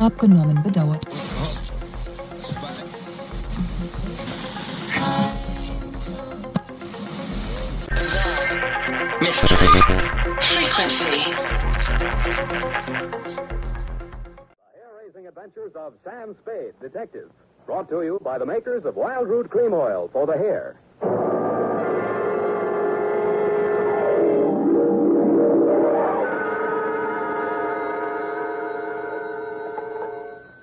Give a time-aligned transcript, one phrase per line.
[0.00, 1.06] Abgenommen bedauert.
[15.28, 17.30] Adventures of Sam Spade, detective.
[17.64, 20.76] Brought to you by the makers of Wild Root Cream Oil for the hair.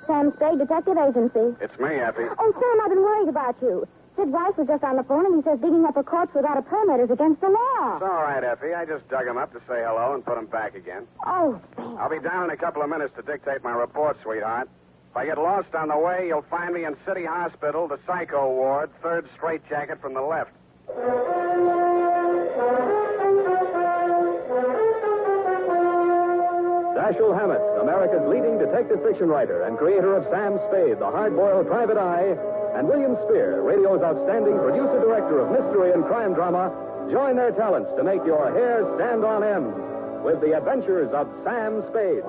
[0.08, 1.54] Sam Spade Detective Agency.
[1.60, 2.26] It's me, Effie.
[2.40, 3.86] Oh, Sam, I've been worried about you.
[4.16, 6.58] Sid Weiss was just on the phone, and he says digging up a corpse without
[6.58, 7.98] a permit is against the law.
[7.98, 8.74] It's all right, Effie.
[8.74, 11.06] I just dug him up to say hello and put him back again.
[11.26, 11.62] Oh.
[11.78, 14.70] I'll be down in a couple of minutes to dictate my report, sweetheart.
[15.12, 18.50] If I get lost on the way, you'll find me in City Hospital, the psycho
[18.50, 20.52] ward, third straitjacket from the left.
[26.98, 31.96] Dashiell Hammett, America's leading detective fiction writer and creator of Sam Spade, the hard-boiled private
[31.96, 32.34] eye,
[32.74, 36.74] and William Spear, radio's outstanding producer-director of mystery and crime drama,
[37.12, 39.70] join their talents to make your hair stand on end
[40.26, 42.26] with the adventures of Sam Spade.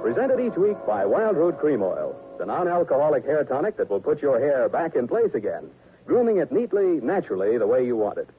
[0.00, 4.22] Presented each week by Wild Root Cream Oil, the non-alcoholic hair tonic that will put
[4.22, 5.68] your hair back in place again,
[6.06, 8.30] grooming it neatly, naturally, the way you want it.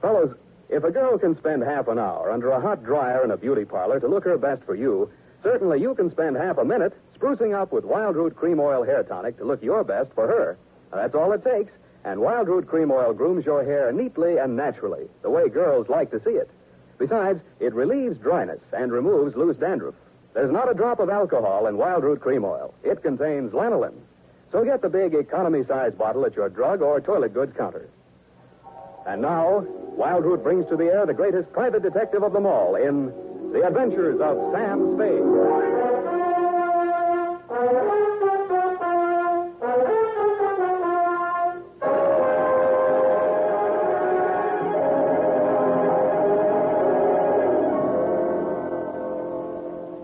[0.00, 0.34] Fellows,
[0.72, 3.64] if a girl can spend half an hour under a hot dryer in a beauty
[3.64, 5.10] parlor to look her best for you,
[5.42, 9.02] certainly you can spend half a minute sprucing up with Wild Root Cream Oil Hair
[9.02, 10.56] Tonic to look your best for her.
[10.90, 11.72] Now, that's all it takes,
[12.04, 16.10] and Wild Root Cream Oil grooms your hair neatly and naturally, the way girls like
[16.10, 16.48] to see it.
[16.98, 19.94] Besides, it relieves dryness and removes loose dandruff.
[20.32, 22.72] There's not a drop of alcohol in Wild Root Cream Oil.
[22.82, 23.92] It contains lanolin.
[24.50, 27.90] So get the big economy size bottle at your drug or toilet goods counter.
[29.06, 29.64] And now,
[29.96, 33.06] Wild Root brings to the air the greatest private detective of them all in
[33.52, 35.22] The Adventures of Sam Spade.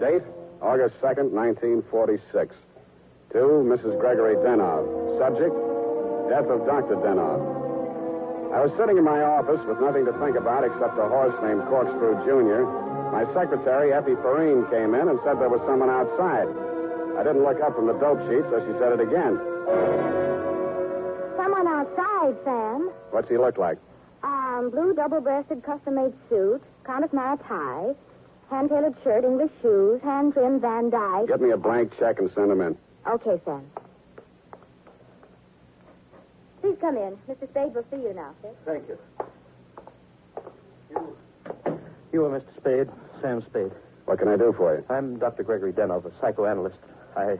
[0.00, 0.22] Date,
[0.60, 2.54] August 2nd, 1946.
[3.32, 4.00] To Mrs.
[4.00, 5.18] Gregory Denov.
[5.18, 5.54] Subject,
[6.30, 6.96] death of Dr.
[6.96, 7.57] Denov.
[8.48, 11.68] I was sitting in my office with nothing to think about except a horse named
[11.68, 12.64] Corkscrew Jr.
[13.12, 16.48] My secretary, Effie Perrine, came in and said there was someone outside.
[17.20, 19.36] I didn't look up from the dope sheet, so she said it again.
[21.36, 22.90] Someone outside, Sam.
[23.12, 23.76] What's he look like?
[24.24, 27.92] Um, blue double-breasted custom-made suit, Connoisseur tie,
[28.48, 31.28] hand-tailored shirt, English shoes, hand-trimmed Van Dyke.
[31.28, 32.76] Get me a blank check and send him in.
[33.06, 33.62] Okay, Sam.
[36.60, 37.16] Please come in.
[37.28, 37.48] Mr.
[37.50, 38.50] Spade will see you now, sir.
[38.66, 38.98] Thank you.
[40.90, 41.16] You
[42.12, 42.56] You are Mr.
[42.56, 42.88] Spade,
[43.22, 43.72] Sam Spade.
[44.06, 44.84] What can I do for you?
[44.88, 45.42] I'm Dr.
[45.42, 46.78] Gregory Denov, a psychoanalyst.
[47.16, 47.38] I,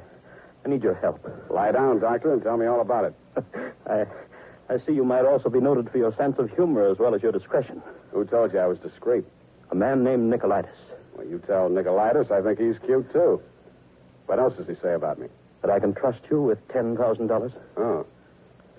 [0.65, 1.19] I need your help.
[1.51, 3.15] Lie down, doctor, and tell me all about it.
[3.87, 4.05] I,
[4.69, 7.23] I see you might also be noted for your sense of humor as well as
[7.23, 7.83] your discretion.
[8.13, 9.25] Who told you I was discreet?
[9.71, 10.69] A man named Nicolaitis.
[11.17, 13.41] Well, you tell Nicolaitis I think he's cute, too.
[14.27, 15.29] What else does he say about me?
[15.63, 17.53] That I can trust you with $10,000?
[17.79, 18.07] Oh.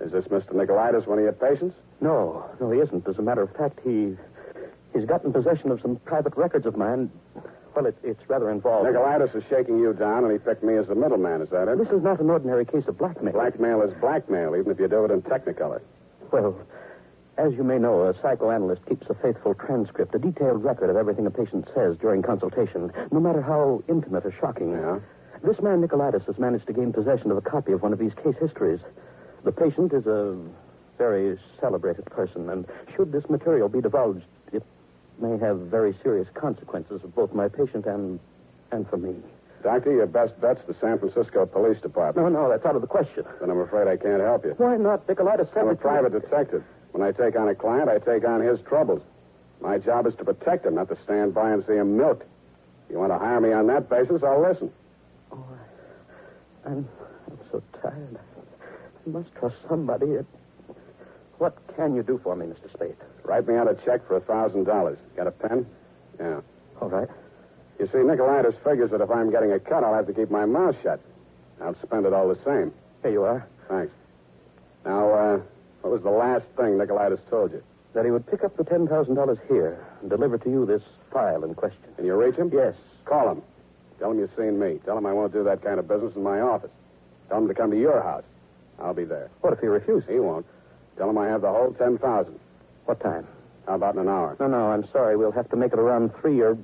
[0.02, 0.54] Is this Mr.
[0.54, 1.76] Nicolaitis one of your patients?
[2.02, 3.08] No, no, he isn't.
[3.08, 4.16] As a matter of fact, he,
[4.94, 7.12] he's gotten possession of some private records of mine.
[7.76, 8.88] Well, it, it's rather involved.
[8.88, 11.42] Nicolaitis is shaking you down, and he picked me as the middleman.
[11.42, 11.78] Is that it?
[11.78, 13.34] This is not an ordinary case of blackmail.
[13.34, 15.82] Blackmail is blackmail, even if you do it in technicolor.
[16.32, 16.58] Well,
[17.38, 21.26] as you may know, a psychoanalyst keeps a faithful transcript, a detailed record of everything
[21.26, 24.72] a patient says during consultation, no matter how intimate or shocking.
[24.72, 25.00] Yeah?
[25.44, 28.12] This man, Nicolaitis, has managed to gain possession of a copy of one of these
[28.24, 28.80] case histories.
[29.44, 30.38] The patient is a
[30.98, 32.66] very celebrated person, and
[32.96, 34.64] should this material be divulged, it
[35.20, 38.20] may have very serious consequences for both my patient and
[38.72, 39.16] and for me.
[39.64, 42.32] Doctor, your best bet's the San Francisco Police Department.
[42.32, 43.26] No, no, that's out of the question.
[43.40, 44.54] Then I'm afraid I can't help you.
[44.58, 45.06] Why not?
[45.08, 46.64] Nicolaitis I'm a private detective.
[46.92, 49.02] When I take on a client, I take on his troubles.
[49.62, 52.24] My job is to protect him, not to stand by and see him milked.
[52.86, 54.72] If you want to hire me on that basis, I'll listen.
[55.32, 55.44] Oh,
[56.66, 56.88] I'm,
[57.30, 58.18] I'm so tired.
[59.12, 60.06] Must trust somebody.
[60.14, 60.26] It-
[61.40, 62.72] What can you do for me, Mr.
[62.74, 62.96] Spade?
[63.24, 64.98] Write me out a check for a thousand dollars.
[65.16, 65.66] Got a pen?
[66.20, 66.42] Yeah.
[66.82, 67.08] All right.
[67.80, 70.46] You see, Nicolaitis figures that if I'm getting a cut, I'll have to keep my
[70.46, 71.00] mouth shut.
[71.62, 72.74] I'll spend it all the same.
[73.04, 73.46] Here you are.
[73.70, 73.94] Thanks.
[74.86, 75.40] Now, uh,
[75.82, 77.64] what was the last thing Nicolaitis told you?
[77.94, 81.56] That he would pick up the $10,000 here and deliver to you this file in
[81.56, 81.82] question.
[81.96, 82.50] Can you reach him?
[82.54, 82.76] Yes.
[83.06, 83.42] Call him.
[84.00, 84.80] Tell him you've seen me.
[84.86, 86.72] Tell him I won't do that kind of business in my office.
[87.30, 88.24] Tell him to come to your house.
[88.82, 89.30] I'll be there.
[89.42, 90.08] What if he refuses?
[90.10, 90.46] He won't.
[90.98, 92.40] Tell him I have the whole ten thousand.
[92.86, 93.28] What time?
[93.68, 94.36] How about in an hour?
[94.40, 95.16] No, no, I'm sorry.
[95.16, 96.58] We'll have to make it around three or.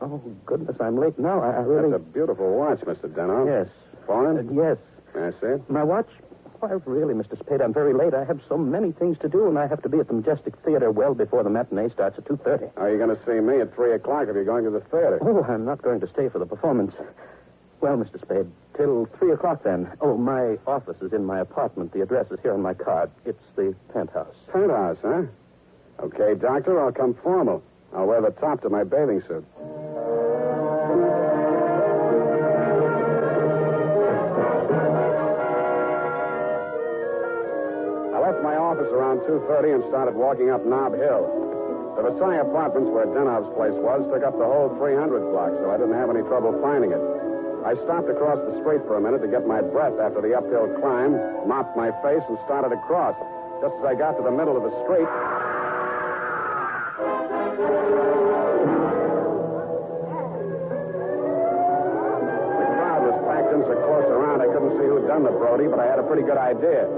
[0.00, 1.40] Oh, goodness, I'm late now.
[1.40, 1.90] I, I really.
[1.90, 3.08] That's a beautiful watch, Mr.
[3.08, 3.46] Deno.
[3.46, 3.72] Yes.
[4.06, 4.48] Foreign?
[4.48, 4.76] Uh, yes.
[5.14, 5.70] May I see it?
[5.70, 6.08] My watch?
[6.60, 7.36] Why, really, Mr.
[7.40, 8.14] Spade, I'm very late.
[8.14, 10.54] I have so many things to do, and I have to be at the Majestic
[10.64, 12.70] Theater well before the matinee starts at 2.30.
[12.76, 15.18] Are you going to see me at three o'clock if you're going to the theater?
[15.22, 16.94] Oh, I'm not going to stay for the performance.
[17.82, 18.22] Well, Mr.
[18.22, 18.46] Spade,
[18.76, 19.90] till 3 o'clock then.
[20.00, 21.92] Oh, my office is in my apartment.
[21.92, 23.10] The address is here on my card.
[23.24, 24.36] It's the penthouse.
[24.52, 25.24] Penthouse, huh?
[25.98, 27.60] Okay, doctor, I'll come formal.
[27.92, 29.44] I'll wear the top to my bathing suit.
[38.14, 41.26] I left my office around 2.30 and started walking up Nob Hill.
[41.96, 45.76] The Versailles Apartments, where Denov's place was, took up the whole 300 block, so I
[45.78, 47.31] didn't have any trouble finding it.
[47.62, 50.66] I stopped across the street for a minute to get my breath after the uphill
[50.82, 51.14] climb,
[51.46, 53.14] mopped my face, and started across.
[53.62, 55.06] Just as I got to the middle of the street,
[62.58, 65.70] The crowd was packed in so close around I couldn't see who'd done the Brody,
[65.70, 66.90] but I had a pretty good idea.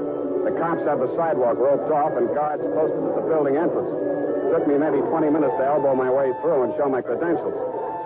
[0.48, 3.92] The cops had the sidewalk roped off and guards posted at the building entrance.
[3.92, 7.52] It took me maybe 20 minutes to elbow my way through and show my credentials.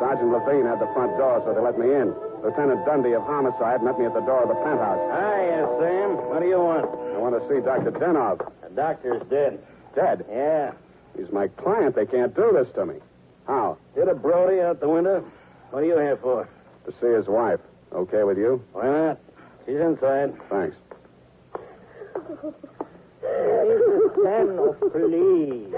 [0.03, 2.11] Sergeant Levine had the front door, so they let me in.
[2.43, 4.99] Lieutenant Dundee of Homicide met me at the door of the penthouse.
[5.11, 6.29] Hiya, Sam.
[6.29, 6.87] What do you want?
[6.87, 7.91] I want to see Dr.
[7.91, 8.51] Denov.
[8.63, 9.59] The doctor's dead.
[9.95, 10.25] Dead?
[10.31, 10.73] Yeah.
[11.17, 11.97] He's my client.
[11.97, 12.97] They can't do this to me.
[13.47, 13.79] How?
[13.95, 15.25] Hit a Brody out the window.
[15.71, 16.49] What are you here for?
[16.87, 17.61] To see his wife.
[17.93, 18.63] Okay with you?
[18.73, 19.19] Why not?
[19.67, 20.35] She's inside.
[20.49, 20.77] Thanks.
[23.23, 25.75] Daniel, oh, please.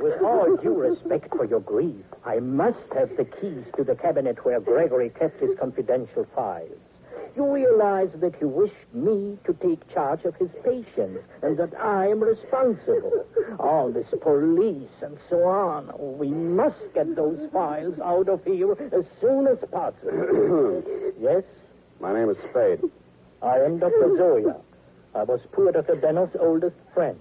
[0.00, 4.44] With all due respect for your grief, I must have the keys to the cabinet
[4.44, 6.78] where Gregory kept his confidential files.
[7.36, 12.06] You realize that you wished me to take charge of his patients and that I
[12.06, 13.26] am responsible.
[13.58, 15.90] All this police and so on.
[16.18, 20.82] We must get those files out of here as soon as possible.
[21.20, 21.42] yes?
[22.00, 22.80] My name is Spade.
[23.42, 24.16] I am Dr.
[24.16, 24.56] Zoya.
[25.16, 25.96] I was poor Dr.
[25.96, 27.18] Denov's oldest friend.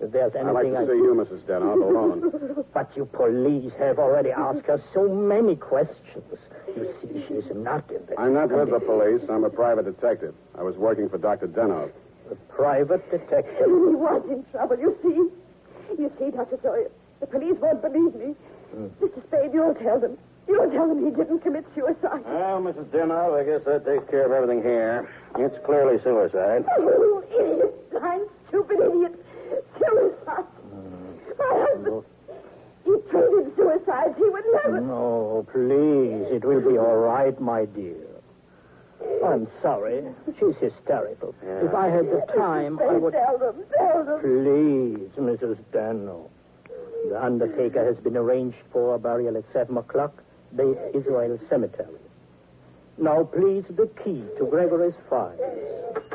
[0.00, 0.94] If there's anything I'd like anything to I...
[0.94, 1.42] see you, Mrs.
[1.42, 2.64] Denov, alone.
[2.74, 6.38] But you police have already asked her so many questions.
[6.68, 8.18] You see, she's not in the...
[8.18, 9.22] I'm not with the police.
[9.28, 10.34] I'm a private detective.
[10.56, 11.48] I was working for Dr.
[11.48, 11.90] Denov.
[12.30, 13.66] A private detective.
[13.66, 16.00] He was in trouble, you see.
[16.02, 16.58] You see, Dr.
[16.62, 16.88] Zoya,
[17.20, 18.34] the police won't believe me.
[18.70, 18.86] Hmm.
[19.02, 19.22] Mr.
[19.26, 20.16] Spade, you'll tell them.
[20.48, 22.24] You'll tell them he didn't commit suicide.
[22.24, 22.86] Well, Mrs.
[22.90, 25.08] Denov, I guess that takes care of everything here.
[25.38, 26.64] It's clearly suicide.
[26.78, 29.24] Oh, idiot, blind, stupid idiot.
[29.78, 30.44] Suicide.
[31.38, 32.04] My husband,
[32.84, 34.14] he treated suicides.
[34.16, 34.80] He would never.
[34.80, 36.34] No, please.
[36.34, 37.96] It will be all right, my dear.
[39.24, 40.04] I'm sorry.
[40.38, 41.34] She's hysterical.
[41.42, 43.12] If I had the time, I would...
[43.12, 44.20] tell them, tell them.
[44.20, 45.58] Please, Mrs.
[45.72, 46.30] Dano.
[47.08, 50.22] The undertaker has been arranged for a burial at 7 o'clock,
[50.52, 51.98] the Israel Cemetery.
[52.98, 55.34] Now, please, the key to Gregory's file.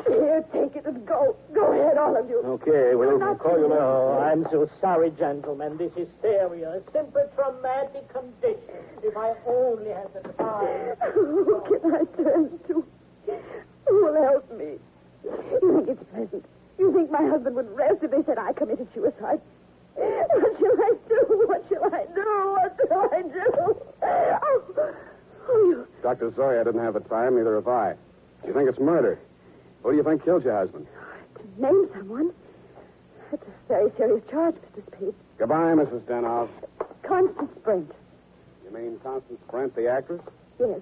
[0.06, 1.36] Here, take it and go.
[1.52, 2.38] Go ahead, all of you.
[2.38, 3.76] Okay, we'll Not call you now.
[3.76, 5.76] Oh, I'm so sorry, gentlemen.
[5.76, 8.80] This hysteria, a simple traumatic condition.
[9.02, 10.96] If I only had the time.
[11.14, 12.84] Who can I turn to?
[13.88, 14.78] Who will help me?
[15.24, 16.44] You think it's pleasant?
[16.78, 19.40] You think my husband would rest if they said I committed suicide?
[19.94, 21.44] What shall I do?
[21.48, 22.24] What shall I do?
[22.54, 23.76] What shall I do?
[24.00, 24.94] Oh,
[25.48, 25.86] oh you.
[26.02, 26.30] Dr.
[26.34, 27.94] Zoya didn't have the time, neither have I.
[28.42, 29.18] Do you think it's murder?
[29.82, 30.86] Who do you think killed your husband?
[31.36, 32.32] To name someone?
[33.30, 34.86] That's a very serious charge, Mr.
[34.96, 35.14] Spade.
[35.38, 36.00] Goodbye, Mrs.
[36.02, 36.48] Denov.
[37.02, 37.92] Constance Brent.
[38.64, 40.22] You mean Constance Brent, the actress?
[40.58, 40.80] Yes.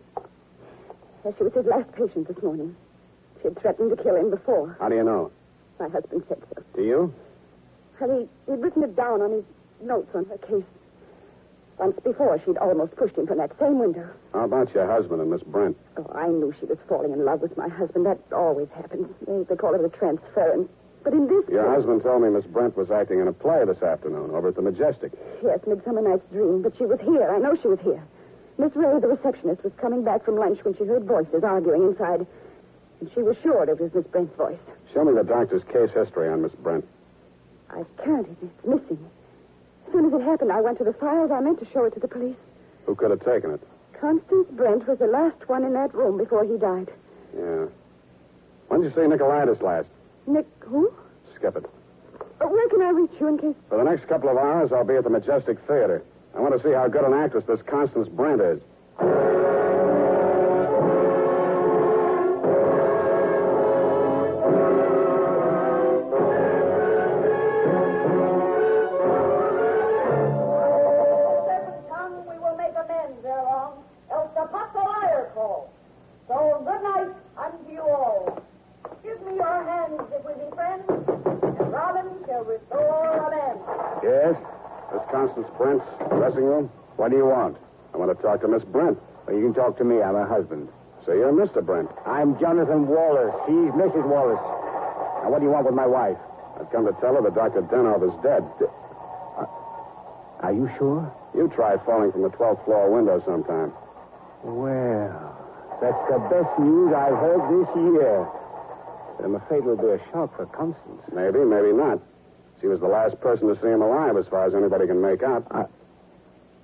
[1.24, 2.74] Yes, she was his last patient this morning.
[3.42, 4.76] She had threatened to kill him before.
[4.80, 5.30] How do you know?
[5.78, 6.62] My husband said so.
[6.74, 7.14] Do you?
[8.00, 8.12] And
[8.46, 9.44] he, he'd written it down on his
[9.82, 10.64] notes on her case.
[11.78, 14.08] Once before, she'd almost pushed him from that same window.
[14.32, 15.76] How about your husband and Miss Brent?
[15.98, 18.06] Oh, I knew she was falling in love with my husband.
[18.06, 19.08] That always happens.
[19.26, 20.68] They, they call it a transference.
[21.04, 21.76] But in this Your case...
[21.76, 24.62] husband told me Miss Brent was acting in a play this afternoon over at the
[24.62, 25.12] Majestic.
[25.44, 26.62] Yes, Midsummer Night's Dream.
[26.62, 27.30] But she was here.
[27.30, 28.02] I know she was here.
[28.58, 32.26] Miss Ray, the receptionist, was coming back from lunch when she heard voices arguing inside.
[33.00, 34.58] And she was sure it was Miss Brent's voice.
[34.94, 36.86] Show me the doctor's case history on Miss Brent.
[37.68, 38.26] I can't.
[38.26, 39.10] It- It's missing.
[39.96, 41.30] As soon as it happened, I went to the files.
[41.30, 42.36] I meant to show it to the police.
[42.84, 43.62] Who could have taken it?
[43.98, 46.90] Constance Brent was the last one in that room before he died.
[47.34, 47.64] Yeah.
[48.68, 49.88] When did you see Nicolaitis last?
[50.26, 50.92] Nick, who?
[51.36, 51.64] Skip it.
[52.42, 53.54] Uh, where can I reach you in case...
[53.70, 56.02] For the next couple of hours, I'll be at the Majestic Theater.
[56.34, 58.60] I want to see how good an actress this Constance Brent is.
[84.02, 84.36] Yes?
[84.92, 86.70] Miss Constance Brent's dressing room?
[86.96, 87.56] What do you want?
[87.92, 88.98] I want to talk to Miss Brent.
[89.26, 90.02] Well, you can talk to me.
[90.02, 90.68] I'm her husband.
[91.04, 91.64] So you're Mr.
[91.64, 91.88] Brent.
[92.04, 93.34] I'm Jonathan Wallace.
[93.46, 94.06] She's Mrs.
[94.06, 94.42] Wallace.
[95.22, 96.18] Now, what do you want with my wife?
[96.58, 97.62] I've come to tell her that Dr.
[97.62, 98.42] Denov is dead.
[99.36, 99.44] Uh,
[100.40, 101.12] are you sure?
[101.34, 103.72] You try falling from the 12th floor window sometime.
[104.42, 105.36] Well,
[105.82, 108.28] that's the best news I've heard this year.
[109.16, 111.02] But I'm afraid it'll be a shock for Constance.
[111.12, 112.00] Maybe, maybe not.
[112.60, 115.22] She was the last person to see him alive, as far as anybody can make
[115.22, 115.46] out.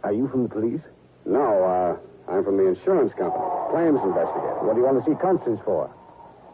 [0.02, 0.80] Are you from the police?
[1.26, 3.44] No, uh, I'm from the insurance company.
[3.70, 4.64] Claims investigator.
[4.66, 5.90] What do you want to see Constance for?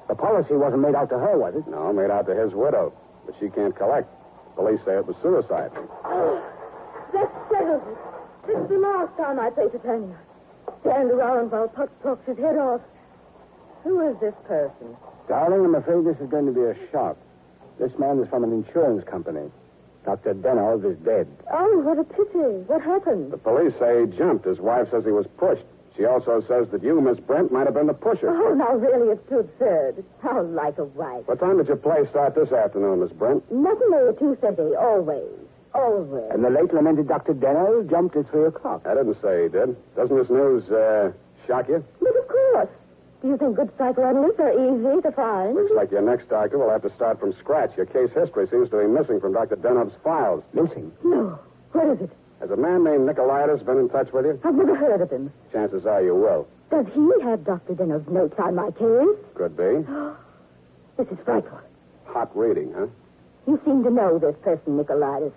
[0.09, 1.66] The policy wasn't made out to her, was it?
[1.68, 2.92] No, made out to his widow.
[3.26, 4.09] But she can't collect.
[4.57, 5.71] Police say it was suicide.
[6.04, 6.42] Oh,
[7.14, 7.99] that settles it.
[8.47, 10.18] This is the last time I play for Tanya.
[10.83, 12.83] Stand around while Puck talks his head off.
[13.85, 14.97] Who is this person?
[15.26, 17.16] Darling, I'm afraid this is going to be a shock.
[17.78, 19.50] This man is from an insurance company.
[20.04, 20.35] Dr.
[20.35, 21.28] Denov is dead.
[21.52, 22.64] Oh, what a pity.
[22.66, 23.30] What happened?
[23.32, 24.47] The police say he jumped.
[24.47, 25.64] His wife says he was pushed.
[25.97, 28.30] She also says that you, Miss Brent, might have been the pusher.
[28.30, 30.04] Oh, now really, it's too absurd.
[30.23, 31.26] How like a wife.
[31.26, 33.42] What time did your play start this afternoon, Miss Brent?
[33.50, 35.28] Nothing over 2.30, always.
[35.75, 36.30] Always.
[36.30, 37.35] And the late lamented Dr.
[37.35, 38.87] Denov jumped at 3 o'clock.
[38.87, 39.76] I didn't say he did.
[39.97, 41.11] Doesn't this news uh,
[41.47, 41.85] shock you?
[42.00, 42.27] But of
[43.26, 45.54] you think good psychoanalysts are easy to find?
[45.54, 47.76] Looks like your next doctor will have to start from scratch.
[47.76, 49.56] Your case history seems to be missing from Dr.
[49.56, 50.44] Denov's files.
[50.52, 50.92] Missing?
[51.02, 51.38] No.
[51.72, 52.10] What is it?
[52.40, 54.40] Has a man named Nicolaitis been in touch with you?
[54.44, 55.32] I've never heard of him.
[55.52, 56.46] Chances are you will.
[56.70, 57.75] Does he have Dr.
[57.75, 59.18] Denov's notes on my case?
[59.34, 59.84] Could be.
[60.96, 61.60] This is frightful.
[62.06, 62.87] Hot reading, huh?
[63.46, 65.32] You seem to know this person, Nicolaitis.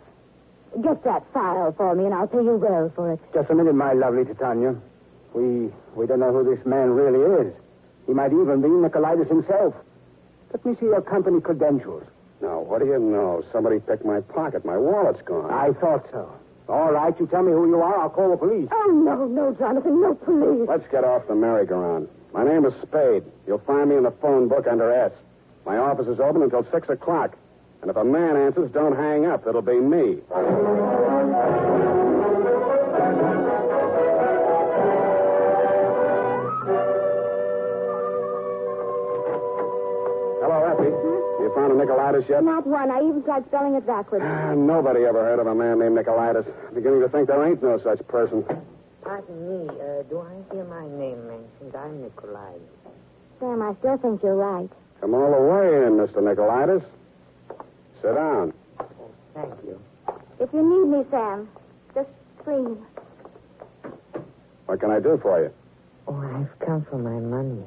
[0.81, 3.19] Get that file for me, and I'll pay you well for it.
[3.31, 4.75] Just a minute, my lovely Titania.
[5.35, 7.53] We we don't know who this man really is.
[8.11, 9.73] He might even be Nicolaitis himself.
[10.51, 12.03] Let me see your company credentials.
[12.41, 13.41] Now, what do you know?
[13.53, 14.65] Somebody picked my pocket.
[14.65, 15.49] My wallet's gone.
[15.49, 16.29] I thought so.
[16.67, 18.01] All right, you tell me who you are.
[18.01, 18.67] I'll call the police.
[18.69, 20.67] Oh, no, no, Jonathan, no police.
[20.67, 22.09] Let's get off the merry-go-round.
[22.33, 23.23] My name is Spade.
[23.47, 25.13] You'll find me in the phone book under S.
[25.65, 27.37] My office is open until 6 o'clock.
[27.81, 29.47] And if a man answers, don't hang up.
[29.47, 30.17] It'll be me.
[42.27, 42.43] Found yet?
[42.43, 42.91] Not one.
[42.91, 44.23] I even tried spelling it backwards.
[44.27, 46.45] Ah, Nobody ever heard of a man named Nicolaitis.
[46.73, 48.43] Beginning to think there ain't no such person.
[49.03, 51.75] Pardon me, uh, do I hear my name mentioned?
[51.75, 52.53] I'm Nikolai.
[53.39, 54.69] Sam, I still think you're right.
[55.01, 56.21] Come all the way in, Mr.
[56.21, 56.83] Nicolaitis.
[58.01, 58.53] Sit down.
[59.33, 59.81] Thank you.
[60.39, 61.49] If you need me, Sam,
[61.95, 62.09] just
[62.39, 62.77] scream.
[64.67, 65.51] What can I do for you?
[66.07, 67.63] Oh, I've come for my money.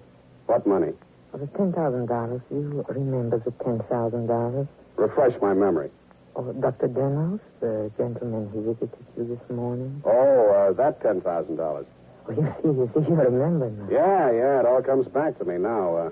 [0.46, 0.92] What money?
[1.35, 2.43] For the ten thousand dollars.
[2.49, 4.69] You remember the ten thousand dollars?
[4.95, 5.91] Refresh my memory.
[6.37, 6.87] Oh, Dr.
[6.87, 10.00] Denos, the gentleman who visited you this morning.
[10.05, 11.59] Oh, uh, that $10,000.
[11.59, 11.87] Oh,
[12.31, 13.88] you see, you see, you remember now.
[13.91, 15.97] Yeah, yeah, it all comes back to me now.
[15.97, 16.11] Uh,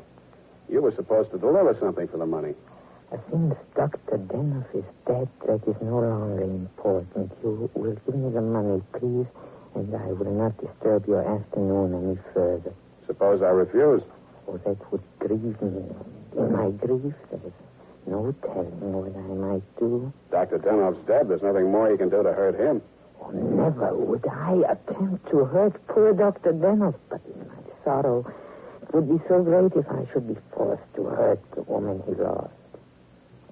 [0.69, 2.55] you were supposed to deliver something for the money.
[3.31, 4.19] Since Dr.
[4.27, 7.31] Denos is dead, that is no longer important.
[7.45, 9.27] You will give me the money, please,
[9.77, 12.75] and I will not disturb your afternoon any further.
[13.07, 14.03] Suppose I refuse.
[14.49, 15.85] Oh, that would grieve me.
[16.37, 17.53] In my grief, there is
[18.07, 20.13] no telling what I might do.
[20.31, 20.59] Dr.
[20.59, 21.29] Denov's dead.
[21.29, 22.83] There's nothing more you can do to hurt him.
[23.21, 26.53] Oh, never would I attempt to hurt poor Dr.
[26.53, 28.27] Denos, but in my sorrow,
[28.83, 32.15] it would be so great if I should be forced to hurt the woman he
[32.15, 32.51] lost.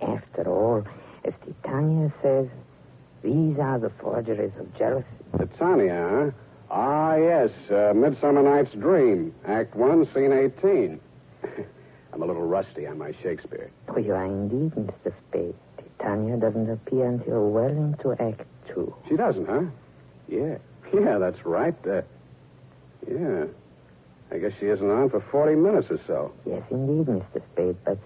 [0.02, 0.84] After all,
[1.24, 2.48] as Titania says
[3.22, 5.06] these are the forgeries of jealousy.
[5.38, 6.30] Titania, huh?
[6.70, 7.50] Ah, yes.
[7.70, 11.00] Uh, Midsummer Night's Dream, Act 1, Scene 18.
[12.12, 13.70] I'm a little rusty on my Shakespeare.
[13.88, 15.12] Oh, you are indeed, Mr.
[15.28, 15.54] Spade.
[15.98, 18.94] Titania doesn't appear until well into Act Two.
[19.08, 19.62] She doesn't, huh?
[20.28, 20.58] Yeah.
[20.92, 21.76] Yeah, that's right.
[21.86, 22.02] Uh,
[23.08, 23.44] yeah.
[24.32, 26.32] I guess she isn't on for 40 minutes or so.
[26.44, 27.40] Yes, indeed, Mr.
[27.52, 27.96] Spade, but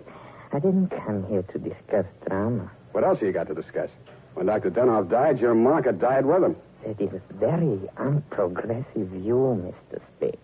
[0.52, 2.70] I didn't come here to discuss drama.
[2.92, 3.88] What else have you got to discuss?
[4.34, 4.70] When Dr.
[4.70, 6.56] Denov died, your market died with him.
[6.84, 10.00] That is a very unprogressive view, Mr.
[10.16, 10.38] Spade.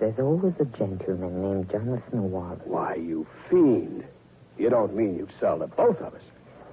[0.00, 2.60] There's always a gentleman named Jonathan Wallace.
[2.64, 4.02] Why, you fiend.
[4.58, 6.22] You don't mean you'd sell to both of us.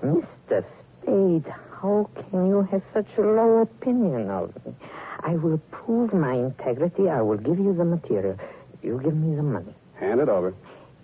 [0.03, 0.65] Mr.
[1.01, 4.74] Spade, how can you have such a low opinion of me?
[5.19, 7.10] I will prove my integrity.
[7.10, 8.38] I will give you the material.
[8.81, 9.75] You give me the money.
[10.00, 10.55] Hand it over.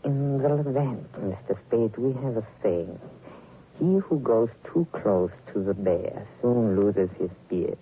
[0.04, 1.56] In the Levant, Mr.
[1.68, 3.00] Spade, we have a saying.
[3.80, 7.78] He who goes too close to the bear soon loses his beard.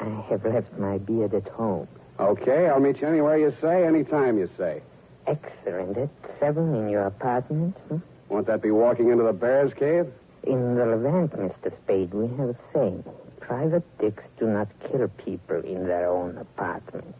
[0.00, 1.88] I have left my beard at home.
[2.18, 4.82] Okay, I'll meet you anywhere you say, anytime you say.
[5.26, 5.96] Excellent.
[5.98, 6.08] At
[6.38, 7.76] seven in your apartment?
[7.88, 7.98] Hmm?
[8.28, 10.06] Won't that be walking into the bear's cave?
[10.44, 11.72] In the Levant, Mr.
[11.84, 13.04] Spade, we have a saying.
[13.40, 17.18] Private dicks do not kill people in their own apartments.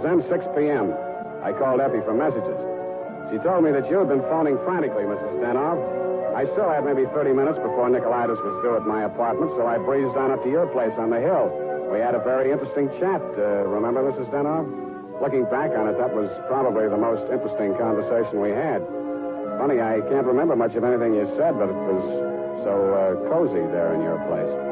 [0.00, 0.96] Then 6 p.m.
[1.44, 2.56] I called Effie for messages.
[3.28, 5.36] She told me that you had been phoning frantically, Mrs.
[5.44, 5.76] Denov.
[6.32, 9.76] I still had maybe 30 minutes before Nicolaitis was due at my apartment, so I
[9.76, 11.52] breezed on up to your place on the hill.
[11.92, 13.20] We had a very interesting chat.
[13.36, 14.32] Uh, remember, Mrs.
[14.32, 14.64] Denov?
[15.20, 18.80] Looking back on it, that was probably the most interesting conversation we had.
[19.60, 22.04] Funny, I can't remember much of anything you said, but it was
[22.64, 24.71] so uh, cozy there in your place.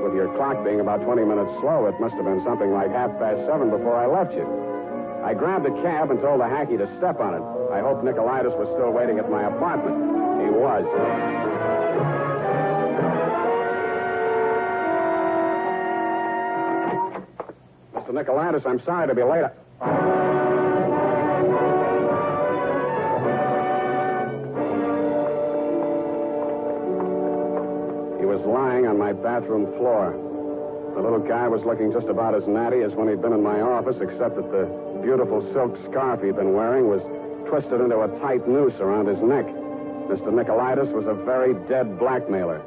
[0.00, 3.10] With your clock being about 20 minutes slow, it must have been something like half
[3.18, 4.48] past seven before I left you.
[5.22, 7.42] I grabbed a cab and told the hacky to step on it.
[7.70, 9.96] I hoped Nicolaitis was still waiting at my apartment.
[10.40, 10.84] He was.
[17.94, 18.12] Mr.
[18.12, 20.21] Nicolaitis, I'm sorry to be late.
[28.42, 30.12] Was lying on my bathroom floor.
[30.94, 33.60] The little guy was looking just about as natty as when he'd been in my
[33.60, 34.66] office, except that the
[35.02, 37.02] beautiful silk scarf he'd been wearing was
[37.48, 39.46] twisted into a tight noose around his neck.
[40.10, 40.34] Mr.
[40.34, 42.60] Nicolaitis was a very dead blackmailer.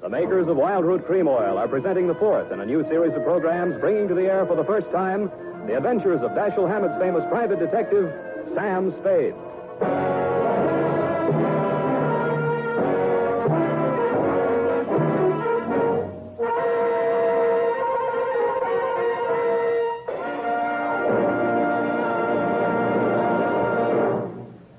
[0.00, 3.12] The makers of Wild Root Cream Oil are presenting the fourth in a new series
[3.14, 5.30] of programs bringing to the air for the first time
[5.66, 8.12] the adventures of Dashiell Hammett's famous private detective,
[8.54, 9.34] Sam Spade.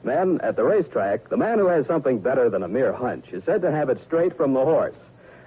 [0.03, 3.43] Then, at the racetrack, the man who has something better than a mere hunch is
[3.43, 4.95] said to have it straight from the horse.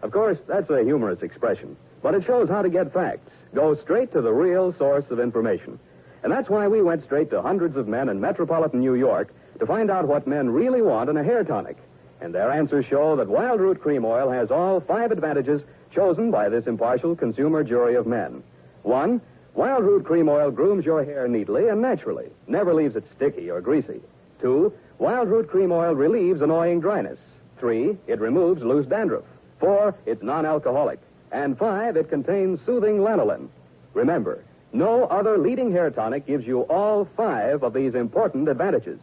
[0.03, 3.30] Of course, that's a humorous expression, but it shows how to get facts.
[3.54, 5.78] Go straight to the real source of information.
[6.22, 9.66] And that's why we went straight to hundreds of men in metropolitan New York to
[9.66, 11.76] find out what men really want in a hair tonic.
[12.20, 15.62] And their answers show that Wild Root Cream Oil has all five advantages
[15.94, 18.42] chosen by this impartial consumer jury of men.
[18.82, 19.20] One,
[19.54, 23.61] Wild Root Cream Oil grooms your hair neatly and naturally, never leaves it sticky or
[23.61, 24.00] greasy.
[24.40, 27.18] Two, Wild Root Cream Oil relieves annoying dryness.
[27.58, 29.24] Three, it removes loose dandruff.
[29.58, 31.00] Four, it's non alcoholic.
[31.31, 33.49] And five, it contains soothing lanolin.
[33.95, 39.01] Remember, no other leading hair tonic gives you all five of these important advantages.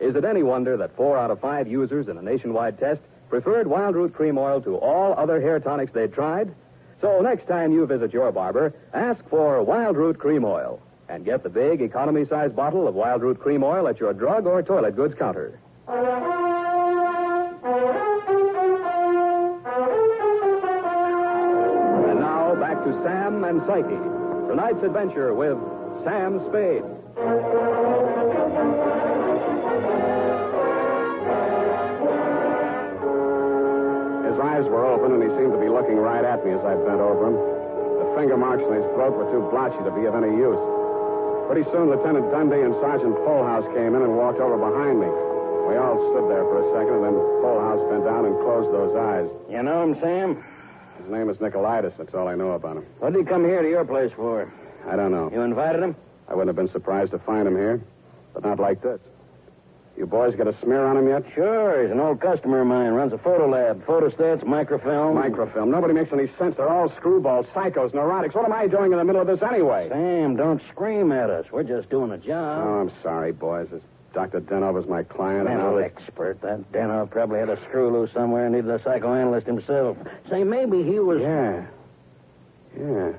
[0.00, 3.66] Is it any wonder that four out of five users in a nationwide test preferred
[3.66, 6.54] Wild Root Cream Oil to all other hair tonics they'd tried?
[7.00, 11.42] So next time you visit your barber, ask for Wild Root Cream Oil and get
[11.42, 14.96] the big economy size bottle of Wild Root Cream Oil at your drug or toilet
[14.96, 15.58] goods counter.
[23.02, 24.00] Sam and Psyche.
[24.48, 25.56] Tonight's adventure with
[26.04, 26.84] Sam Spade.
[34.28, 36.74] His eyes were open, and he seemed to be looking right at me as I
[36.84, 37.36] bent over him.
[37.36, 40.60] The finger marks on his throat were too blotchy to be of any use.
[41.48, 45.08] Pretty soon, Lieutenant Dundee and Sergeant Polhaus came in and walked over behind me.
[45.68, 48.96] We all stood there for a second, and then Polhaus bent down and closed those
[48.96, 49.28] eyes.
[49.48, 50.44] You know him, Sam?
[51.02, 51.96] His name is Nicolaitis.
[51.98, 52.86] That's all I know about him.
[52.98, 54.52] What did he come here to your place for?
[54.88, 55.30] I don't know.
[55.32, 55.96] You invited him?
[56.28, 57.80] I wouldn't have been surprised to find him here,
[58.34, 59.00] but not like this.
[59.96, 61.22] You boys got a smear on him yet?
[61.34, 62.92] Sure, he's an old customer of mine.
[62.92, 63.84] Runs a photo lab.
[63.84, 65.14] Photostats, microfilm.
[65.16, 65.70] Microfilm.
[65.70, 66.56] Nobody makes any sense.
[66.56, 68.34] They're all screwballs, psychos, neurotics.
[68.34, 69.88] What am I doing in the middle of this anyway?
[69.90, 71.44] Sam, don't scream at us.
[71.52, 72.64] We're just doing a job.
[72.66, 73.68] Oh, I'm sorry, boys.
[73.70, 74.40] This Dr.
[74.40, 75.48] Denov is my client.
[75.48, 76.40] and Mental I'll- expert.
[76.42, 79.96] That Denov probably had a screw loose somewhere and needed a psychoanalyst himself.
[80.28, 81.20] Say, maybe he was.
[81.20, 81.64] Yeah.
[82.78, 83.12] Yeah.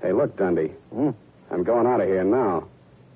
[0.00, 0.72] Hey, look, Dundee.
[0.92, 1.10] Hmm?
[1.50, 2.64] I'm going out of here now.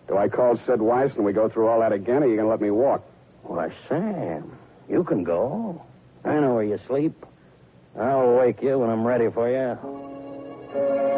[0.09, 2.37] Do I call Sid Weiss and we go through all that again, or are you
[2.37, 3.02] going to let me walk?
[3.42, 4.57] Why, Sam,
[4.88, 5.83] you can go.
[6.24, 7.24] I know where you sleep.
[7.98, 11.15] I'll wake you when I'm ready for you.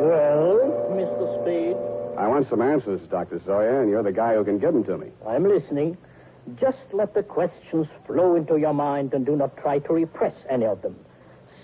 [0.00, 1.42] Well, Mr.
[1.42, 1.76] Spade,
[2.18, 3.38] I want some answers, Dr.
[3.44, 5.08] Zoya, and you're the guy who can give them to me.
[5.28, 5.98] I'm listening.
[6.58, 10.64] Just let the questions flow into your mind and do not try to repress any
[10.64, 10.96] of them.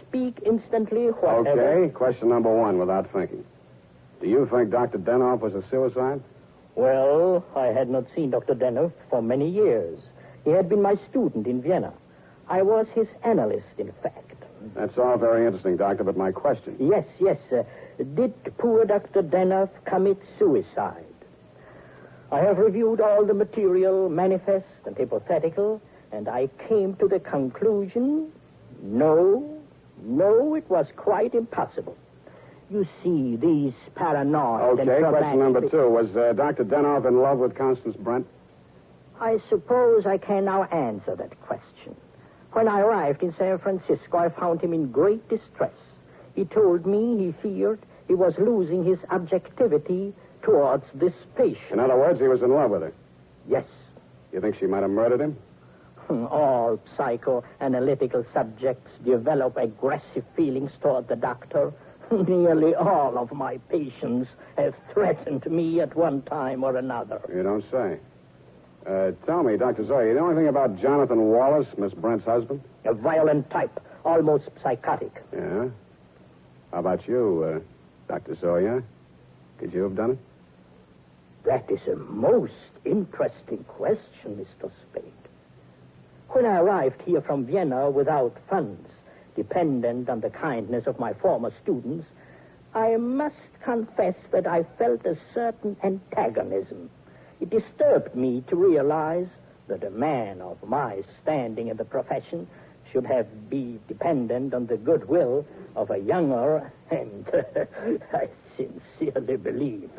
[0.06, 1.62] Speak instantly, whatever.
[1.84, 3.42] Okay, question number one without thinking.
[4.20, 4.98] Do you think Dr.
[4.98, 6.20] Denov was a suicide?
[6.74, 8.54] Well, I had not seen Dr.
[8.54, 9.98] Denov for many years.
[10.44, 11.94] He had been my student in Vienna.
[12.48, 14.44] I was his analyst, in fact.
[14.74, 16.76] That's all very interesting, Doctor, but my question.
[16.78, 17.38] Yes, yes.
[17.50, 17.62] Uh,
[18.14, 19.22] did poor Dr.
[19.22, 21.04] Denov commit suicide?
[22.30, 25.80] I have reviewed all the material, manifest and hypothetical,
[26.12, 28.32] and I came to the conclusion
[28.82, 29.58] no,
[30.02, 31.96] no, it was quite impossible.
[32.70, 35.88] You see, these paranoid and Okay, question number two.
[35.88, 36.64] Was uh, Dr.
[36.64, 38.26] Denov in love with Constance Brent?
[39.20, 41.96] I suppose I can now answer that question.
[42.52, 45.72] When I arrived in San Francisco, I found him in great distress.
[46.36, 51.72] He told me he feared he was losing his objectivity towards this patient.
[51.72, 52.92] In other words, he was in love with her.
[53.48, 53.64] Yes.
[54.32, 55.36] You think she might have murdered him?
[56.08, 61.72] All psychoanalytical subjects develop aggressive feelings toward the doctor.
[62.12, 67.20] Nearly all of my patients have threatened me at one time or another.
[67.34, 67.98] You don't say.
[68.88, 69.84] Uh, tell me, Dr.
[69.84, 72.62] Zoya, you know anything about Jonathan Wallace, Miss Brent's husband?
[72.84, 75.20] A violent type, almost psychotic.
[75.32, 75.66] Yeah?
[76.76, 77.60] How about you, uh,
[78.06, 78.34] Dr.
[78.38, 78.82] Zoya?
[79.58, 80.18] Could you have done it?
[81.46, 82.52] That is a most
[82.84, 84.70] interesting question, Mr.
[84.82, 85.04] Spade.
[86.28, 88.90] When I arrived here from Vienna without funds,
[89.36, 92.04] dependent on the kindness of my former students,
[92.74, 96.90] I must confess that I felt a certain antagonism.
[97.40, 99.28] It disturbed me to realize
[99.68, 102.46] that a man of my standing in the profession
[102.92, 107.28] should have be dependent on the goodwill of a younger and,
[108.12, 109.90] I sincerely believe,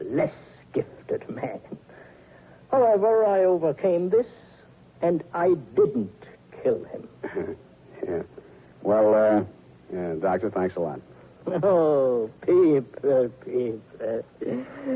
[0.00, 0.32] less
[0.72, 1.60] gifted man.
[2.70, 4.26] However, I overcame this,
[5.02, 6.10] and I didn't
[6.62, 7.08] kill him.
[8.06, 8.22] yeah.
[8.82, 9.44] Well, uh,
[9.92, 11.00] yeah, Doctor, thanks a lot.
[11.62, 14.24] Oh, people, people.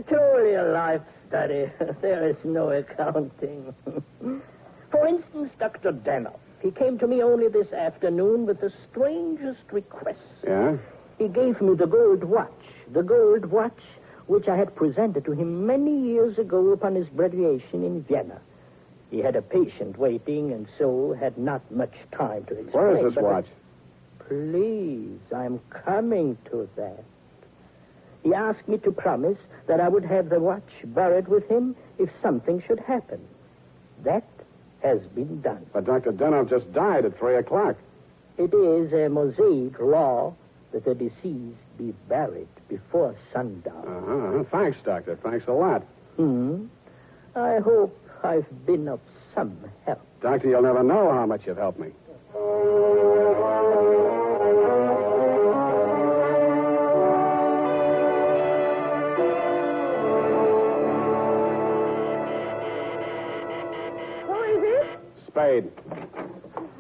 [0.09, 1.71] Truly a life study.
[2.01, 3.75] There is no accounting.
[4.91, 5.93] For instance, Dr.
[5.93, 6.39] Denov.
[6.61, 10.19] He came to me only this afternoon with the strangest request.
[10.45, 10.77] Yeah?
[11.19, 12.51] He gave me the gold watch,
[12.93, 13.81] the gold watch
[14.29, 18.41] which I had presented to him many years ago upon his graduation in Vienna.
[19.11, 22.73] He had a patient waiting and so had not much time to explain.
[22.73, 23.47] Where is this watch?
[24.29, 27.03] Please, I'm coming to that.
[28.23, 32.11] He asked me to promise that I would have the watch buried with him if
[32.21, 33.21] something should happen.
[34.05, 34.25] That
[34.83, 35.67] has been done.
[35.73, 36.13] But Dr.
[36.13, 37.77] Denov just died at 3 o'clock.
[38.37, 40.35] It is a Mosaic law
[40.73, 43.87] that the deceased be buried before sundown.
[43.87, 44.45] Uh-huh.
[44.51, 45.17] Thanks, Doctor.
[45.17, 45.83] Thanks a lot.
[46.17, 46.67] Hmm.
[47.35, 49.01] I hope I've been of
[49.35, 50.01] some help.
[50.21, 51.91] Doctor, you'll never know how much you've helped me.
[65.39, 65.71] Spade.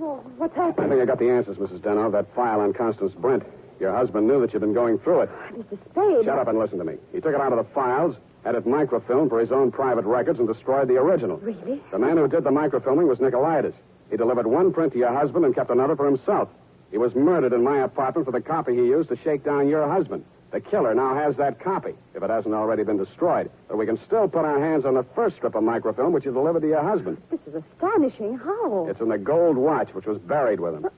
[0.00, 1.78] Oh, what's I think I got the answers, Mrs.
[1.78, 2.10] Denov.
[2.10, 3.44] That file on Constance Brent.
[3.78, 5.30] Your husband knew that you'd been going through it.
[5.52, 5.78] Mr.
[5.90, 6.24] Spade.
[6.24, 6.94] Shut up and listen to me.
[7.12, 10.40] He took it out of the files, had it microfilmed for his own private records,
[10.40, 11.36] and destroyed the original.
[11.36, 11.80] Really?
[11.92, 13.74] The man who did the microfilming was Nicolaitis.
[14.10, 16.48] He delivered one print to your husband and kept another for himself.
[16.90, 19.88] He was murdered in my apartment for the copy he used to shake down your
[19.88, 20.24] husband.
[20.50, 23.50] The killer now has that copy, if it hasn't already been destroyed.
[23.68, 26.32] But we can still put our hands on the first strip of microfilm which you
[26.32, 27.20] delivered to your husband.
[27.30, 28.38] This is astonishing.
[28.38, 28.86] How?
[28.88, 30.86] It's in the gold watch which was buried with him.
[30.86, 30.88] Uh,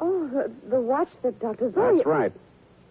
[0.00, 1.72] oh, the, the watch that Dr.
[1.72, 1.94] Zoya...
[1.94, 2.32] That's right.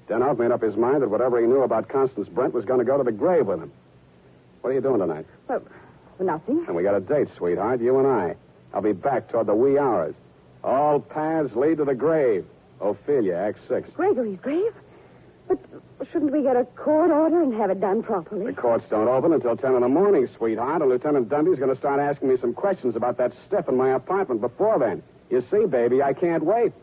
[0.09, 2.85] Denov made up his mind that whatever he knew about Constance Brent was going to
[2.85, 3.71] go to the grave with him.
[4.61, 5.27] What are you doing tonight?
[5.47, 5.61] Well,
[6.19, 6.65] nothing.
[6.65, 8.35] And we got a date, sweetheart, you and I.
[8.73, 10.15] I'll be back toward the wee hours.
[10.63, 12.45] All paths lead to the grave.
[12.81, 13.89] Ophelia, Act 6.
[13.91, 14.73] Gregory's grave?
[15.47, 15.59] But
[16.11, 18.45] shouldn't we get a court order and have it done properly?
[18.47, 21.77] The courts don't open until 10 in the morning, sweetheart, and Lieutenant Dundee's going to
[21.77, 25.03] start asking me some questions about that stiff in my apartment before then.
[25.29, 26.73] You see, baby, I can't wait.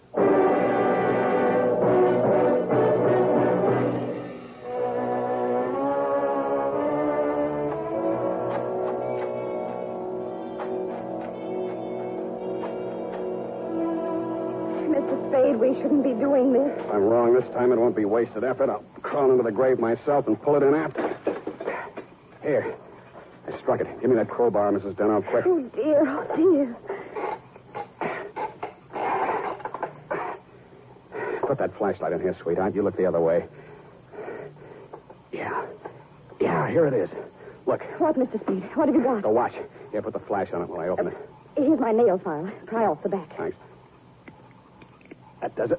[15.57, 16.73] Spade, we shouldn't be doing this.
[16.79, 18.71] If I'm wrong this time, it won't be wasted effort.
[18.71, 21.17] I'll crawl into the grave myself and pull it in after.
[22.43, 22.75] Here.
[23.47, 24.01] I struck it.
[24.01, 24.95] Give me that crowbar, Mrs.
[24.95, 25.45] Denov, quick.
[25.47, 26.77] Oh, dear, oh, dear.
[31.47, 32.75] Put that flashlight in here, sweetheart.
[32.75, 33.45] You look the other way.
[35.31, 35.67] Yeah.
[36.41, 37.11] Yeah, here it is.
[37.67, 38.41] Look, What, Mr.
[38.43, 38.63] Speed?
[38.75, 39.23] What have you got?
[39.23, 39.53] the watch.
[39.93, 41.17] Here, put the flash on it while I open it.
[41.57, 42.51] Here's my nail file.
[42.67, 43.37] Pry off the back.
[43.37, 43.57] Thanks.
[45.45, 45.79] That does it.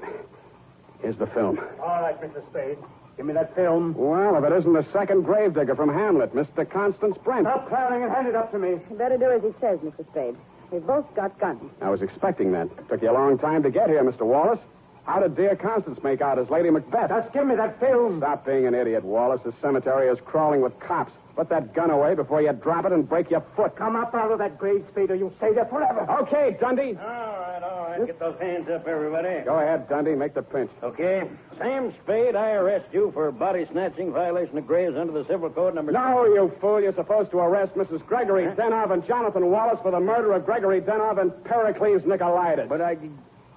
[1.02, 1.58] Here's the film.
[1.82, 2.40] All right, Mr.
[2.50, 2.78] Spade.
[3.16, 3.94] Give me that film.
[3.96, 6.70] Well, if it isn't the second gravedigger from Hamlet, Mr.
[6.70, 7.48] Constance Brent.
[7.48, 8.78] Stop clowning and hand it up to me.
[8.88, 10.08] You better do as he says, Mr.
[10.12, 10.36] Spade.
[10.70, 11.68] We've both got guns.
[11.82, 12.68] I was expecting that.
[12.88, 14.20] Took you a long time to get here, Mr.
[14.22, 14.60] Wallace.
[15.02, 17.08] How did dear Constance make out as Lady Macbeth?
[17.08, 18.20] Just give me that film.
[18.20, 19.40] Stop being an idiot, Wallace.
[19.44, 21.12] The cemetery is crawling with cops.
[21.36, 23.76] Put that gun away before you drop it and break your foot.
[23.76, 26.10] Come up out of that grave, Spade, or you'll stay there forever.
[26.22, 26.96] Okay, Dundee.
[26.98, 28.06] All right, all right.
[28.06, 29.44] Get those hands up, everybody.
[29.44, 30.14] Go ahead, Dundee.
[30.14, 30.70] Make the pinch.
[30.82, 31.28] Okay.
[31.58, 35.74] Sam Spade, I arrest you for body snatching, violation of graves under the Civil Code
[35.74, 35.92] number.
[35.92, 36.80] No, you fool.
[36.80, 38.04] You're supposed to arrest Mrs.
[38.06, 42.66] Gregory Denov and Jonathan Wallace for the murder of Gregory Denov and Pericles Nicolaitis.
[42.66, 42.96] But I.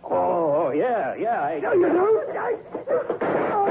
[0.04, 1.44] Oh, oh yeah, yeah.
[1.44, 1.60] I...
[1.60, 2.24] No, you don't.
[2.26, 3.69] It was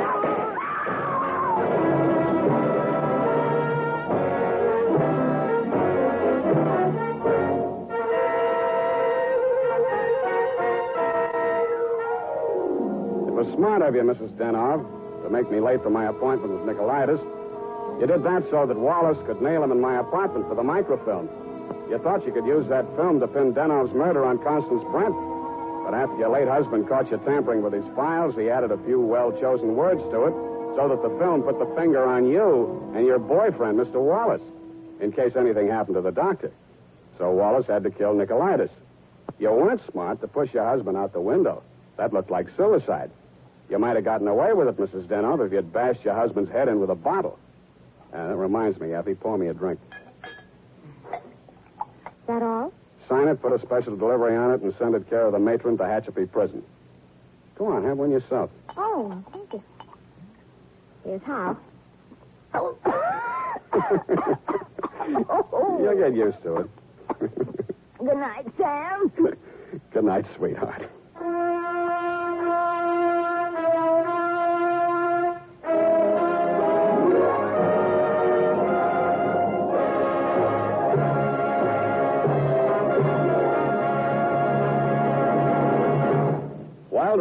[13.58, 14.30] smart of you, Mrs.
[14.38, 14.86] Denov,
[15.24, 17.18] to make me late for my appointment with Nicolaitis.
[17.98, 21.28] You did that so that Wallace could nail him in my apartment for the microfilm.
[21.90, 25.16] You thought you could use that film to pin Denov's murder on Constance Brent.
[25.82, 29.00] But after your late husband caught you tampering with his files, he added a few
[29.00, 30.34] well chosen words to it
[30.78, 33.98] so that the film put the finger on you and your boyfriend, Mr.
[33.98, 34.42] Wallace,
[35.00, 36.52] in case anything happened to the doctor.
[37.18, 38.70] So Wallace had to kill Nicolaitis.
[39.40, 41.64] You weren't smart to push your husband out the window.
[41.96, 43.10] That looked like suicide.
[43.70, 45.06] You might have gotten away with it, Mrs.
[45.06, 47.38] Denov, if you'd bashed your husband's head in with a bottle.
[48.12, 49.78] Uh, that reminds me, Effie, pour me a drink.
[52.26, 52.72] That all?
[53.08, 55.76] Sign it, put a special delivery on it, and send it care of the matron
[55.78, 56.62] to Tehachapi Prison.
[57.56, 58.50] Go on, have one yourself.
[58.76, 59.62] Oh, thank you.
[61.04, 61.56] Here's how.
[65.78, 66.70] You'll get used to it.
[67.18, 69.12] Good night, Sam.
[69.92, 70.90] Good night, sweetheart.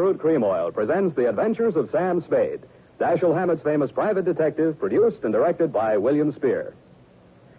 [0.08, 2.62] Wild Cream Oil presents The Adventures of Sam Spade,
[2.98, 6.76] Dashiell Hammett's famous private detective, produced and directed by William Spear.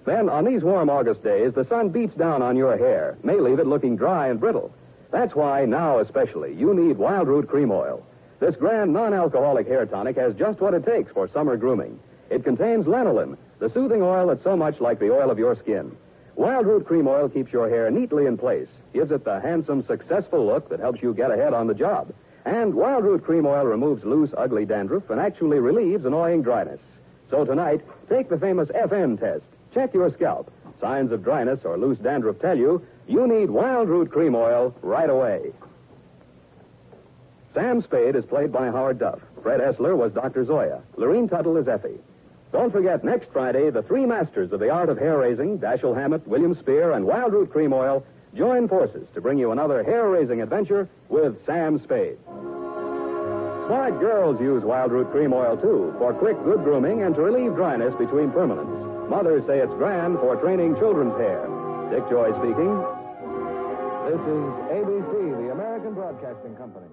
[0.07, 3.59] Then, on these warm August days, the sun beats down on your hair, may leave
[3.59, 4.73] it looking dry and brittle.
[5.11, 8.03] That's why, now especially, you need Wild Root Cream Oil.
[8.41, 12.01] This grand non alcoholic hair tonic has just what it takes for summer grooming.
[12.31, 15.95] It contains lanolin, the soothing oil that's so much like the oil of your skin.
[16.35, 20.47] Wild Root Cream Oil keeps your hair neatly in place, gives it the handsome, successful
[20.47, 22.11] look that helps you get ahead on the job.
[22.49, 26.81] And Wild Root Cream Oil removes loose, ugly dandruff and actually relieves annoying dryness.
[27.29, 29.45] So tonight, take the famous FM test.
[29.75, 30.51] Check your scalp.
[30.81, 35.11] Signs of dryness or loose dandruff tell you you need Wild Root Cream Oil right
[35.11, 35.53] away.
[37.53, 39.21] Sam Spade is played by Howard Duff.
[39.43, 40.47] Fred Essler was Dr.
[40.47, 40.81] Zoya.
[40.97, 42.01] Lorene Tuttle is Effie.
[42.51, 46.27] Don't forget, next Friday, the three masters of the art of hair raising, Dashiell Hammett,
[46.27, 50.43] William Spear, and Wild Root Cream Oil, join forces to bring you another hair raising
[50.43, 52.19] adventure with Sam Spade.
[53.69, 57.55] Smart girls use Wild Root Cream Oil, too, for quick, good grooming and to relieve
[57.55, 59.11] dryness between permanents.
[59.11, 61.45] Mothers say it's grand for training children's hair.
[61.93, 62.73] Dick Joy speaking.
[64.09, 66.89] This is ABC, the American Broadcasting Company.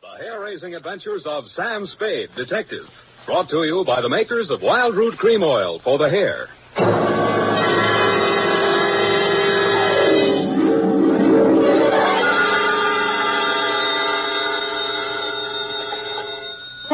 [0.00, 2.88] The hair raising adventures of Sam Spade, detective.
[3.26, 6.48] Brought to you by the makers of Wild Root Cream Oil for the hair.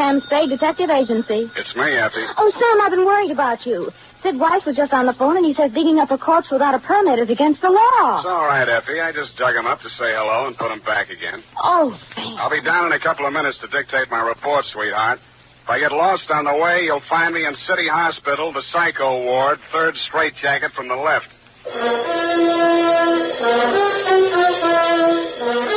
[0.07, 1.51] Sam Spade Detective Agency.
[1.51, 2.23] It's me, Effie.
[2.39, 3.91] Oh, Sam, I've been worried about you.
[4.23, 6.73] Sid Weiss was just on the phone, and he says digging up a corpse without
[6.73, 8.23] a permit is against the law.
[8.23, 9.03] It's all right, Effie.
[9.03, 11.43] I just dug him up to say hello and put him back again.
[11.61, 12.39] Oh, Sam.
[12.39, 15.19] I'll be down in a couple of minutes to dictate my report, sweetheart.
[15.19, 19.27] If I get lost on the way, you'll find me in City Hospital, the psycho
[19.27, 21.27] ward, third straitjacket from the left.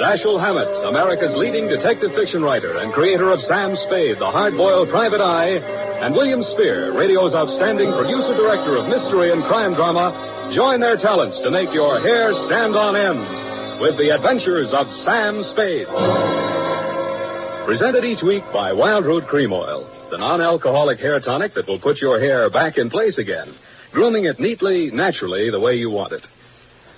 [0.00, 5.20] Dashiell Hammett, America's leading detective fiction writer and creator of Sam Spade, the hard-boiled private
[5.20, 5.60] eye,
[6.00, 10.08] and William Spier, radio's outstanding producer-director of mystery and crime drama,
[10.56, 13.20] join their talents to make your hair stand on end
[13.84, 15.92] with the adventures of Sam Spade.
[17.68, 22.00] Presented each week by Wild Root Cream Oil, the non-alcoholic hair tonic that will put
[22.00, 23.52] your hair back in place again,
[23.92, 26.24] grooming it neatly, naturally, the way you want it.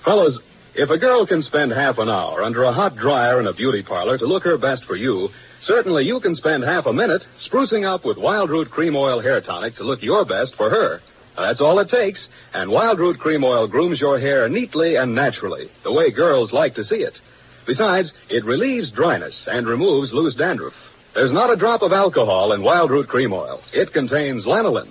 [0.05, 0.39] Fellows,
[0.75, 3.83] if a girl can spend half an hour under a hot dryer in a beauty
[3.83, 5.29] parlor to look her best for you,
[5.65, 9.41] certainly you can spend half a minute sprucing up with Wild Root Cream Oil Hair
[9.41, 10.99] Tonic to look your best for her.
[11.37, 12.19] That's all it takes,
[12.53, 16.75] and Wild Root Cream Oil grooms your hair neatly and naturally, the way girls like
[16.75, 17.13] to see it.
[17.67, 20.73] Besides, it relieves dryness and removes loose dandruff.
[21.13, 23.61] There's not a drop of alcohol in Wild Root Cream Oil.
[23.73, 24.89] It contains lanolin.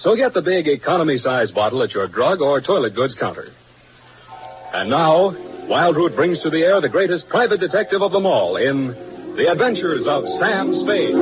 [0.00, 3.52] So get the big economy size bottle at your drug or toilet goods counter.
[4.72, 5.34] And now,
[5.66, 8.88] Wild Root brings to the air the greatest private detective of them all in
[9.36, 11.14] The Adventures of Sam Spade.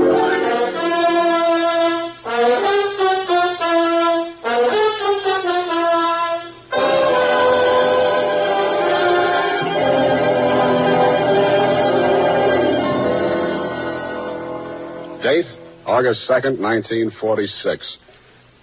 [15.23, 15.47] Date,
[15.87, 17.85] August 2nd, 1946.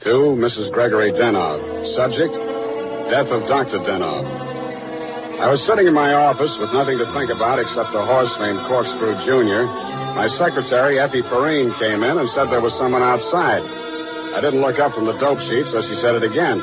[0.03, 0.71] To Mrs.
[0.73, 1.95] Gregory Denov.
[1.95, 2.33] Subject,
[3.11, 3.79] death of Dr.
[3.79, 4.42] Denov.
[5.41, 8.63] I was sitting in my office with nothing to think about except a horse named
[8.69, 9.65] Corkscrew Jr.
[10.13, 13.65] My secretary, Effie Perrine, came in and said there was someone outside.
[14.37, 16.61] I didn't look up from the dope sheet, so she said it again.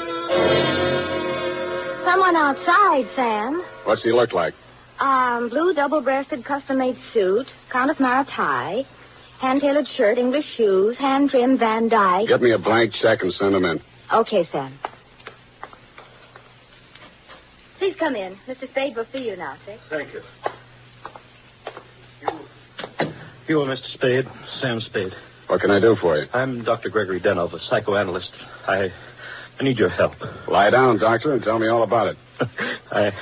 [2.06, 3.62] Someone outside, Sam.
[3.84, 4.54] What's he look like?
[4.98, 8.84] Um, blue double-breasted custom-made suit, Countess Mara tie,
[9.40, 12.28] hand-tailored shirt, English shoes, hand-trimmed Van Dyke.
[12.28, 13.80] Get me a blank check and send him in.
[14.12, 14.78] Okay, Sam.
[17.80, 18.36] Please come in.
[18.46, 18.70] Mr.
[18.70, 19.78] Spade will see you now, sir.
[19.88, 20.20] Thank you.
[23.48, 23.94] You are Mr.
[23.94, 24.26] Spade,
[24.60, 25.14] Sam Spade.
[25.46, 26.26] What can I do for you?
[26.34, 26.90] I'm Dr.
[26.90, 28.30] Gregory Denov, a psychoanalyst.
[28.68, 28.88] I,
[29.58, 30.12] I need your help.
[30.46, 32.16] Lie down, doctor, and tell me all about it.
[32.92, 33.12] I,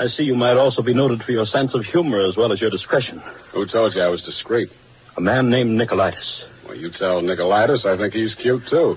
[0.00, 2.60] I see you might also be noted for your sense of humor as well as
[2.60, 3.22] your discretion.
[3.54, 4.68] Who told you I was discreet?
[5.16, 6.42] A man named Nicolaitis.
[6.66, 8.96] Well, you tell Nicolaitis I think he's cute, too.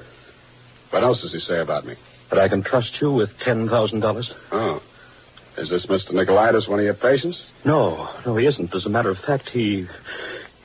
[0.90, 1.94] What else does he say about me?
[2.32, 4.24] That I can trust you with $10,000?
[4.52, 4.82] Oh.
[5.58, 6.12] Is this Mr.
[6.12, 7.38] Nicolaitis one of your patients?
[7.64, 8.74] No, no, he isn't.
[8.76, 9.88] As a matter of fact, he.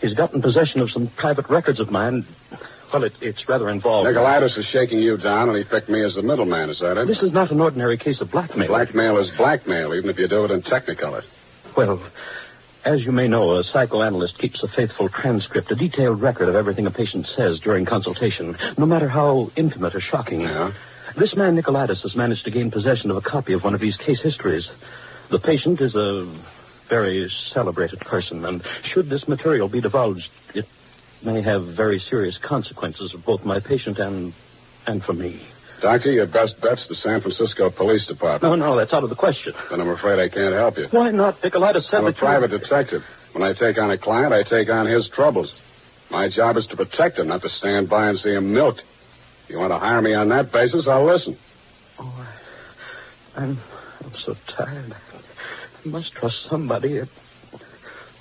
[0.00, 2.26] He's gotten possession of some private records of mine.
[2.92, 4.09] Well, it, it's rather involved.
[4.09, 6.70] Nicolaitis is shaking you down, and he picked me as the middleman.
[6.70, 7.07] Is that it?
[7.07, 8.68] This is not an ordinary case of blackmail.
[8.68, 11.22] Blackmail is blackmail, even if you do it in Technicolor.
[11.76, 12.03] Well,
[12.85, 16.87] as you may know, a psychoanalyst keeps a faithful transcript, a detailed record of everything
[16.87, 20.40] a patient says during consultation, no matter how intimate or shocking.
[20.40, 20.72] Yeah?
[21.18, 23.96] This man, Nicolaitis, has managed to gain possession of a copy of one of these
[23.96, 24.68] case histories.
[25.31, 26.40] The patient is a
[26.88, 30.66] very celebrated person, and should this material be divulged, it
[31.25, 34.33] may have very serious consequences for both my patient and
[34.87, 35.46] and for me.
[35.83, 38.42] Doctor, your best bet's the San Francisco Police Department.
[38.42, 39.53] No, no, that's out of the question.
[39.70, 40.87] Then I'm afraid I can't help you.
[40.90, 41.40] Why not?
[41.42, 43.03] Nicolaitis said I'm a that you- private detective.
[43.33, 45.51] When I take on a client, I take on his troubles.
[46.11, 48.83] My job is to protect him, not to stand by and see him milked.
[49.51, 51.37] If you want to hire me on that basis, I'll listen.
[51.99, 52.29] Oh,
[53.35, 53.59] I'm,
[54.01, 54.95] I'm so tired.
[54.95, 57.01] I must trust somebody.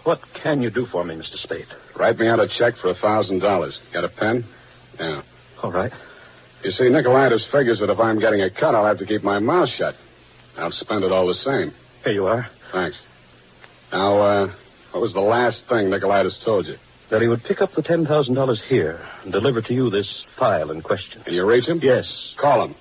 [0.05, 1.37] What can you do for me, Mr.
[1.43, 1.67] Spade?
[1.95, 3.77] Write me out a check for a thousand dollars.
[3.93, 4.43] Got a pen?
[4.99, 5.21] Yeah.
[5.61, 5.91] All right.
[6.63, 9.37] You see, Nicolaitis figures that if I'm getting a cut, I'll have to keep my
[9.37, 9.93] mouth shut.
[10.57, 11.75] I'll spend it all the same.
[12.05, 12.47] Here you are.
[12.73, 12.97] Thanks.
[13.91, 14.47] Now, uh,
[14.93, 16.77] what was the last thing Nicolaitis told you?
[17.11, 20.81] That he would pick up the $10,000 here and deliver to you this file in
[20.81, 21.23] question.
[21.23, 21.79] Can you reach him?
[21.81, 22.05] Yes.
[22.39, 22.75] Call him.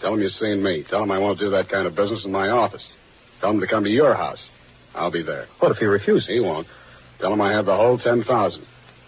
[0.00, 0.84] Tell him you've seen me.
[0.88, 2.82] Tell him I won't do that kind of business in my office.
[3.40, 4.38] Tell him to come to your house.
[4.94, 5.46] I'll be there.
[5.58, 6.26] What if he refuses?
[6.26, 6.66] He won't.
[7.20, 8.64] Tell him I have the whole ten thousand.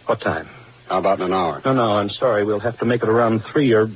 [0.06, 0.48] What time?
[0.88, 1.60] How about in an hour?
[1.64, 2.44] No, no, I'm sorry.
[2.44, 3.88] We'll have to make it around three or.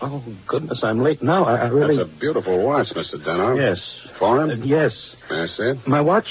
[0.00, 1.44] Oh, goodness, I'm late now.
[1.44, 1.96] I, I really.
[1.96, 3.22] That's a beautiful watch, Mr.
[3.22, 3.56] Denham.
[3.56, 3.78] Yes.
[4.18, 4.62] Foreign?
[4.62, 4.92] Uh, yes.
[5.30, 5.86] May I see it?
[5.88, 6.26] My watch?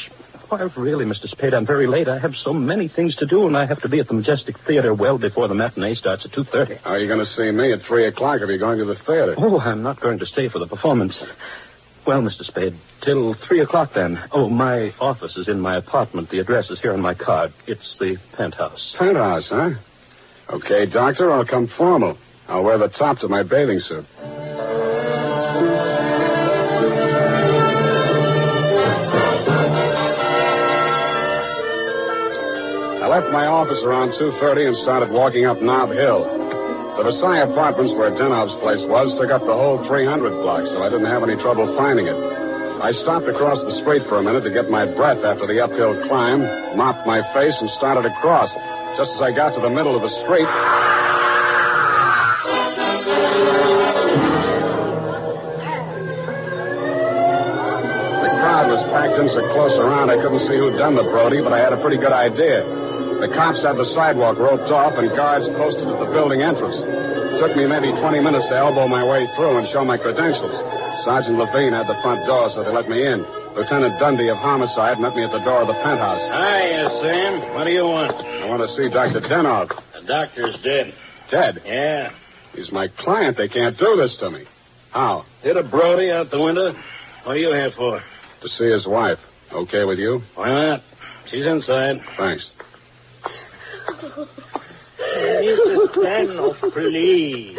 [0.50, 1.28] Why, really, Mr.
[1.30, 2.08] Spade, I'm very late.
[2.08, 4.56] I have so many things to do, and I have to be at the Majestic
[4.66, 6.82] Theater well before the matinee starts at 2.30.
[6.84, 8.96] How are you going to see me at three o'clock if you're going to the
[9.06, 9.36] theater?
[9.38, 11.14] Oh, I'm not going to stay for the performance.
[12.06, 12.46] Well, Mr.
[12.46, 14.18] Spade, till three o'clock then.
[14.32, 16.30] Oh, my office is in my apartment.
[16.30, 17.54] The address is here on my card.
[17.68, 18.96] It's the penthouse.
[18.98, 19.72] Penthouse, huh?
[20.50, 22.18] Okay, Doctor, I'll come formal.
[22.48, 24.06] I'll wear the top to my bathing suit.
[33.18, 36.22] Left my office around 2.30 and started walking up Nob Hill.
[37.02, 40.94] The Versailles Apartments where Denov's place was took up the whole 300 block, so I
[40.94, 42.14] didn't have any trouble finding it.
[42.14, 45.98] I stopped across the street for a minute to get my breath after the uphill
[46.06, 46.46] climb,
[46.78, 48.54] mopped my face, and started across.
[49.02, 50.50] Just as I got to the middle of the street,
[58.22, 61.42] the crowd was packed in so close around I couldn't see who'd done the Brody,
[61.42, 62.87] but I had a pretty good idea.
[63.18, 66.78] The cops had the sidewalk roped off and guards posted at the building entrance.
[66.78, 70.54] It took me maybe 20 minutes to elbow my way through and show my credentials.
[71.02, 73.26] Sergeant Levine had the front door, so they let me in.
[73.58, 76.22] Lieutenant Dundee of Homicide met me at the door of the penthouse.
[76.30, 77.34] Hiya, Sam.
[77.58, 78.14] What do you want?
[78.14, 79.26] I want to see Dr.
[79.26, 79.74] Denov.
[79.98, 80.94] The doctor's dead.
[81.32, 81.62] Dead?
[81.66, 82.14] Yeah.
[82.54, 83.38] He's my client.
[83.38, 84.46] They can't do this to me.
[84.92, 85.26] How?
[85.42, 86.74] Hit a Brody out the window?
[87.26, 87.98] What are you here for?
[87.98, 89.18] To see his wife.
[89.52, 90.22] Okay with you?
[90.36, 90.84] Why not?
[91.32, 91.98] She's inside.
[92.18, 92.46] Thanks.
[95.00, 95.94] Mrs.
[95.96, 97.58] Denov, please.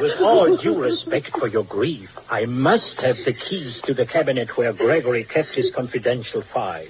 [0.00, 4.48] With all due respect for your grief, I must have the keys to the cabinet
[4.56, 6.88] where Gregory kept his confidential files.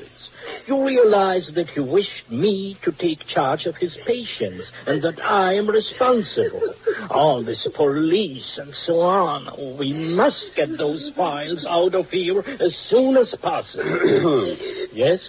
[0.66, 5.54] You realize that he wished me to take charge of his patients and that I
[5.54, 6.74] am responsible.
[7.10, 9.78] All this police and so on.
[9.78, 14.56] We must get those files out of here as soon as possible.
[14.92, 15.20] yes?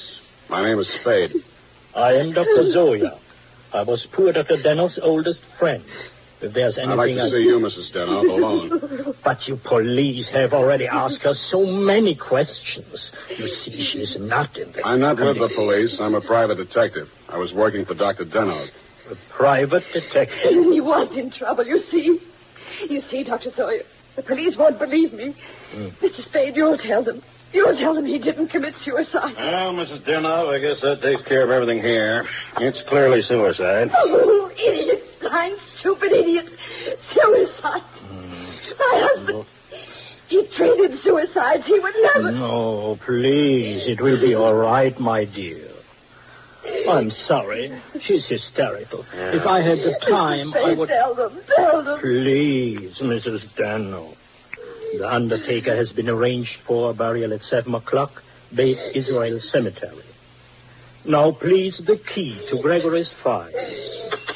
[0.49, 1.31] My name is Spade.
[1.95, 2.71] I am Dr.
[2.73, 3.19] Zoya.
[3.73, 4.57] I was poor Dr.
[4.63, 5.83] Denov's oldest friend.
[6.41, 7.29] If there's anything I'd like to I...
[7.29, 7.93] see you, Mrs.
[7.93, 9.15] Denov, alone.
[9.23, 13.11] But you police have already asked her so many questions.
[13.37, 14.85] You see, she's not in the...
[14.85, 15.97] I'm not with the police.
[15.99, 17.07] I'm a private detective.
[17.27, 18.25] I was working for Dr.
[18.25, 18.67] Denov.
[19.11, 20.37] A private detective?
[20.71, 22.19] He was in trouble, you see.
[22.89, 23.51] You see, Dr.
[23.55, 23.81] Zoya,
[24.15, 25.35] the police won't believe me.
[25.71, 25.87] Hmm.
[26.01, 26.25] Mr.
[26.29, 27.21] Spade, you'll tell them.
[27.51, 29.33] You'll tell him he didn't commit suicide.
[29.37, 30.05] Well, Mrs.
[30.07, 32.25] Denov, I guess that takes care of everything here.
[32.59, 33.89] It's clearly suicide.
[33.95, 35.03] Oh, idiot.
[35.21, 36.45] Blind, stupid idiot.
[37.13, 37.81] Suicide.
[37.81, 38.45] Hmm.
[38.77, 39.45] My husband.
[40.27, 41.63] He treated suicides.
[41.65, 42.31] He would never.
[42.31, 43.81] No, please.
[43.87, 45.71] It will be all right, my dear.
[46.87, 47.81] I'm sorry.
[48.05, 49.03] She's hysterical.
[49.11, 50.87] If I had the time, I would.
[50.89, 51.39] tell them.
[51.55, 51.99] Tell them.
[51.99, 53.41] Please, Mrs.
[53.57, 54.15] Denov.
[54.97, 58.11] The undertaker has been arranged for a burial at seven o'clock,
[58.55, 60.03] Beit Israel Cemetery.
[61.05, 63.49] Now, please, the key to Gregory's file.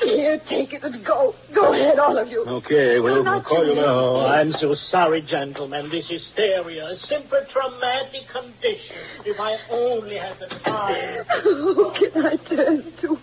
[0.01, 1.33] Here, take it and go.
[1.53, 2.45] Go ahead, all of you.
[2.45, 3.85] Okay, we'll, I'm we'll not call you sure.
[3.85, 4.15] now.
[4.15, 5.89] Oh, I'm so sorry, gentlemen.
[5.91, 8.95] This hysteria, a simple traumatic condition.
[9.25, 11.25] If I only had the time.
[11.43, 13.17] Who can I turn to?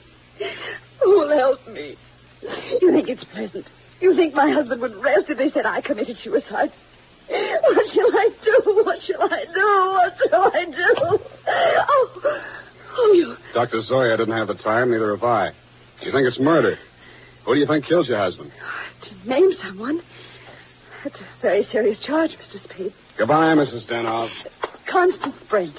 [1.02, 1.96] Who will help me?
[2.80, 3.66] You think it's pleasant?
[4.00, 6.72] You think my husband would rest if they said I committed suicide?
[7.30, 8.82] What shall I do?
[8.84, 9.68] What shall I do?
[9.92, 11.18] What shall I do?
[11.46, 12.42] Oh,
[12.98, 13.36] oh you.
[13.54, 13.82] Dr.
[13.82, 15.50] Zoya didn't have the time, neither have I.
[16.02, 16.76] You think it's murder?
[17.44, 18.50] Who do you think killed your husband?
[19.04, 20.00] To name someone?
[21.04, 22.62] That's a very serious charge, Mr.
[22.64, 22.92] Spade.
[23.16, 23.86] Goodbye, Mrs.
[23.88, 24.28] Denov.
[24.90, 25.76] Constance Brent.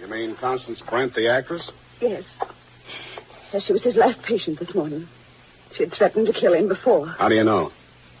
[0.00, 1.62] You mean Constance Brent, the actress?
[2.00, 2.22] Yes.
[3.52, 5.08] Yes, she was his last patient this morning.
[5.76, 7.08] She had threatened to kill him before.
[7.18, 7.70] How do you know?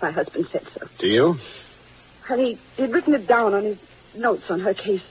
[0.02, 0.86] My husband said so.
[1.00, 1.36] Do you?
[2.28, 3.78] And he, he'd written it down on his
[4.14, 5.02] notes on her case.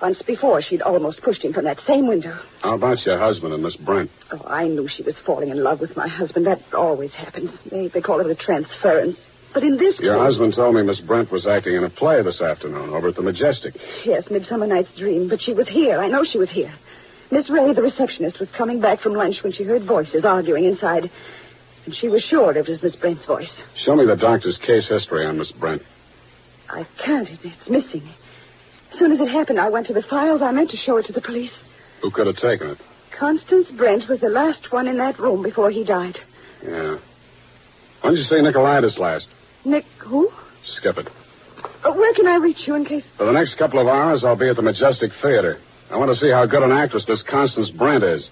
[0.00, 2.38] Once before, she'd almost pushed him from that same window.
[2.62, 4.10] How about your husband and Miss Brent?
[4.32, 6.46] Oh, I knew she was falling in love with my husband.
[6.46, 7.50] That always happens.
[7.70, 9.18] They, they call it a transference.
[9.52, 10.04] But in this case.
[10.04, 10.32] Your case...
[10.32, 13.22] husband told me Miss Brent was acting in a play this afternoon over at the
[13.22, 13.74] Majestic.
[14.06, 15.28] Yes, Midsummer Night's Dream.
[15.28, 16.00] But she was here.
[16.00, 16.72] I know she was here.
[17.30, 21.10] Miss Ray, the receptionist, was coming back from lunch when she heard voices arguing inside.
[21.84, 23.50] And she was sure it was Miss Brent's voice.
[23.84, 25.82] Show me the doctor's case history on Miss Brent.
[26.70, 27.28] I can't.
[27.28, 28.08] It, it's missing.
[28.92, 30.40] As soon as it happened, I went to the files.
[30.42, 31.50] I meant to show it to the police.
[32.02, 32.78] Who could have taken it?
[33.18, 36.16] Constance Brent was the last one in that room before he died.
[36.62, 36.98] Yeah.
[38.02, 39.26] When did you say Nicolaitis last?
[39.64, 40.30] Nick, who?
[40.76, 41.08] Skip it.
[41.84, 43.04] Uh, where can I reach you in case...
[43.18, 45.60] For the next couple of hours, I'll be at the Majestic Theater.
[45.90, 48.22] I want to see how good an actress this Constance Brent is.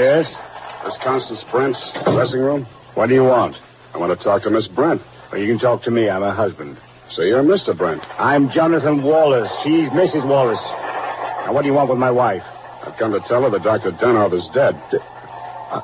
[0.00, 0.24] Yes?
[0.82, 1.78] Miss Constance Brent's
[2.08, 2.66] dressing room?
[2.94, 3.54] What do you want?
[3.92, 5.02] I want to talk to Miss Brent.
[5.30, 6.08] Well, you can talk to me.
[6.08, 6.78] I'm her husband.
[7.14, 7.76] So you're Mr.
[7.76, 8.00] Brent.
[8.18, 9.50] I'm Jonathan Wallace.
[9.62, 10.26] She's Mrs.
[10.26, 10.64] Wallace.
[11.44, 12.40] Now, what do you want with my wife?
[12.82, 13.92] I've come to tell her that Dr.
[13.92, 14.72] Denov is dead.
[15.70, 15.82] Uh,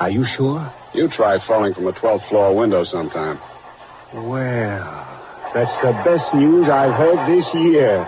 [0.00, 0.72] are you sure?
[0.94, 3.38] You try falling from a 12th floor window sometime.
[4.14, 8.00] Well, that's the best news I've heard this year.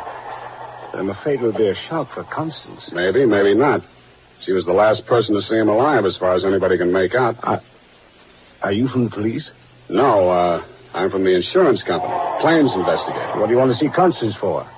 [0.95, 2.81] I'm afraid it will be a shock for Constance.
[2.93, 3.83] Maybe, maybe not.
[4.45, 7.15] She was the last person to see him alive, as far as anybody can make
[7.15, 7.37] out.
[7.43, 7.61] Uh,
[8.63, 9.49] are you from the police?
[9.89, 10.65] No, uh,
[10.95, 12.13] I'm from the insurance company.
[12.41, 13.39] Claims investigator.
[13.39, 14.69] What do you want to see Constance for?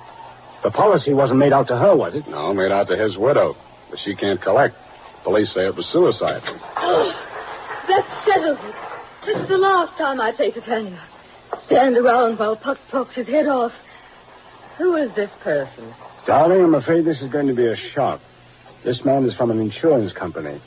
[0.63, 2.27] The policy wasn't made out to her, was it?
[2.27, 3.55] No, made out to his widow.
[3.89, 4.75] But she can't collect.
[5.23, 6.41] Police say it was suicide.
[6.77, 7.13] Oh,
[7.87, 8.75] that settles it.
[9.25, 11.01] This is the last time I say to Tanya.
[11.65, 13.71] Stand around while Puck talks his head off.
[14.77, 15.93] Who is this person?
[16.27, 18.21] Darling, I'm afraid this is going to be a shock.
[18.85, 20.61] This man is from an insurance company.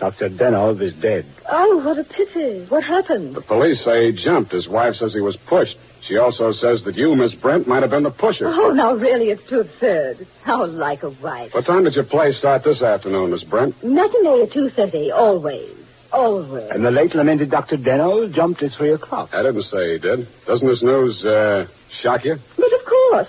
[0.00, 0.30] Dr.
[0.30, 1.26] Denov is dead.
[1.50, 2.64] Oh, what a pity.
[2.68, 3.34] What happened?
[3.36, 4.52] The police say he jumped.
[4.52, 5.76] His wife says he was pushed.
[6.08, 8.46] She also says that you, Miss Brent, might have been the pusher.
[8.46, 10.26] Oh, now really, it's too absurd.
[10.44, 11.52] How like a wife.
[11.52, 13.74] What time did your play start this afternoon, Miss Brent?
[13.84, 15.76] Matinee at 2.30, always.
[16.10, 16.70] Always.
[16.70, 17.76] And the late lamented Dr.
[17.76, 19.30] Denov jumped at 3 o'clock.
[19.34, 20.28] I didn't say he did.
[20.46, 21.66] Doesn't this news, uh,
[22.02, 22.36] shock you?
[22.56, 23.28] But of course.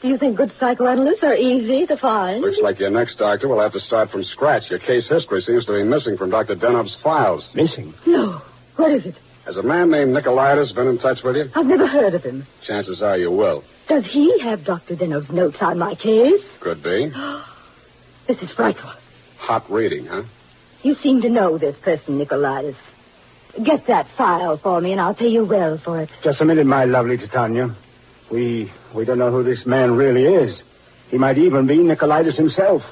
[0.00, 2.40] Do you think good psychoanalysts are easy to find?
[2.40, 4.62] Looks like your next doctor will have to start from scratch.
[4.70, 6.54] Your case history seems to be missing from Dr.
[6.54, 7.42] Denov's files.
[7.54, 7.94] Missing?
[8.06, 8.40] No.
[8.76, 9.16] What is it?
[9.44, 11.50] Has a man named Nicolaitis been in touch with you?
[11.56, 12.46] I've never heard of him.
[12.66, 13.64] Chances are you will.
[13.88, 14.94] Does he have Dr.
[14.94, 16.42] Denov's notes on my case?
[16.60, 17.10] Could be.
[18.28, 18.92] this is frightful.
[19.38, 20.22] Hot reading, huh?
[20.82, 22.76] You seem to know this person, Nicolaitis.
[23.64, 26.10] Get that file for me, and I'll pay you well for it.
[26.22, 27.74] Just a minute, my lovely Titania.
[28.30, 30.60] We we don't know who this man really is.
[31.10, 32.82] He might even be Nicolaitis himself.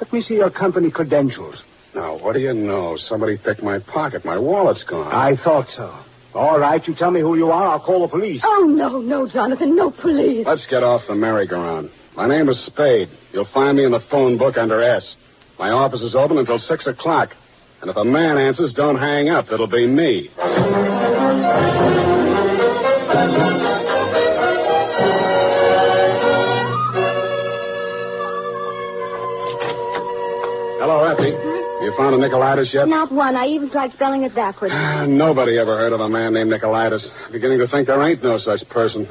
[0.00, 1.56] Let me see your company credentials.
[1.94, 2.96] Now, what do you know?
[3.08, 4.24] Somebody picked my pocket.
[4.24, 5.12] My wallet's gone.
[5.12, 5.94] I thought so.
[6.34, 7.68] All right, you tell me who you are.
[7.68, 8.42] I'll call the police.
[8.44, 9.76] Oh, no, no, Jonathan.
[9.76, 10.44] No police.
[10.44, 11.90] Let's get off the merry-go-round.
[12.16, 13.08] My name is Spade.
[13.32, 15.04] You'll find me in the phone book under S.
[15.60, 17.30] My office is open until 6 o'clock.
[17.82, 19.46] And if a man answers, don't hang up.
[19.52, 20.30] It'll be me.
[31.84, 32.88] You found a Nicolaitis yet?
[32.88, 33.36] Not one.
[33.36, 34.72] I even tried spelling it backwards.
[34.74, 37.02] Ah, nobody ever heard of a man named Nicolaitis.
[37.26, 39.06] I'm beginning to think there ain't no such person.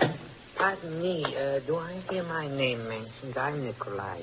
[0.58, 1.24] Pardon me.
[1.24, 3.38] Uh, do I hear my name mentioned?
[3.38, 4.22] I'm Nikolai.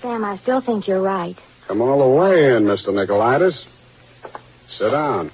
[0.00, 1.36] Sam, I still think you're right.
[1.66, 2.88] Come all the way in, Mr.
[2.88, 3.52] Nicolaitis.
[4.78, 5.30] Sit down.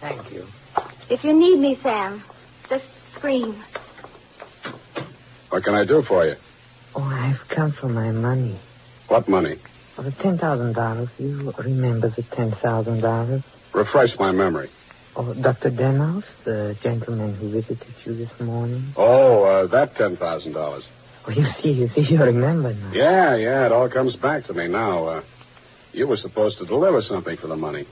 [0.00, 0.46] Thank you.
[1.08, 2.24] If you need me, Sam,
[2.68, 2.84] just
[3.16, 3.62] scream.
[5.50, 6.34] What can I do for you?
[6.96, 8.58] Oh, I've come for my money.
[9.08, 9.60] What money?
[9.96, 11.08] The ten thousand dollars.
[11.18, 13.42] You remember the ten thousand dollars?
[13.72, 14.70] Refresh my memory.
[15.16, 15.70] Oh, Dr.
[15.70, 18.92] Denov, the gentleman who visited you this morning.
[18.96, 20.82] Oh, uh, that ten thousand dollars.
[21.26, 22.90] Oh, you see, you see, you remember now.
[22.92, 25.06] Yeah, yeah, it all comes back to me now.
[25.06, 25.22] Uh,
[25.92, 27.86] you were supposed to deliver something for the money.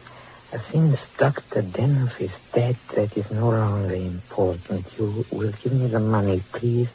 [0.71, 1.63] Since Dr.
[1.63, 4.85] Denov is dead, that is no longer important.
[4.99, 6.89] You will give me the money, please,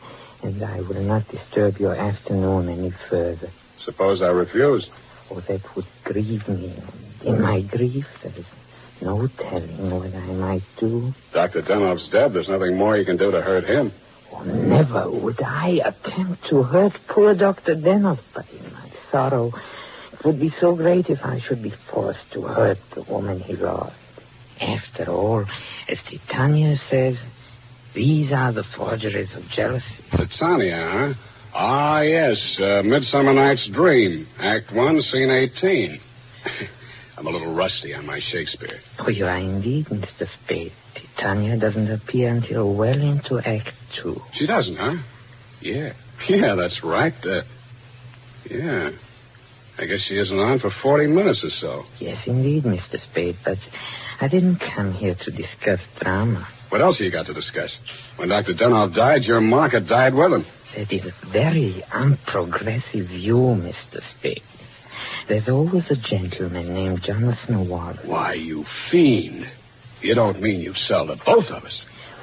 [0.43, 3.49] and I will not disturb your afternoon any further.
[3.88, 4.85] Suppose I refuse.
[5.31, 6.77] Oh, that would grieve me.
[7.23, 8.45] In my grief, there is
[9.01, 11.13] no telling what I might do.
[11.33, 11.61] Dr.
[11.61, 12.33] Denov's dead.
[12.33, 13.93] There's nothing more you can do to hurt him.
[14.33, 17.75] Oh, never would I attempt to hurt poor Dr.
[17.75, 19.53] Denov, but in my sorrow,
[20.11, 23.55] it would be so great if I should be forced to hurt the woman he
[23.55, 23.95] lost.
[24.59, 25.45] After all,
[25.88, 27.15] as Titania says,
[27.95, 29.85] these are the forgeries of jealousy.
[30.11, 31.26] Titania, huh?
[31.54, 32.38] Ah, yes.
[32.60, 36.00] Uh, Midsummer Night's Dream, Act 1, Scene 18.
[37.18, 38.80] I'm a little rusty on my Shakespeare.
[39.00, 40.28] Oh, you are indeed, Mr.
[40.43, 40.72] Spade.
[41.16, 43.70] Titania doesn't appear until well into Act
[44.02, 44.22] Two.
[44.34, 44.95] She doesn't, huh?
[45.62, 45.93] Yeah.
[46.30, 47.14] Yeah, that's right.
[47.24, 47.41] Uh,
[48.50, 48.89] yeah.
[49.78, 51.84] I guess she isn't on for 40 minutes or so.
[52.00, 52.98] Yes, indeed, Mr.
[53.12, 53.60] Spade, but
[54.20, 56.48] I didn't come here to discuss drama.
[56.70, 57.70] What else have you got to discuss?
[58.16, 58.56] When Dr.
[58.56, 60.45] Denov died, your market died with him.
[60.78, 63.99] That is a very unprogressive view, Mr.
[64.19, 64.43] Spade.
[65.28, 68.05] There's always a gentleman named Jonathan Wallace.
[68.05, 69.47] Why, you fiend.
[70.03, 71.73] You don't mean you sell to both of us.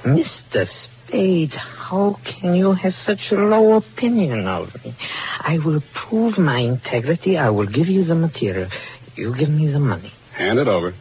[0.05, 0.68] Mr.
[1.09, 4.96] Spade, how can you have such a low opinion of me?
[5.40, 7.36] I will prove my integrity.
[7.36, 8.70] I will give you the material.
[9.16, 10.12] You give me the money.
[10.38, 10.94] Hand it over.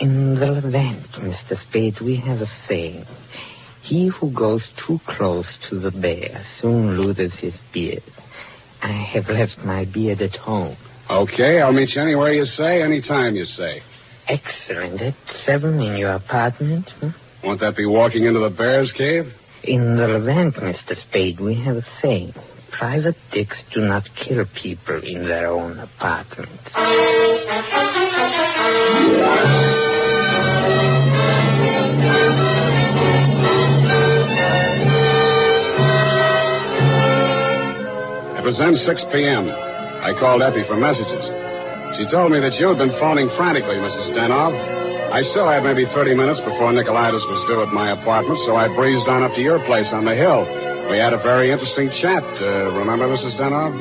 [0.00, 1.58] In the Levant, Mr.
[1.68, 3.04] Spade, we have a saying.
[3.84, 8.02] He who goes too close to the bear soon loses his beard.
[8.82, 10.76] I have left my beard at home.
[11.10, 13.82] Okay, I'll meet you anywhere you say, anytime you say.
[14.26, 15.02] Excellent.
[15.02, 15.14] At
[15.44, 16.88] seven in your apartment?
[17.00, 17.08] Hmm?
[17.42, 19.26] Won't that be walking into the bear's cave?
[19.64, 20.96] In the Levant, Mr.
[21.08, 22.32] Spade, we have a saying.
[22.78, 26.60] Private dicks do not kill people in their own apartment.
[38.44, 39.48] was then 6 p.m.
[40.04, 41.24] I called Effie for messages.
[41.96, 44.12] She told me that you had been phoning frantically, Mrs.
[44.12, 44.52] Denov.
[45.16, 48.68] I still had maybe 30 minutes before Nicolaitis was due at my apartment, so I
[48.68, 50.44] breezed on up to your place on the hill.
[50.92, 52.20] We had a very interesting chat.
[52.20, 53.32] Uh, remember, Mrs.
[53.40, 53.72] Denov?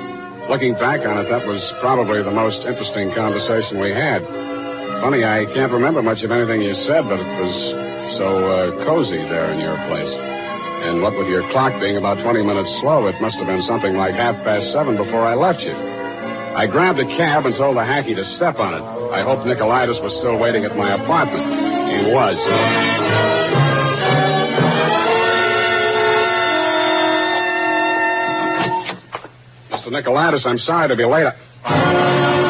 [0.47, 4.23] Looking back on it, that was probably the most interesting conversation we had.
[5.03, 7.55] Funny, I can't remember much of anything you said, but it was
[8.15, 10.32] so uh, cozy there in your place.
[10.83, 13.95] And what with your clock being about 20 minutes slow, it must have been something
[13.95, 15.71] like half past seven before I left you.
[15.73, 18.83] I grabbed a cab and told the hacky to step on it.
[19.15, 21.43] I hoped Nicolaitis was still waiting at my apartment.
[21.87, 22.35] He was.
[29.71, 29.87] Mr.
[29.87, 32.42] Nicolaitis, I'm sorry to be late.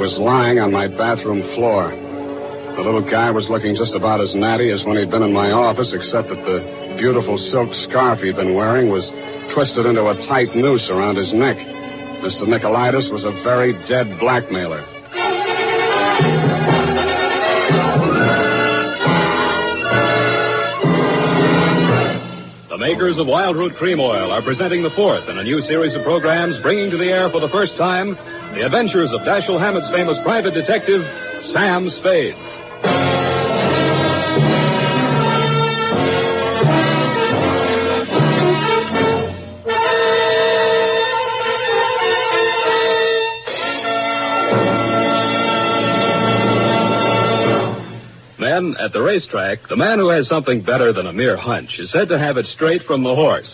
[0.00, 1.92] Was lying on my bathroom floor.
[1.92, 5.52] The little guy was looking just about as natty as when he'd been in my
[5.52, 9.04] office, except that the beautiful silk scarf he'd been wearing was
[9.52, 11.60] twisted into a tight noose around his neck.
[12.24, 12.48] Mr.
[12.48, 14.80] Nicolaitis was a very dead blackmailer.
[22.90, 26.02] Makers of Wild Root Cream Oil are presenting the fourth in a new series of
[26.02, 28.18] programs bringing to the air for the first time
[28.58, 30.98] the adventures of Dashiell Hammett's famous private detective,
[31.54, 33.09] Sam Spade.
[48.60, 51.90] Then, at the racetrack, the man who has something better than a mere hunch is
[51.92, 53.50] said to have it straight from the horse.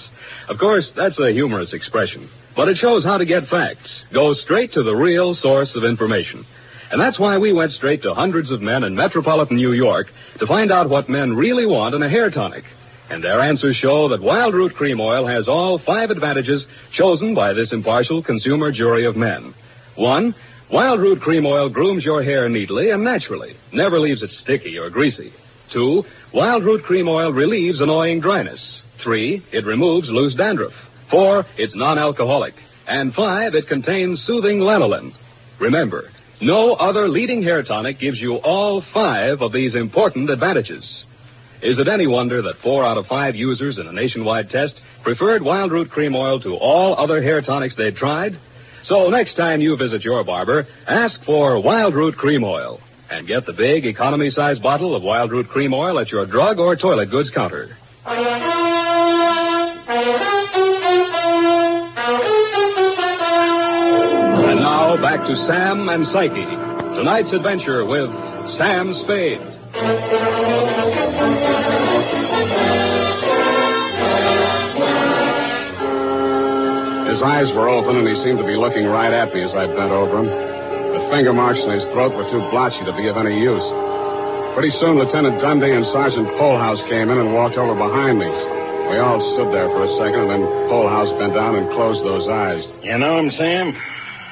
[0.49, 3.89] Of course, that's a humorous expression, but it shows how to get facts.
[4.13, 6.45] Go straight to the real source of information.
[6.91, 10.09] And that's why we went straight to hundreds of men in metropolitan New York
[10.41, 12.65] to find out what men really want in a hair tonic.
[13.09, 16.65] And their answers show that Wild Root Cream Oil has all five advantages
[16.99, 19.55] chosen by this impartial consumer jury of men.
[19.95, 20.35] One,
[20.71, 24.91] Wild Root Cream Oil grooms your hair neatly and naturally, never leaves it sticky or
[24.91, 25.33] greasy.
[25.73, 26.03] Two,
[26.35, 28.61] Wild Root Cream Oil relieves annoying dryness.
[29.05, 30.73] Three, it removes loose dandruff.
[31.09, 32.55] Four, it's non-alcoholic.
[32.89, 35.13] And five, it contains soothing lanolin.
[35.61, 36.11] Remember,
[36.43, 40.85] no other leading hair tonic gives you all five of these important advantages.
[41.63, 45.43] Is it any wonder that four out of five users in a nationwide test preferred
[45.43, 48.33] Wild Root Cream Oil to all other hair tonics they'd tried?
[48.89, 52.79] So next time you visit your barber, ask for Wild Root Cream Oil
[53.11, 56.59] and get the big economy size bottle of Wild Root Cream Oil at your drug
[56.59, 57.77] or toilet goods counter.
[64.47, 66.47] And now back to Sam and Psyche.
[66.97, 68.11] Tonight's adventure with
[68.59, 69.43] Sam Spade.
[77.27, 79.91] Eyes were open, and he seemed to be looking right at me as I bent
[79.91, 80.31] over him.
[80.31, 83.67] The finger marks in his throat were too blotchy to be of any use.
[84.55, 88.31] Pretty soon, Lieutenant Dundee and Sergeant Polhaus came in and walked over behind me.
[88.31, 92.31] We all stood there for a second, and then Polhaus bent down and closed those
[92.31, 92.63] eyes.
[92.87, 93.75] You know him, Sam?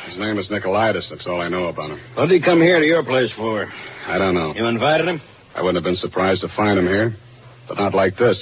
[0.08, 1.10] His name is Nicolaitis.
[1.10, 2.00] That's all I know about him.
[2.14, 3.66] What did he come here to your place for?
[4.06, 4.54] I don't know.
[4.54, 5.20] You invited him?
[5.54, 7.16] I wouldn't have been surprised to find him here,
[7.66, 8.38] but not like this.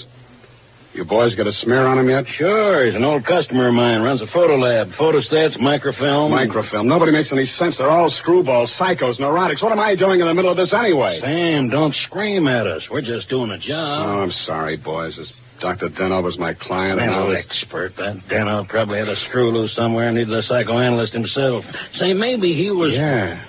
[0.95, 2.25] You boys got a smear on him yet?
[2.37, 2.85] Sure.
[2.85, 4.03] He's an old customer of mine.
[4.03, 4.91] Runs a photo lab.
[5.01, 6.31] Photostats, microfilm.
[6.31, 6.87] Microfilm.
[6.87, 7.77] Nobody makes any sense.
[7.79, 9.63] They're all screwballs, psychos, neurotics.
[9.63, 11.19] What am I doing in the middle of this anyway?
[11.23, 12.83] Sam, don't scream at us.
[12.91, 14.07] We're just doing a job.
[14.07, 15.15] Oh, I'm sorry, boys.
[15.17, 15.33] This
[15.63, 15.89] Dr.
[15.89, 17.01] Denov was my client.
[17.01, 17.39] and I Mental was...
[17.39, 17.93] expert.
[17.97, 21.65] That Denov probably had a screw loose somewhere and needed a psychoanalyst himself.
[22.01, 22.93] Say, maybe he was.
[22.93, 23.45] Yeah.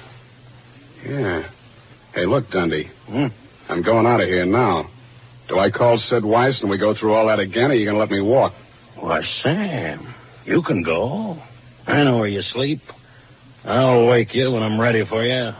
[1.06, 1.50] Yeah.
[2.14, 2.90] Hey, look, Dundee.
[3.08, 3.26] Hmm?
[3.68, 4.90] I'm going out of here now.
[5.54, 7.86] Do I call Sid Wise and we go through all that again, or are you
[7.86, 8.54] going to let me walk?
[9.00, 10.12] Why, Sam,
[10.46, 11.38] you can go.
[11.86, 12.82] I know where you sleep.
[13.64, 15.52] I'll wake you when I'm ready for you.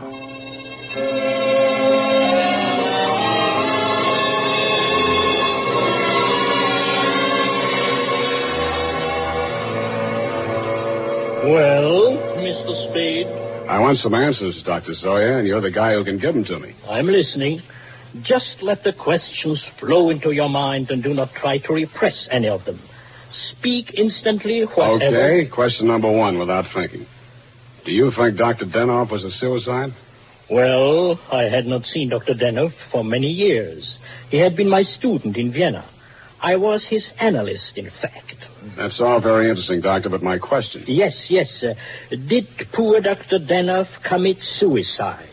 [11.46, 12.90] Well, Mr.
[12.90, 13.26] Spade,
[13.68, 14.94] I want some answers, Dr.
[14.94, 16.74] Zoya, and you're the guy who can give them to me.
[16.88, 17.62] I'm listening.
[18.22, 22.48] Just let the questions flow into your mind and do not try to repress any
[22.48, 22.80] of them.
[23.58, 25.40] Speak instantly, whatever.
[25.40, 27.06] Okay, question number one without thinking.
[27.84, 28.66] Do you think Dr.
[28.66, 29.92] Denov was a suicide?
[30.50, 32.34] Well, I had not seen Dr.
[32.34, 33.98] Denov for many years.
[34.30, 35.88] He had been my student in Vienna.
[36.40, 38.34] I was his analyst, in fact.
[38.76, 40.84] That's all very interesting, Doctor, but my question.
[40.86, 41.48] Yes, yes.
[41.62, 41.74] Uh,
[42.28, 43.38] did poor Dr.
[43.38, 45.30] Denov commit suicide?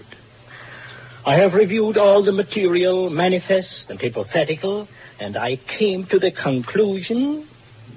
[1.25, 4.87] I have reviewed all the material, manifest and hypothetical,
[5.19, 7.47] and I came to the conclusion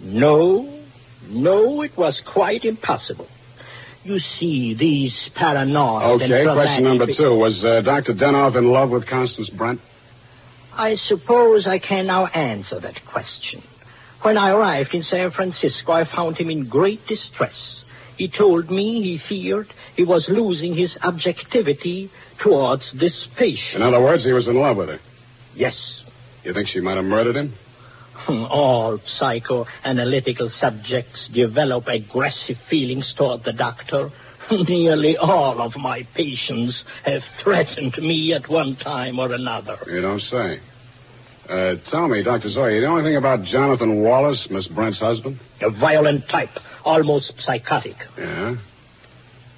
[0.04, 0.82] no,
[1.28, 3.26] no, it was quite impossible.
[4.02, 6.20] You see, these paranoid.
[6.20, 7.34] Okay, question number two.
[7.36, 8.12] Was uh, Dr.
[8.12, 9.80] Denov in love with Constance Brent?
[10.74, 13.62] I suppose I can now answer that question.
[14.20, 17.54] When I arrived in San Francisco, I found him in great distress.
[18.18, 22.10] He told me he feared he was losing his objectivity
[22.42, 23.76] towards this patient.
[23.76, 24.98] In other words, he was in love with her.
[25.54, 25.74] Yes.
[26.42, 27.54] You think she might have murdered him?
[28.28, 34.10] All psychoanalytical subjects develop aggressive feelings toward the doctor.
[34.50, 36.74] Nearly all of my patients
[37.04, 39.78] have threatened me at one time or another.
[39.90, 40.60] You don't say.
[41.48, 42.50] Uh, tell me, Dr.
[42.52, 45.38] Zoya, you know anything about Jonathan Wallace, Miss Brent's husband?
[45.60, 46.50] A violent type,
[46.84, 47.96] almost psychotic.
[48.18, 48.56] Yeah?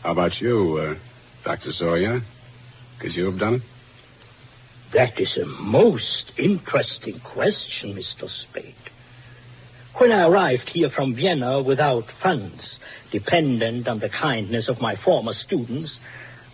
[0.02, 0.98] How about you, uh,
[1.44, 1.72] Dr.
[1.72, 2.20] Zoya?
[3.00, 3.62] Could you have done it?
[4.94, 8.28] That is a most interesting question, Mr.
[8.48, 8.74] Spade.
[9.98, 12.62] When I arrived here from Vienna without funds,
[13.12, 15.90] dependent on the kindness of my former students,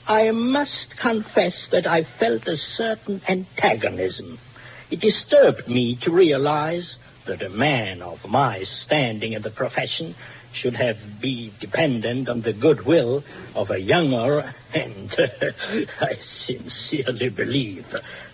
[0.07, 4.39] I must confess that I felt a certain antagonism.
[4.91, 10.15] It disturbed me to realize that a man of my standing in the profession
[10.61, 13.23] should have be dependent on the goodwill
[13.55, 14.41] of a younger
[14.75, 15.11] and,
[16.01, 16.15] I
[16.47, 17.85] sincerely believe,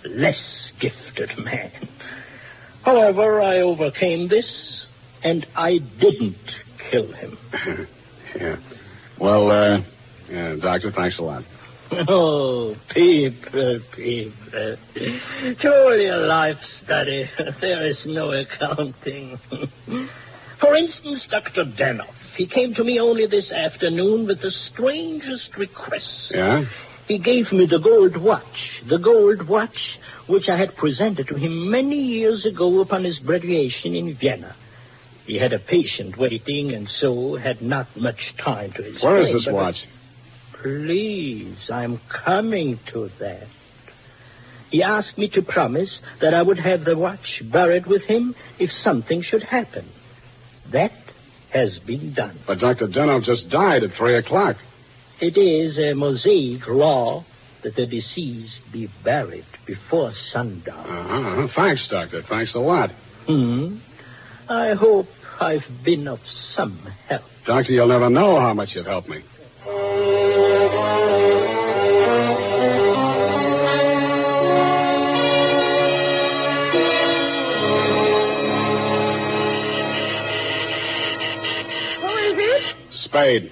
[0.06, 0.36] less
[0.80, 1.88] gifted man.
[2.84, 4.46] However, I overcame this,
[5.22, 6.36] and I didn't
[6.90, 7.38] kill him.
[8.36, 8.56] yeah.
[9.20, 9.78] Well, uh,
[10.30, 11.42] yeah, Doctor, thanks a lot.
[12.06, 14.76] Oh, people, people.
[15.58, 17.28] Truly a life study.
[17.62, 19.38] There is no accounting.
[20.60, 21.64] For instance, Dr.
[21.78, 22.12] Denov.
[22.36, 26.04] He came to me only this afternoon with the strangest request.
[26.30, 26.64] Yeah?
[27.06, 28.44] He gave me the gold watch,
[28.88, 29.76] the gold watch
[30.28, 34.54] which I had presented to him many years ago upon his graduation in Vienna.
[35.26, 39.12] He had a patient waiting and so had not much time to explain.
[39.12, 39.76] Where is this watch?
[40.62, 43.46] Please, I'm coming to that.
[44.70, 45.88] He asked me to promise
[46.20, 49.88] that I would have the watch buried with him if something should happen.
[50.72, 50.92] That
[51.52, 52.40] has been done.
[52.46, 52.88] But Dr.
[52.88, 54.56] Denov just died at 3 o'clock.
[55.20, 57.24] It is a Mosaic law
[57.64, 60.86] that the deceased be buried before sundown.
[60.86, 61.48] Uh-huh.
[61.56, 62.22] Thanks, Doctor.
[62.28, 62.90] Thanks a lot.
[63.26, 63.78] Hmm.
[64.48, 65.06] I hope
[65.40, 66.20] I've been of
[66.56, 67.22] some help.
[67.46, 69.22] Doctor, you'll never know how much you've helped me.
[83.08, 83.50] Spade.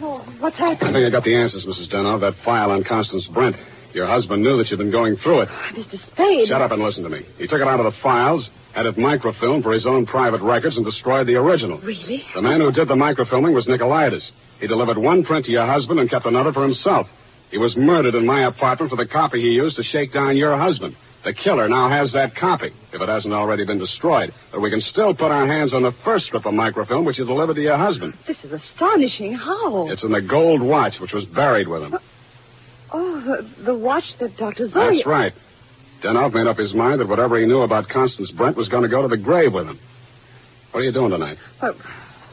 [0.00, 0.90] Oh, what's happened?
[0.90, 1.92] I think I got the answers, Mrs.
[1.92, 2.20] Denov.
[2.20, 3.56] That file on Constance Brent.
[3.92, 5.48] Your husband knew that you'd been going through it.
[5.50, 5.98] Ah, Mr.
[6.12, 6.48] Spade.
[6.48, 7.26] Shut up and listen to me.
[7.38, 10.76] He took it out of the files, had it microfilmed for his own private records,
[10.76, 11.80] and destroyed the original.
[11.80, 12.22] Really?
[12.34, 14.22] The man who did the microfilming was Nicolaitis.
[14.60, 17.06] He delivered one print to your husband and kept another for himself.
[17.50, 20.58] He was murdered in my apartment for the copy he used to shake down your
[20.58, 20.94] husband.
[21.24, 24.32] The killer now has that copy, if it hasn't already been destroyed.
[24.52, 27.26] But we can still put our hands on the first strip of microfilm which you
[27.26, 28.14] delivered to your husband.
[28.28, 29.34] This is astonishing.
[29.34, 29.88] How?
[29.90, 31.94] It's in the gold watch which was buried with him.
[31.94, 31.98] Uh,
[32.92, 34.68] oh, the, the watch that Dr.
[34.70, 34.94] Zoya...
[34.94, 35.32] That's right.
[36.04, 38.88] Denov made up his mind that whatever he knew about Constance Brent was going to
[38.88, 39.80] go to the grave with him.
[40.70, 41.38] What are you doing tonight?
[41.62, 41.74] Oh,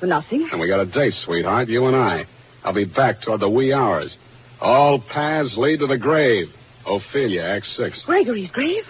[0.03, 0.49] nothing.
[0.51, 2.25] And we got a date, sweetheart, you and I.
[2.63, 4.11] I'll be back toward the wee hours.
[4.61, 6.47] All paths lead to the grave.
[6.85, 8.01] Ophelia, Act Six.
[8.05, 8.83] Gregory's grave?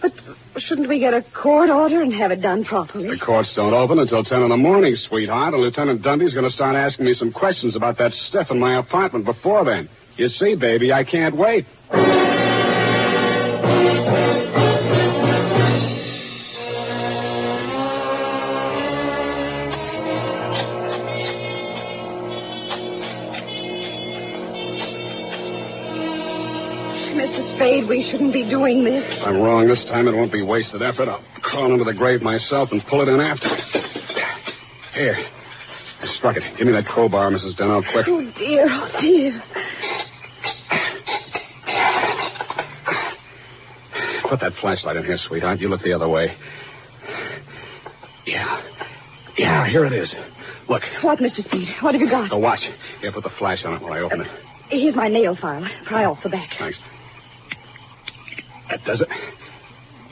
[0.00, 0.12] But
[0.58, 3.08] shouldn't we get a court order and have it done properly?
[3.08, 6.50] The courts don't open until 10 in the morning, sweetheart, and Lieutenant Dundee's going to
[6.50, 9.88] start asking me some questions about that stiff in my apartment before then.
[10.16, 11.66] You see, baby, I can't wait.
[27.82, 29.04] Spade, we shouldn't be doing this.
[29.24, 31.08] I'm wrong this time, it won't be wasted effort.
[31.08, 33.48] I'll crawl into the grave myself and pull it in after.
[34.94, 35.16] Here.
[35.16, 36.42] I struck it.
[36.58, 37.56] Give me that crowbar, Mrs.
[37.58, 38.06] Denov, quick.
[38.08, 39.42] Oh, dear, oh, dear.
[44.28, 45.60] Put that flashlight in here, sweetheart.
[45.60, 46.36] You look the other way.
[48.26, 48.62] Yeah.
[49.36, 50.08] Yeah, here it is.
[50.68, 50.82] Look.
[51.02, 51.44] What, Mr.
[51.44, 51.68] Spade?
[51.80, 52.30] What have you got?
[52.30, 52.60] The watch.
[53.00, 54.28] Here, put the flash on it while I open it.
[54.70, 55.66] Here's my nail file.
[55.84, 56.48] Pry off the back.
[56.58, 56.78] Thanks.
[58.72, 59.08] That does it.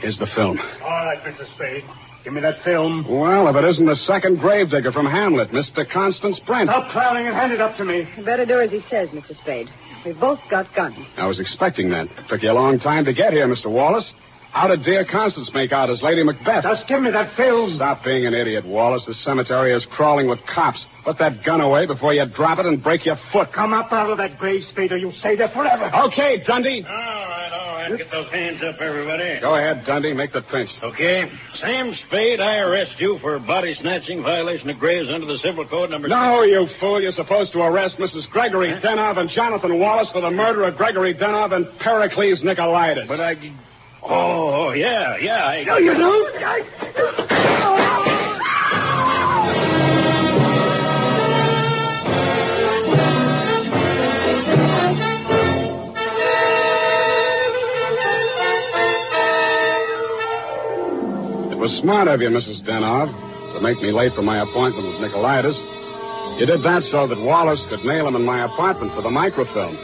[0.00, 0.58] Here's the film.
[0.82, 1.44] All right, Mr.
[1.56, 1.84] Spade.
[2.24, 3.06] Give me that film.
[3.08, 5.90] Well, if it isn't the second gravedigger from Hamlet, Mr.
[5.90, 6.68] Constance Brent.
[6.68, 8.06] Stop clowning and hand it up to me.
[8.16, 9.32] You better do as he says, Mr.
[9.40, 9.68] Spade.
[10.04, 10.96] We've both got guns.
[11.16, 12.08] I was expecting that.
[12.28, 13.70] Took you a long time to get here, Mr.
[13.70, 14.04] Wallace.
[14.52, 16.64] How did dear Constance make out as Lady Macbeth?
[16.64, 17.76] Just give me that film.
[17.76, 19.02] Stop being an idiot, Wallace.
[19.06, 20.80] The cemetery is crawling with cops.
[21.04, 23.48] Put that gun away before you drop it and break your foot.
[23.54, 25.84] Come up out of that grave, Spade, or you'll stay there forever.
[26.12, 26.84] Okay, Dundee.
[26.84, 27.39] All right,
[27.80, 27.98] all right.
[27.98, 29.40] Get those hands up, everybody.
[29.40, 30.12] Go ahead, Dundee.
[30.12, 30.70] Make the pinch.
[30.82, 31.24] Okay.
[31.60, 35.90] Sam Spade, I arrest you for body snatching, violation of graves under the Civil Code
[35.90, 36.08] number...
[36.08, 37.00] No, you fool.
[37.00, 38.28] You're supposed to arrest Mrs.
[38.30, 43.08] Gregory Denov and Jonathan Wallace for the murder of Gregory Denov and Pericles Nicolaitis.
[43.08, 43.34] But I...
[44.02, 45.44] Oh, yeah, yeah.
[45.44, 45.64] I...
[45.64, 46.34] No, you don't.
[46.34, 48.09] It oh,
[61.60, 62.64] was smart of you, Mrs.
[62.64, 63.12] Denov,
[63.52, 65.52] to make me late for my appointment with Nicolaitis.
[66.40, 69.76] You did that so that Wallace could nail him in my apartment for the microfilm.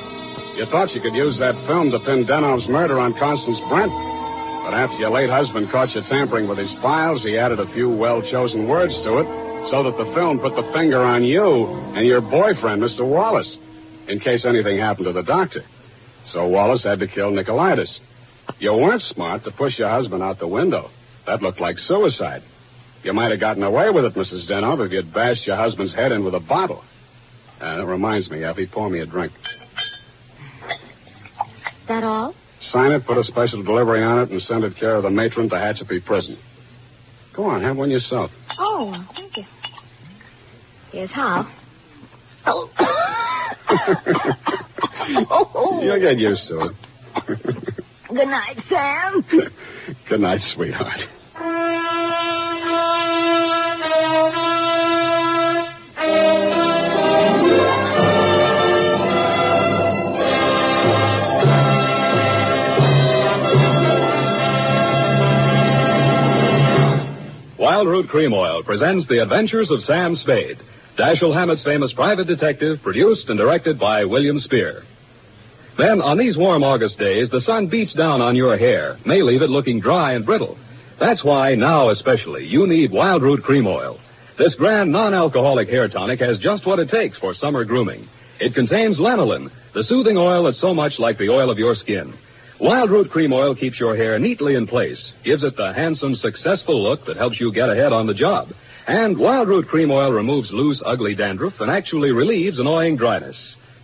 [0.57, 3.93] You thought you could use that film to pin Denov's murder on Constance Brent.
[3.93, 7.93] But after your late husband caught you tampering with his files, he added a few
[7.93, 9.29] well chosen words to it
[9.69, 11.45] so that the film put the finger on you
[11.93, 13.05] and your boyfriend, Mr.
[13.05, 13.53] Wallace,
[14.09, 15.61] in case anything happened to the doctor.
[16.33, 17.93] So Wallace had to kill Nicolaitis.
[18.65, 20.89] You weren't smart to push your husband out the window.
[21.27, 22.43] That looked like suicide.
[23.03, 24.49] You might have gotten away with it, Mrs.
[24.51, 26.83] Denov, if you'd bashed your husband's head in with a bottle.
[27.61, 29.33] Uh, that reminds me, Effie, pour me a drink.
[31.89, 32.35] That all?
[32.73, 35.49] Sign it, put a special delivery on it, and send it care of the matron
[35.49, 36.37] to Tehachapi Prison.
[37.35, 38.31] Go on, have one yourself.
[38.59, 39.45] Oh, thank you.
[40.91, 41.47] Here's how.
[42.47, 42.71] Oh.
[45.83, 47.85] You'll get used to it.
[48.17, 49.25] Good night, Sam.
[50.09, 51.01] Good night, sweetheart.
[67.59, 70.57] Wild Root Cream Oil presents The Adventures of Sam Spade,
[70.99, 74.85] Dashiell Hammett's famous private detective, produced and directed by William Spier.
[75.79, 79.43] Then, on these warm August days, the sun beats down on your hair, may leave
[79.43, 80.57] it looking dry and brittle.
[80.99, 83.99] That's why, now especially, you need Wild Root Cream Oil.
[84.39, 88.09] This grand non-alcoholic hair tonic has just what it takes for summer grooming.
[88.41, 92.15] It contains lanolin, the soothing oil that's so much like the oil of your skin.
[92.59, 96.83] Wild Root Cream Oil keeps your hair neatly in place, gives it the handsome, successful
[96.83, 98.49] look that helps you get ahead on the job.
[98.87, 103.37] And Wild Root Cream Oil removes loose, ugly dandruff and actually relieves annoying dryness.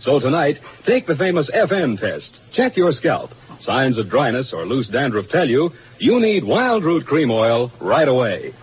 [0.03, 2.31] So tonight, take the famous FN test.
[2.55, 3.31] Check your scalp.
[3.65, 8.07] Signs of dryness or loose dandruff tell you you need Wild Root Cream Oil right
[8.07, 8.53] away.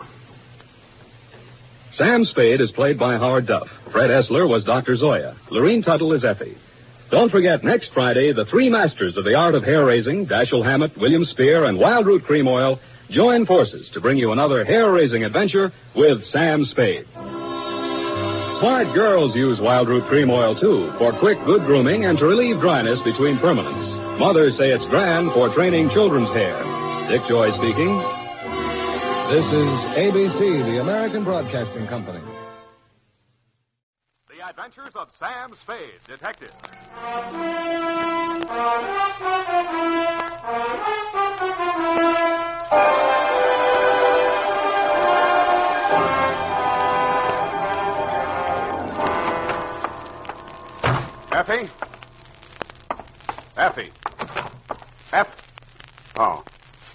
[1.96, 3.68] Sam Spade is played by Howard Duff.
[3.92, 4.96] Fred Essler was Dr.
[4.96, 5.36] Zoya.
[5.50, 6.56] Lurene Tuttle is Effie.
[7.10, 10.96] Don't forget, next Friday, the three masters of the art of hair raising, Dashiell Hammett,
[10.96, 12.78] William Spier, and Wild Root Cream Oil,
[13.10, 17.06] join forces to bring you another hair raising adventure with Sam Spade.
[18.60, 22.60] Smart girls use Wild Root Cream Oil, too, for quick, good grooming and to relieve
[22.60, 24.18] dryness between permanents.
[24.18, 26.60] Mothers say it's grand for training children's hair.
[27.08, 27.96] Dick Joy speaking.
[29.32, 32.20] This is ABC, the American Broadcasting Company.
[34.28, 36.52] The Adventures of Sam Spade, Detective.
[51.50, 51.68] Effie?
[53.56, 53.90] Effie?
[55.12, 56.12] F.
[56.16, 56.44] Oh.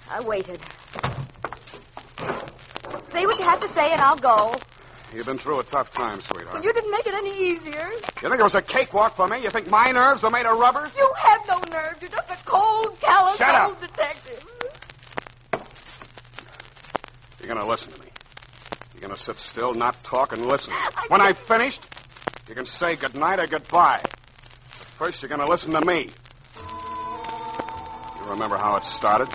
[0.09, 0.61] I waited.
[3.11, 4.55] Say what you have to say, and I'll go.
[5.13, 6.53] You've been through a tough time, sweetheart.
[6.53, 7.89] Well, you didn't make it any easier.
[8.21, 9.41] You think it was a cakewalk for me?
[9.43, 10.89] You think my nerves are made of rubber?
[10.95, 11.97] You have no nerve.
[11.99, 13.69] You're just a cold, callous Shut up.
[13.69, 14.47] old detective.
[17.39, 18.07] You're going to listen to me.
[18.93, 20.73] You're going to sit still, not talk, and listen.
[21.09, 21.81] when I've finished,
[22.47, 24.01] you can say goodnight or goodbye.
[24.95, 26.07] First, you're going to listen to me.
[28.17, 29.27] You remember how it started?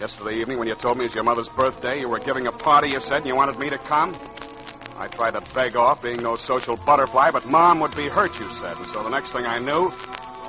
[0.00, 2.52] Yesterday evening, when you told me it was your mother's birthday, you were giving a
[2.52, 4.16] party, you said, and you wanted me to come?
[4.96, 8.48] I tried to beg off, being no social butterfly, but Mom would be hurt, you
[8.48, 8.76] said.
[8.76, 9.92] And so the next thing I knew,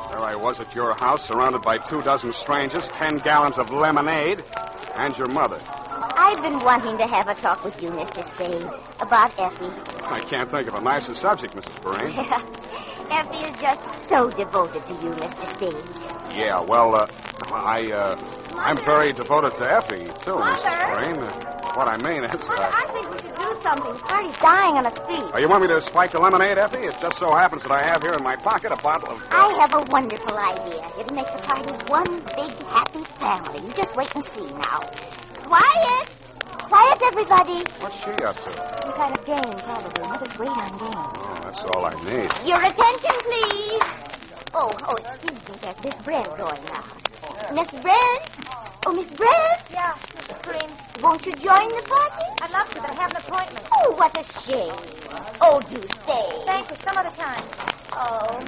[0.10, 4.44] There I was at your house, surrounded by two dozen strangers, ten gallons of lemonade,
[4.96, 5.60] and your mother.
[5.92, 8.26] I've been wanting to have a talk with you, Mr.
[8.26, 8.68] Spade,
[9.00, 9.70] about Effie.
[10.06, 11.82] I can't think of a nicer subject, Mrs.
[11.84, 12.86] Brain.
[13.12, 15.46] Effie is just so devoted to you, Mr.
[15.56, 16.38] Spade.
[16.38, 17.08] Yeah, well, uh,
[17.52, 18.16] I, uh,
[18.56, 20.52] I'm very devoted to Effie, too, Mother?
[20.70, 21.16] Mrs.
[21.18, 23.94] Uh, what I mean is, Mother, uh, I think we should do something.
[24.08, 25.32] Party's dying on its feet.
[25.34, 26.80] oh, you want me to spike the lemonade, Effie?
[26.88, 29.28] It just so happens that I have here in my pocket a bottle of.
[29.32, 30.88] I have a wonderful idea.
[31.00, 33.68] It'll make the party one big happy family.
[33.68, 34.82] You just wait and see now.
[35.44, 36.19] Quiet!
[36.70, 37.64] Quiet, everybody.
[37.82, 38.54] What's she up to?
[38.84, 40.04] Some kind of game, probably.
[40.08, 40.94] Mother's great on games.
[40.94, 42.30] Oh, that's all I need.
[42.46, 43.82] Your attention, please.
[44.54, 45.56] Oh, oh, excuse me.
[45.62, 46.86] There's Miss Brent going now.
[47.56, 48.22] Miss Brent?
[48.86, 49.62] Oh, Miss Brent?
[49.72, 50.42] Yeah, Mrs.
[50.44, 50.70] Green.
[51.02, 52.26] Won't you join the party?
[52.44, 53.68] I'd love to, but I have an appointment.
[53.74, 54.78] Oh, what a shame.
[55.42, 56.30] Oh, do stay.
[56.46, 56.76] Thank you.
[56.76, 57.46] Some other time.
[57.94, 58.46] Oh,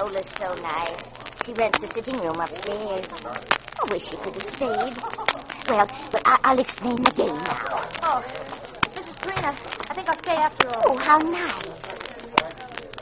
[0.00, 1.29] Lola's so nice.
[1.44, 3.06] She rents the sitting room upstairs.
[3.82, 4.96] I wish she could have stayed.
[5.68, 7.88] Well, but I- I'll explain the game now.
[8.02, 8.22] Oh,
[8.94, 9.20] Mrs.
[9.22, 9.50] Green, I,
[9.88, 10.82] I think I'll stay after all.
[10.86, 11.68] Oh, how nice.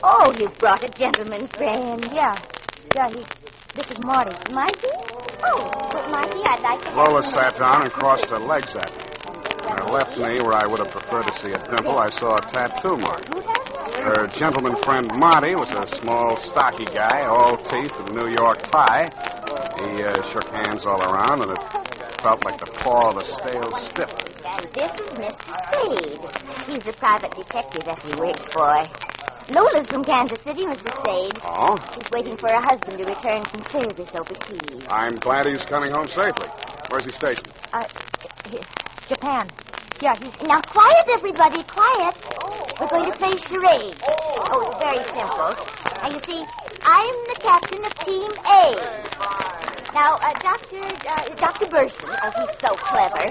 [0.03, 2.03] Oh, you brought a gentleman friend.
[2.13, 2.37] Yeah.
[2.95, 3.25] Yeah, he.
[3.75, 4.31] This is Marty.
[4.53, 4.87] Marty?
[5.43, 8.89] Oh, but Marty, I'd like to Lola you- sat down and crossed her legs at
[8.95, 9.08] me.
[9.69, 12.41] Her left knee, where I would have preferred to see a dimple, I saw a
[12.41, 13.25] tattoo mark.
[13.95, 18.61] Her gentleman friend Marty was a small, stocky guy, all teeth and a New York
[18.63, 19.07] tie.
[19.83, 21.63] He uh, shook hands all around, and it
[22.21, 24.13] felt like the paw of a stale stiff.
[24.45, 25.53] And this is Mr.
[25.63, 26.75] Spade.
[26.75, 28.83] He's a private detective that he works for.
[29.53, 30.93] Lola's from Kansas City, Mr.
[30.99, 31.39] Spade.
[31.43, 31.75] Oh?
[31.93, 34.85] She's waiting for her husband to return from service overseas.
[34.89, 36.47] I'm glad he's coming home safely.
[36.89, 37.51] Where's he stationed?
[37.73, 37.83] Uh,
[39.09, 39.49] Japan.
[40.03, 40.31] Yeah, he's.
[40.43, 42.15] Now, quiet, everybody, quiet.
[42.79, 43.97] We're going to play charades.
[44.05, 45.51] Oh, it's very simple.
[45.97, 46.45] Now, you see,
[46.85, 48.69] I'm the captain of Team A.
[49.97, 50.85] Now, uh, Dr.
[50.85, 51.65] Uh, Dr.
[51.71, 53.25] Burson, oh, he's so clever.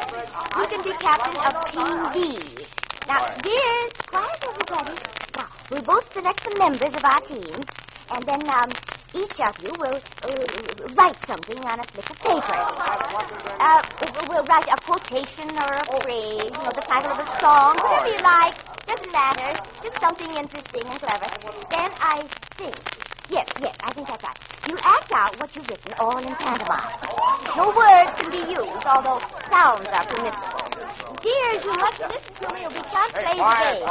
[0.58, 2.64] He can be captain of Team B.
[3.06, 4.98] Now, dears, quiet, everybody.
[5.36, 7.62] Now, we'll both select the members of our team,
[8.10, 8.68] and then um,
[9.14, 10.28] each of you will uh,
[10.94, 12.58] write something on a slip of paper.
[13.58, 13.82] Uh,
[14.28, 18.08] we'll- write a quotation or a phrase, you know, the title of a song, whatever
[18.08, 18.54] you like.
[18.86, 19.60] Doesn't matter.
[19.82, 21.28] Just something interesting and clever.
[21.70, 22.22] Then I
[22.56, 22.74] think.
[23.28, 24.38] Yes, yes, I think that's right.
[24.68, 26.88] You act out what you've written, all in pantomime.
[27.56, 30.64] No words can be used, although sounds are permissible.
[31.20, 33.84] Dears, you must listen to me or we can't play the game.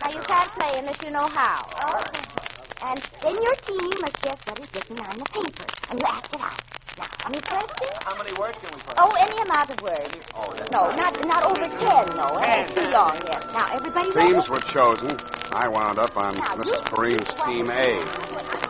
[0.00, 2.43] Now, you can't play unless you know how.
[2.86, 6.34] And then your team must guess what is written on the paper, and you act
[6.34, 6.60] it out.
[6.98, 7.90] Now, how many questions?
[8.04, 8.94] How many words can we put?
[8.98, 10.20] Oh, any amount of words.
[10.34, 12.36] Oh, No, not not over ten, though.
[12.38, 12.66] Eh?
[12.66, 13.42] Too long, yes.
[13.52, 14.32] Now, everybody ready?
[14.32, 15.18] Teams were chosen.
[15.52, 16.82] I wound up on Mrs.
[16.84, 18.04] Kareem's Team A.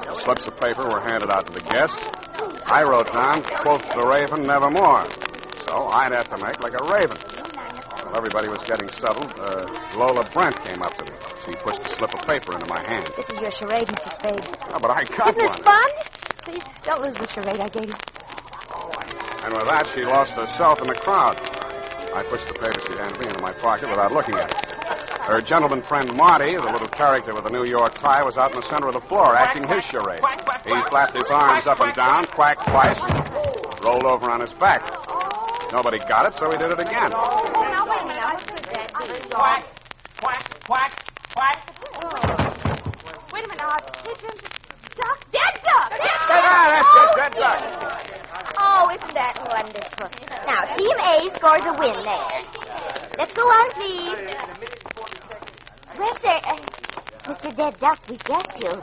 [0.07, 2.01] The slips of paper were handed out to the guests.
[2.67, 5.05] I wrote down, quoth the raven, nevermore.
[5.67, 7.19] So I'd have to make like a raven.
[8.17, 11.19] Everybody was getting settled, uh, Lola Brent came up to me.
[11.47, 13.11] She pushed a slip of paper into my hand.
[13.17, 14.09] This is your charade, Mr.
[14.13, 14.59] Spade.
[14.73, 15.63] Oh, but I got Isn't this one.
[15.63, 15.91] fun?
[16.45, 17.95] Please, don't lose the charade I gave you.
[19.45, 21.37] And with that, she lost herself in the crowd.
[22.15, 25.21] I pushed the paper she handed me into my pocket without looking at it.
[25.23, 28.57] Her gentleman friend Marty, the little character with the New York tie, was out in
[28.61, 30.23] the center of the floor acting his charade.
[30.65, 34.83] He flapped his arms up and down, quacked twice, and rolled over on his back.
[35.75, 37.11] Nobody got it, so he did it again.
[37.11, 38.47] Now, wait a minute.
[38.63, 39.29] Be?
[39.35, 39.67] Quack,
[40.21, 40.93] quack, quack,
[41.35, 41.59] quack.
[43.33, 43.59] Wait a minute.
[43.59, 44.41] Now, pigeons,
[44.95, 45.91] duck, dead duck.
[45.91, 46.55] Dead duck.
[46.71, 47.59] that's oh, it, dead duck.
[48.57, 50.11] Oh, isn't that wonderful?
[50.47, 52.45] Now, Team A scores a win there.
[53.19, 54.15] Let's go on, please.
[55.99, 56.57] Well, sir, uh,
[57.25, 57.57] Mr.
[57.57, 58.81] Dead Duck, we guessed you.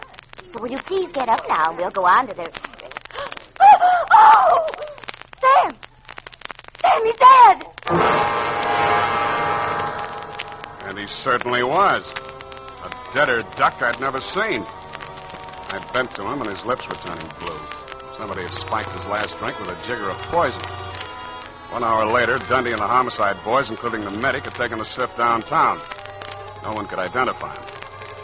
[0.51, 2.51] So will you please get up now and we'll go on to the...
[4.11, 4.67] Oh!
[5.39, 5.71] Sam!
[6.81, 7.65] Sam, he's dead!
[10.85, 12.11] And he certainly was.
[12.83, 14.65] A deader duck I'd never seen.
[15.69, 17.59] I bent to him, and his lips were turning blue.
[18.17, 20.61] Somebody had spiked his last drink with a jigger of poison.
[21.71, 25.15] One hour later, Dundy and the homicide boys, including the medic, had taken a stiff
[25.15, 25.79] downtown.
[26.63, 27.63] No one could identify him.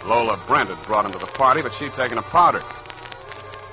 [0.05, 2.63] Lola Brent had brought him to the party, but she'd taken a powder.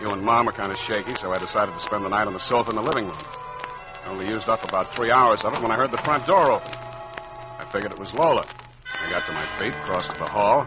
[0.01, 2.33] You and Mom were kind of shaky, so I decided to spend the night on
[2.33, 3.17] the sofa in the living room.
[4.05, 6.53] I only used up about three hours of it when I heard the front door
[6.53, 6.71] open.
[7.59, 8.45] I figured it was Lola.
[9.03, 10.67] I got to my feet, crossed to the hall,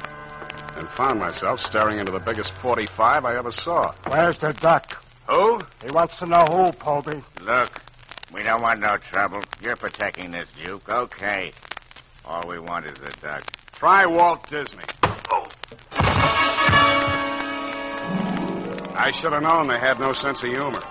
[0.76, 3.94] and found myself staring into the biggest 45 I ever saw.
[4.08, 5.04] Where's the duck?
[5.30, 5.60] Who?
[5.84, 7.22] He wants to know who, Colby.
[7.42, 7.82] Look,
[8.34, 9.42] we don't want no trouble.
[9.62, 10.90] You're protecting this Duke.
[10.90, 11.52] Okay.
[12.26, 13.44] All we want is the duck.
[13.74, 14.84] Try Walt Disney.
[15.04, 15.48] Oh.
[19.00, 20.82] I should have known they had no sense of humor.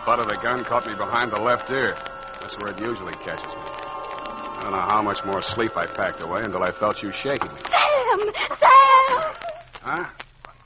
[0.00, 1.94] The butt of the gun caught me behind the left ear.
[2.40, 3.52] That's where it usually catches me.
[3.52, 7.48] I don't know how much more sleep I packed away until I felt you shaking
[7.48, 7.58] me.
[7.68, 8.20] Sam!
[8.48, 9.34] Sam!
[9.82, 10.04] Huh?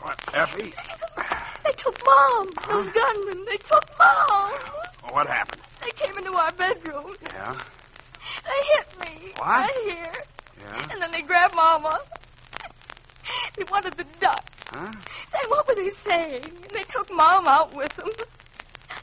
[0.01, 0.73] What, Effie?
[1.65, 2.49] They took Mom.
[2.69, 3.45] Those gunmen.
[3.47, 4.53] They took Mom.
[5.11, 5.63] What happened?
[5.83, 7.17] They came into our bedroom.
[7.25, 7.57] Yeah?
[8.45, 9.33] They hit me.
[9.37, 9.47] What?
[9.47, 10.13] Right here.
[10.61, 10.89] Yeah?
[10.93, 11.99] And then they grabbed Mama.
[13.57, 14.45] They wanted the duck.
[14.73, 14.93] Huh?
[15.33, 16.45] Sam, what were they saying?
[16.45, 18.11] And they took Mom out with them.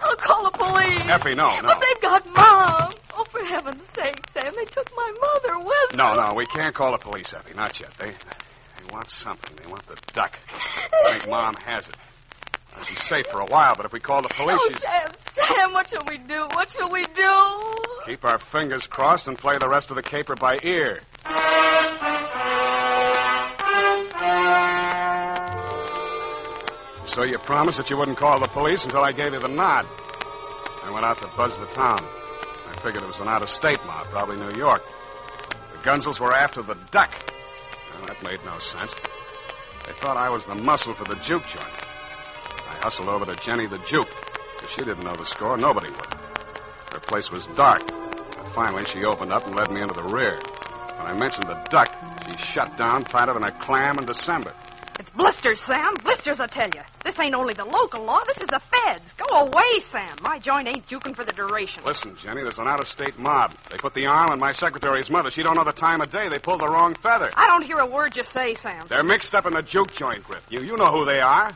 [0.01, 0.99] I'll call the police.
[1.07, 1.67] Effie, no, no.
[1.67, 2.93] But they've got Mom.
[3.15, 6.23] Oh, for heaven's sake, Sam, they took my mother with No, them.
[6.23, 7.53] no, no, we can't call the police, Effie.
[7.55, 7.91] Not yet.
[7.99, 9.55] They, they want something.
[9.61, 10.37] They want the duck.
[10.51, 11.95] I think Mom has it.
[12.75, 14.81] Now, she's safe for a while, but if we call the police, Oh, she's...
[14.81, 16.47] Sam, Sam, what shall we do?
[16.53, 17.75] What shall we do?
[18.05, 21.01] Keep our fingers crossed and play the rest of the caper by ear.
[27.11, 29.85] So you promised that you wouldn't call the police until I gave you the nod.
[30.81, 31.99] I went out to buzz the town.
[31.99, 34.81] I figured it was an out-of-state mob, probably New York.
[35.73, 37.11] The Gunsels were after the duck.
[37.93, 38.95] Well, that made no sense.
[39.85, 41.85] They thought I was the muscle for the juke joint.
[42.69, 44.07] I hustled over to Jenny the Juke.
[44.63, 46.13] If she didn't know the score, nobody would.
[46.93, 47.81] Her place was dark.
[47.91, 50.39] And finally, she opened up and led me into the rear.
[50.95, 51.93] When I mentioned the duck,
[52.25, 54.53] she shut down tighter than a clam in December.
[55.01, 55.95] It's blisters, Sam.
[56.03, 56.81] Blisters, I tell you.
[57.03, 58.19] This ain't only the local law.
[58.27, 59.13] This is the feds.
[59.13, 60.15] Go away, Sam.
[60.21, 61.83] My joint ain't juking for the duration.
[61.83, 63.55] Listen, Jenny, there's an out-of-state mob.
[63.71, 65.31] They put the arm on my secretary's mother.
[65.31, 66.29] She don't know the time of day.
[66.29, 67.31] They pulled the wrong feather.
[67.35, 68.85] I don't hear a word you say, Sam.
[68.89, 70.45] They're mixed up in the juke joint, Griff.
[70.51, 71.49] You, you know who they are.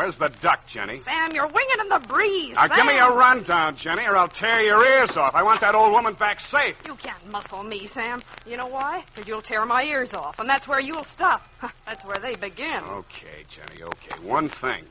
[0.00, 0.96] Where's the duck, Jenny?
[0.96, 2.54] Sam, you're winging in the breeze.
[2.54, 2.76] Now, Sam.
[2.78, 5.34] give me a rundown, Jenny, or I'll tear your ears off.
[5.34, 6.74] I want that old woman back safe.
[6.86, 8.22] You can't muscle me, Sam.
[8.46, 9.04] You know why?
[9.12, 11.46] Because you'll tear my ears off, and that's where you'll stop.
[11.84, 12.82] That's where they begin.
[12.82, 14.18] Okay, Jenny, okay.
[14.26, 14.84] One thing.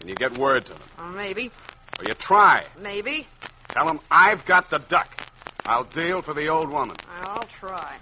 [0.00, 0.82] Can you get word to them?
[0.98, 1.50] Uh, maybe.
[1.98, 2.64] Or you try.
[2.80, 3.26] Maybe.
[3.68, 5.28] Tell them I've got the duck.
[5.66, 6.96] I'll deal for the old woman.
[7.20, 7.98] I'll try.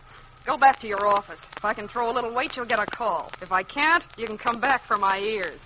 [0.47, 1.45] Go back to your office.
[1.57, 3.33] If I can throw a little weight, you'll get a call.
[3.43, 5.61] If I can't, you can come back for my ears.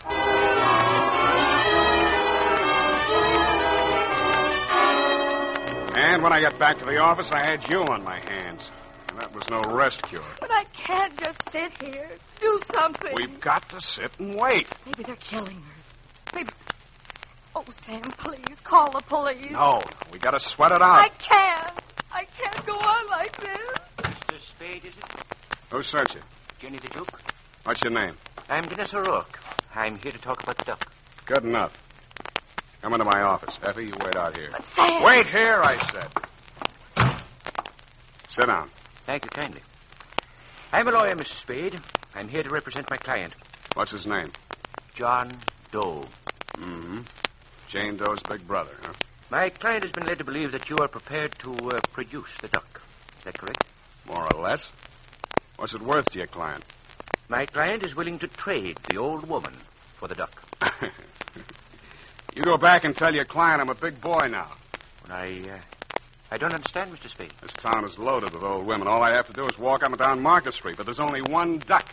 [5.95, 8.71] And when I get back to the office, I had you on my hands.
[9.11, 10.25] And that was no rest cure.
[10.41, 12.09] But I can't just sit here.
[12.41, 13.13] Do something.
[13.17, 14.67] We've got to sit and wait.
[14.87, 16.35] Maybe they're killing her.
[16.35, 16.51] Maybe.
[17.55, 19.51] Oh, Sam, please call the police.
[19.51, 21.01] No, we got to sweat it out.
[21.01, 21.75] I can't.
[22.11, 23.90] I can't go on like this.
[24.31, 24.41] Mr.
[24.41, 25.05] Spade, is it?
[25.71, 26.21] Who sent you?
[26.61, 27.21] Jenny the Juke?
[27.65, 28.15] What's your name?
[28.49, 29.41] I'm Dennis O'Rourke.
[29.75, 30.93] I'm here to talk about the duck.
[31.27, 31.77] Good enough.
[32.81, 33.59] Come into my office.
[33.65, 34.51] Effie, you wait out here.
[34.53, 35.03] But Sam.
[35.03, 36.09] Wait here, I said.
[38.29, 38.71] Sit down.
[39.05, 39.63] Thank you kindly.
[40.73, 41.35] I'm a lawyer, Mr.
[41.35, 41.81] Spade.
[42.15, 43.35] I'm here to represent my client,
[43.75, 44.31] What's his name?
[44.95, 45.33] John
[45.73, 46.05] Doe.
[46.57, 47.01] Mm-hmm.
[47.69, 48.93] Jane Doe's big brother, huh?
[49.31, 52.49] My client has been led to believe that you are prepared to uh, produce the
[52.49, 52.81] duck.
[53.19, 53.65] Is that correct?
[54.11, 54.71] More or less.
[55.57, 56.65] What's it worth to your client?
[57.29, 59.55] My client is willing to trade the old woman
[59.95, 60.43] for the duck.
[62.37, 64.53] You go back and tell your client I'm a big boy now.
[65.09, 65.59] Well, I, uh,
[66.31, 67.09] I don't understand, Mr.
[67.09, 67.33] Spade.
[67.43, 68.87] This town is loaded with old women.
[68.87, 71.23] All I have to do is walk up and down Market Street, but there's only
[71.23, 71.93] one duck.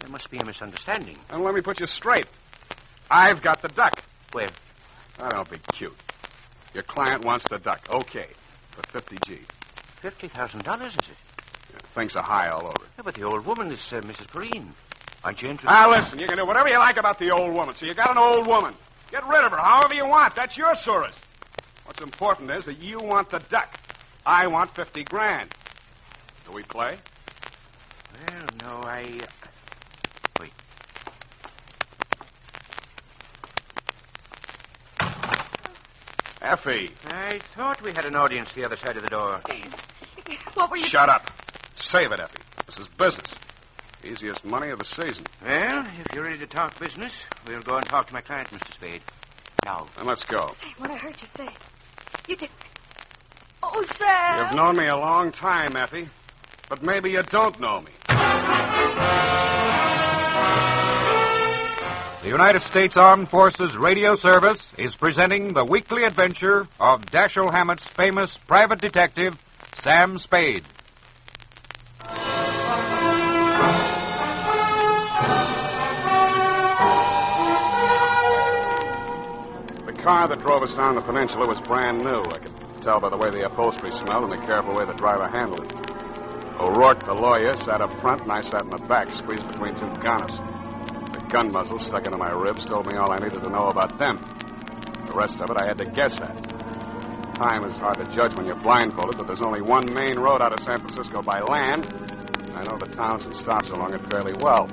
[0.00, 1.18] There must be a misunderstanding.
[1.28, 2.26] And let me put you straight.
[3.10, 4.02] I've got the duck.
[4.32, 4.48] Where?
[5.20, 5.94] Now, don't be cute.
[6.72, 7.86] Your client wants the duck.
[7.90, 8.28] Okay.
[8.70, 9.38] For 50 G.
[10.00, 11.16] Fifty thousand dollars, is it?
[11.78, 12.74] Yeah, things are high all over.
[12.96, 14.28] Yeah, but the old woman is uh, Mrs.
[14.28, 14.72] Perrine.
[15.24, 15.72] Aren't you interested?
[15.74, 17.74] Now, listen, you can do whatever you like about the old woman.
[17.74, 18.74] So you got an old woman.
[19.10, 20.36] Get rid of her however you want.
[20.36, 21.18] That's your source.
[21.84, 23.78] What's important is that you want the duck.
[24.26, 25.50] I want 50 grand.
[26.46, 26.96] Do we play?
[28.28, 29.20] Well, no, I.
[29.22, 29.26] uh,
[30.40, 30.52] Wait.
[36.42, 36.90] Effie.
[37.06, 39.40] I thought we had an audience the other side of the door.
[40.54, 40.84] What were you...
[40.84, 41.30] Shut up.
[41.80, 42.42] Save it, Effie.
[42.66, 43.34] This is business.
[44.04, 45.24] Easiest money of the season.
[45.44, 47.12] Well, if you're ready to talk business,
[47.46, 48.72] we'll go and talk to my client, Mr.
[48.74, 49.02] Spade.
[49.64, 49.86] Now.
[49.96, 50.54] Then let's go.
[50.78, 51.48] What I heard you say.
[52.28, 52.50] You did...
[53.62, 54.46] Oh, Sam.
[54.46, 56.08] You've known me a long time, Effie.
[56.68, 57.90] But maybe you don't know me.
[62.22, 67.86] The United States Armed Forces Radio Service is presenting the weekly adventure of Dashiell Hammett's
[67.86, 69.36] famous private detective,
[69.76, 70.64] Sam Spade.
[80.08, 82.22] Car that drove us down the peninsula was brand new.
[82.22, 85.28] I could tell by the way the upholstery smelled and the careful way the driver
[85.28, 85.90] handled it.
[86.58, 89.92] O'Rourke, the lawyer, sat up front, and I sat in the back, squeezed between two
[90.00, 90.34] gunners.
[91.12, 93.98] The gun muzzle stuck into my ribs told me all I needed to know about
[93.98, 94.18] them.
[95.04, 96.42] The rest of it I had to guess at.
[97.34, 100.54] Time is hard to judge when you're blindfolded, but there's only one main road out
[100.54, 101.84] of San Francisco by land.
[102.54, 104.70] I know the towns and stops along it fairly well.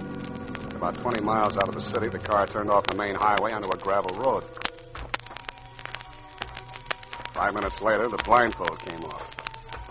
[0.73, 3.69] About 20 miles out of the city, the car turned off the main highway onto
[3.69, 4.45] a gravel road.
[7.35, 9.29] Five minutes later, the blindfold came off.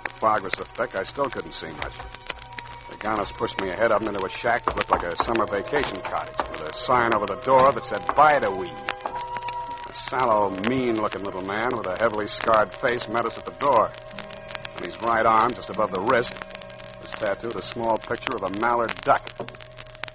[0.03, 1.93] The fog was so thick, I still couldn't see much.
[2.89, 5.45] The Ganos pushed me ahead of them into a shack that looked like a summer
[5.47, 8.71] vacation cottage with a sign over the door that said Bide-A-Wee.
[8.71, 13.91] A sallow, mean-looking little man with a heavily scarred face met us at the door.
[14.79, 16.33] On his right arm, just above the wrist,
[17.03, 19.29] was tattooed a small picture of a mallard duck.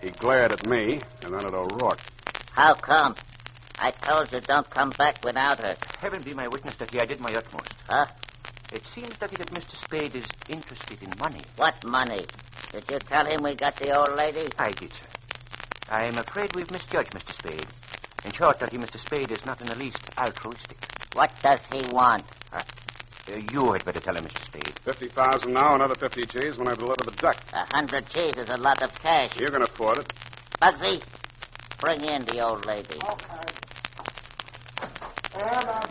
[0.01, 2.01] He glared at me and then at O'Rourke.
[2.53, 3.13] How come?
[3.81, 5.75] I told you don't come back without her.
[6.01, 7.73] Heaven be my witness, Ducky, I did my utmost.
[7.89, 8.05] Huh?
[8.73, 9.75] It seems, Ducky, that Mr.
[9.75, 11.39] Spade is interested in money.
[11.55, 12.25] What money?
[12.71, 14.47] Did you tell him we got the old lady?
[14.59, 15.05] I did, sir.
[15.89, 17.33] I am afraid we've misjudged Mr.
[17.33, 17.65] Spade.
[18.25, 18.99] In short, Ducky, Mr.
[18.99, 20.77] Spade is not in the least altruistic.
[21.13, 22.23] What does he want?
[22.51, 22.61] Uh,
[23.51, 24.45] you had better tell him, Mr.
[24.45, 24.79] Spade.
[24.83, 27.37] 50000 now, another 50 G's when I deliver the duck.
[27.53, 29.39] A hundred G's is a lot of cash.
[29.39, 30.13] You can afford it.
[30.61, 31.01] Bugsy,
[31.79, 32.99] bring in the old lady.
[35.41, 35.85] I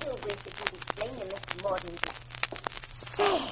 [0.00, 1.62] do wish that you'd explain to Mr.
[1.62, 1.94] Morton.
[2.96, 3.48] Sam.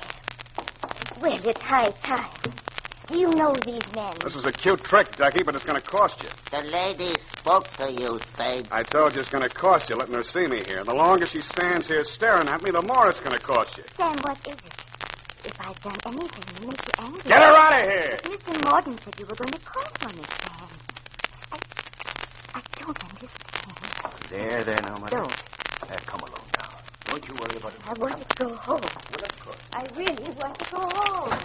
[1.23, 2.53] Well, it's high time.
[3.07, 4.15] Do you know these men?
[4.23, 6.29] This was a cute trick, Ducky, but it's going to cost you.
[6.51, 8.69] The lady spoke to you, Spade.
[8.71, 10.85] I told you it's going to cost you letting her see me here.
[10.85, 13.85] The longer she stands here staring at me, the more it's going to cost you.
[13.95, 14.85] Sam, what is it?
[15.45, 17.23] If I've done anything to make you angry.
[17.23, 18.17] Get her out of here!
[18.25, 18.65] Mr.
[18.69, 20.69] Morton said you were going to call for me, Sam.
[21.53, 21.59] I,
[22.59, 23.56] I don't understand.
[24.29, 25.19] There, there now, Mother.
[25.19, 25.45] Don't.
[25.83, 26.69] Uh, come along now.
[27.05, 27.81] Don't you worry about it.
[27.87, 28.81] I want to go home.
[28.83, 29.57] Well, of course.
[29.73, 31.39] I really want to go home.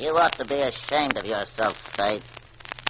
[0.00, 2.22] You ought to be ashamed of yourself, Spade.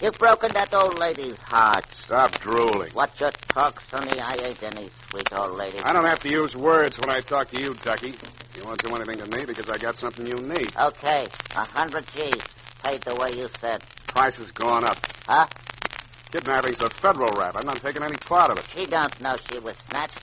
[0.01, 1.85] You've broken that old lady's heart.
[1.95, 2.93] Stop drooling.
[2.95, 4.21] Watch your talk, Sonny.
[4.21, 5.79] I ain't any sweet old lady.
[5.79, 8.15] I don't have to use words when I talk to you, Ducky.
[8.57, 10.71] You won't do anything to me because I got something you need.
[10.79, 11.27] Okay,
[11.57, 12.43] a hundred G's.
[12.85, 13.83] Paid the way you said.
[14.07, 14.99] Price has gone up.
[15.27, 15.47] Huh?
[16.33, 17.55] Kidnapping's a federal rap.
[17.57, 18.65] I'm not taking any part of it.
[18.75, 20.21] She don't know she was snatched.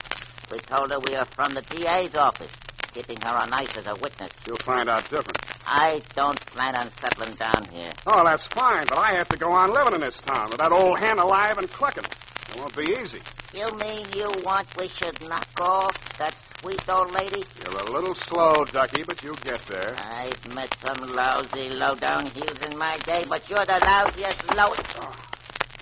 [0.52, 2.52] We told her we are from the DA's office,
[2.92, 4.30] keeping her on ice as a witness.
[4.46, 5.38] You'll find out different.
[5.66, 7.90] I don't plan on settling down here.
[8.06, 10.72] Oh, that's fine, but I have to go on living in this town with that
[10.72, 12.04] old hen alive and clucking.
[12.04, 13.20] It won't be easy.
[13.54, 17.42] You mean you want we should knock off that sweet old lady?
[17.62, 19.94] You're a little slow, Ducky, but you'll get there.
[19.98, 24.96] I've met some lousy, low-down heels in my day, but you're the lousiest, lowest.
[25.00, 25.12] Oh,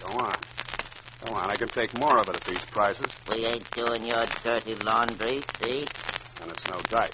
[0.03, 0.37] go on.
[1.25, 1.51] Go on.
[1.51, 3.07] I can take more of it at these prices.
[3.29, 5.87] We ain't doing your dirty laundry, see?
[6.41, 7.11] And it's no dice.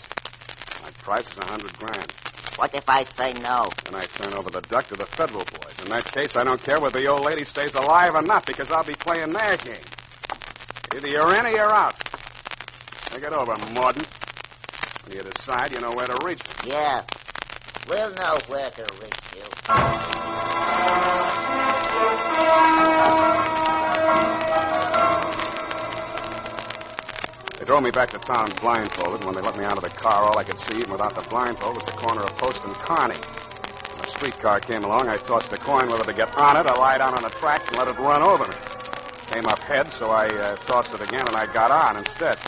[0.83, 2.13] My price is a hundred grand.
[2.57, 3.71] What if I say no?
[3.87, 5.81] And I turn over the duck to the federal boys.
[5.83, 8.71] In that case, I don't care whether the old lady stays alive or not, because
[8.71, 9.77] I'll be playing their game.
[10.97, 11.95] Either you're in or you're out.
[13.11, 14.05] Take it over, Morden.
[15.05, 16.73] When you decide, you know where to reach me.
[16.73, 17.05] Yeah.
[17.89, 20.38] We'll know where to reach you.
[27.59, 29.21] They drove me back to town blindfolded.
[29.21, 31.15] and When they let me out of the car, all I could see, even without
[31.15, 33.17] the blindfold, was the corner of Post and Kearny.
[33.17, 36.77] When a streetcar came along, I tossed a coin whether to get on it or
[36.77, 38.55] lie down on the tracks and let it run over me.
[39.27, 42.39] Came up head, so I uh, tossed it again, and I got on instead.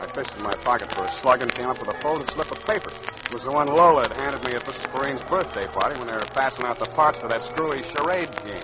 [0.00, 2.52] I fished in my pocket for a slug and came up with a folded slip
[2.52, 2.90] of paper.
[2.90, 4.92] It was the one Lola had handed me at Mrs.
[4.92, 8.62] Perrine's birthday party when they were passing out the parts for that screwy charade game.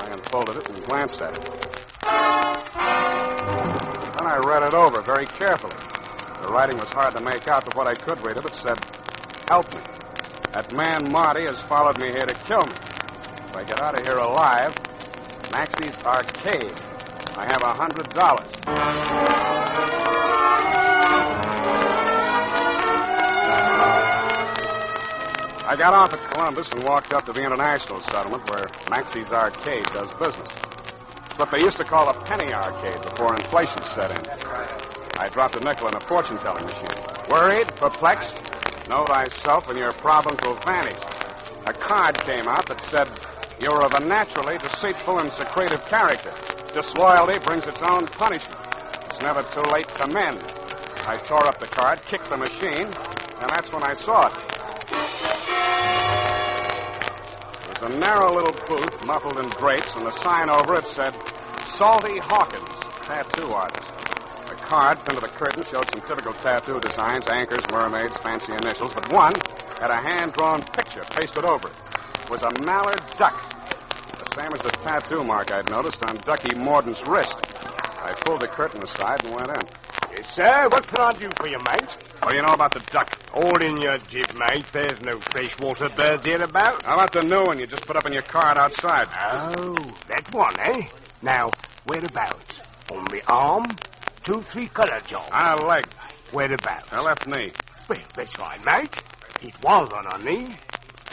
[0.00, 1.44] I unfolded it and glanced at it.
[4.16, 5.76] Then I read it over very carefully.
[6.40, 8.78] The writing was hard to make out, but what I could read of it said,
[9.48, 9.80] Help me.
[10.52, 12.72] That man Marty has followed me here to kill me.
[12.72, 14.74] If I get out of here alive,
[15.52, 16.72] Maxie's Arcade.
[17.36, 20.39] I have a hundred dollars.
[25.70, 29.84] I got off at Columbus and walked up to the International Settlement where Maxie's Arcade
[29.92, 30.50] does business.
[31.36, 34.18] What they used to call a penny arcade before inflation set in.
[35.16, 36.88] I dropped a nickel in a fortune telling machine.
[37.30, 37.68] Worried?
[37.76, 38.34] Perplexed?
[38.88, 40.98] Know thyself and your problems will vanish.
[41.66, 43.08] A card came out that said,
[43.60, 46.34] You're of a naturally deceitful and secretive character.
[46.74, 48.58] Disloyalty brings its own punishment.
[49.04, 50.42] It's never too late to mend.
[51.06, 54.50] I tore up the card, kicked the machine, and that's when I saw it.
[57.68, 61.14] Was a narrow little booth muffled in drapes, and the sign over it said,
[61.64, 62.68] Salty Hawkins,
[63.06, 63.90] tattoo artist.
[64.48, 68.92] The card pinned to the curtain showed some typical tattoo designs, anchors, mermaids, fancy initials,
[68.94, 69.34] but one
[69.80, 71.74] had a hand-drawn picture pasted over it.
[72.24, 73.40] It was a mallard duck.
[74.18, 77.36] The same as the tattoo mark I'd noticed on Ducky Morden's wrist.
[78.02, 79.89] I pulled the curtain aside and went in.
[80.28, 80.68] Sir.
[80.68, 81.88] What can I do for you, mate?
[82.20, 83.08] What do you know about the duck?
[83.34, 84.66] All in your jib, mate.
[84.72, 86.84] There's no freshwater birds here about.
[86.84, 89.08] How about the new one you just put up in your cart outside?
[89.32, 90.82] Oh, that one, eh?
[91.22, 91.50] Now,
[91.84, 92.60] whereabouts?
[92.88, 93.78] On the arm?
[94.24, 95.30] Two, three color job.
[95.32, 95.86] On a leg.
[96.32, 96.92] Whereabouts?
[96.92, 97.52] I left knee.
[97.88, 98.90] Well, that's right, mate.
[99.42, 100.58] It was on a knee.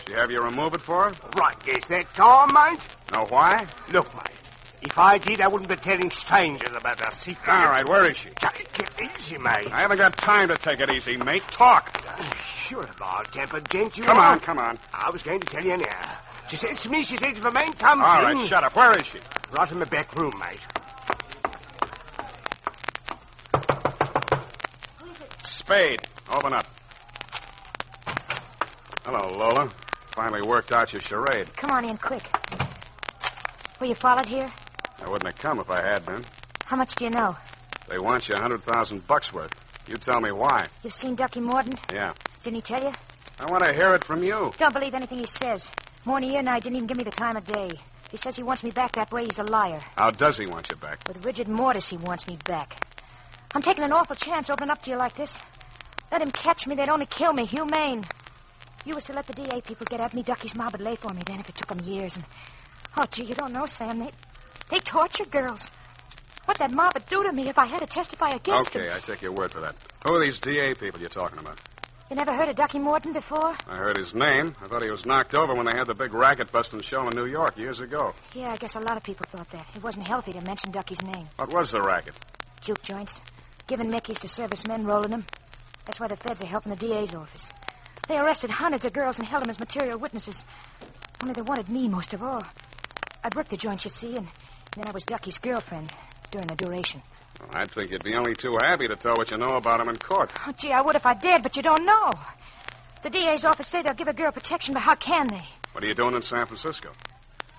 [0.05, 1.31] Did you have you remove it for her?
[1.33, 2.81] Right, guess that time, mate.
[3.11, 3.67] Know why?
[3.91, 4.46] Look, mate.
[4.81, 7.51] If I did, I wouldn't be telling strangers about our secret.
[7.51, 8.29] All right, where is she?
[8.29, 9.71] Take it easy, mate.
[9.71, 11.43] I haven't got time to take it easy, mate.
[11.49, 11.91] Talk.
[12.19, 14.33] Oh, sure, mild-tempered gent you Come are.
[14.33, 14.77] on, come on.
[14.93, 16.17] I was going to tell you now.
[16.49, 18.45] She says to me, she says if a man comes All in...
[18.45, 18.75] shut up.
[18.75, 19.19] Where is she?
[19.51, 20.59] Right in the back room, mate.
[25.43, 26.01] Spade.
[26.29, 26.65] Open up.
[29.05, 29.69] Hello, Lola.
[30.07, 31.53] Finally worked out your charade.
[31.55, 32.23] Come on in, quick.
[33.79, 34.51] Were you followed here?
[35.01, 36.23] I wouldn't have come if I had been.
[36.65, 37.35] How much do you know?
[37.87, 39.51] They want you a hundred thousand bucks worth.
[39.87, 40.67] You tell me why.
[40.83, 41.79] You've seen Ducky Mordaunt?
[41.93, 42.13] Yeah.
[42.43, 42.91] Didn't he tell you?
[43.39, 44.51] I want to hear it from you.
[44.57, 45.71] Don't believe anything he says.
[46.05, 47.69] Morning and I didn't even give me the time of day.
[48.11, 49.25] He says he wants me back that way.
[49.25, 49.79] He's a liar.
[49.95, 50.99] How does he want you back?
[51.07, 52.75] With Richard Mortis, he wants me back.
[53.53, 55.41] I'm taking an awful chance opening up to you like this.
[56.11, 56.75] Let him catch me.
[56.75, 58.05] They'd only kill me, humane.
[58.85, 60.23] You was to let the DA people get at me.
[60.23, 62.15] Ducky's mob would lay for me then if it took them years.
[62.15, 62.25] And
[62.97, 63.99] oh, gee, you don't know, Sam.
[63.99, 64.11] They
[64.69, 65.71] they torture girls.
[66.45, 68.93] What that mob would do to me if I had to testify against Okay, him.
[68.95, 69.75] I take your word for that.
[70.05, 71.59] Who are these DA people you're talking about?
[72.09, 73.53] You never heard of Ducky Morton before?
[73.67, 74.53] I heard his name.
[74.63, 77.13] I thought he was knocked over when they had the big racket busting show in
[77.15, 78.13] New York years ago.
[78.33, 79.65] Yeah, I guess a lot of people thought that.
[79.75, 81.27] It wasn't healthy to mention Ducky's name.
[81.35, 82.13] What was the racket?
[82.61, 83.19] Juke joints.
[83.67, 85.25] Giving Mickeys to servicemen, rolling them.
[85.83, 87.51] That's why the feds are helping the DA's office.
[88.07, 90.45] They arrested hundreds of girls and held them as material witnesses.
[91.21, 92.43] Only they wanted me most of all.
[93.21, 94.29] I worked the joints, you see, and
[94.79, 95.91] then I was Ducky's girlfriend
[96.31, 97.01] during the duration.
[97.39, 99.89] Well, I'd think you'd be only too happy to tell what you know about him
[99.89, 100.31] in court.
[100.45, 102.11] Oh, gee, I would if I did, but you don't know.
[103.03, 105.43] The DA's office say they'll give a girl protection, but how can they?
[105.71, 106.91] What are you doing in San Francisco?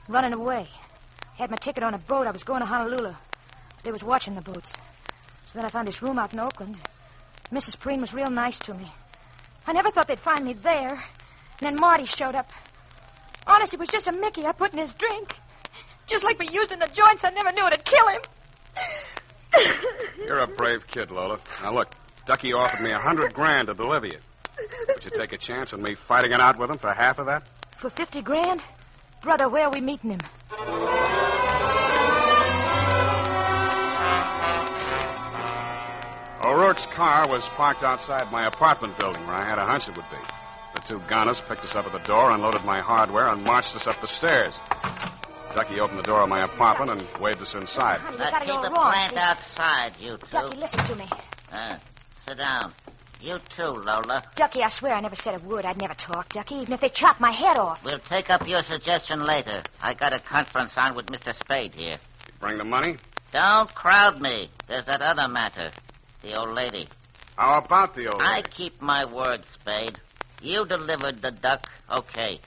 [0.08, 0.66] Running away.
[1.36, 2.26] Had my ticket on a boat.
[2.26, 3.14] I was going to Honolulu.
[3.84, 4.72] They was watching the boats.
[5.46, 6.76] So then I found this room out in Oakland.
[7.52, 7.78] Mrs.
[7.78, 8.90] Preen was real nice to me.
[9.66, 10.92] I never thought they'd find me there.
[10.92, 12.50] And then Marty showed up.
[13.46, 15.36] Honest, it was just a Mickey I put in his drink.
[16.08, 18.20] Just like we used in the joints, I never knew it'd kill him.
[20.18, 21.38] You're a brave kid, Lola.
[21.62, 21.94] Now look,
[22.26, 24.18] Ducky offered me a hundred grand to deliver you.
[24.88, 27.26] Would you take a chance on me fighting it out with him for half of
[27.26, 27.46] that?
[27.76, 28.62] For 50 grand?
[29.22, 30.20] Brother, where are we meeting him?
[36.44, 40.08] O'Rourke's car was parked outside my apartment building where I had a hunch it would
[40.10, 40.16] be.
[40.74, 43.86] The two gunners picked us up at the door, unloaded my hardware, and marched us
[43.86, 44.58] up the stairs.
[45.54, 48.00] Ducky opened the door of my apartment and waved us inside.
[48.00, 48.92] Honey, you Now got it keep all the wrong.
[48.92, 49.18] plant see?
[49.18, 50.26] outside, you two.
[50.30, 51.06] Ducky, listen to me.
[51.52, 51.76] Uh,
[52.26, 52.72] sit down.
[53.20, 54.22] You too, Lola.
[54.36, 55.64] Ducky, I swear I never said a word.
[55.64, 57.82] I'd never talk, Ducky, even if they chopped my head off.
[57.84, 59.62] We'll take up your suggestion later.
[59.82, 61.34] I got a conference on with Mr.
[61.34, 61.98] Spade here.
[62.26, 62.96] You bring the money?
[63.32, 64.50] Don't crowd me.
[64.68, 65.70] There's that other matter.
[66.22, 66.86] The old lady.
[67.36, 69.98] How about the old I keep my word, Spade.
[70.40, 72.40] You delivered the duck, okay.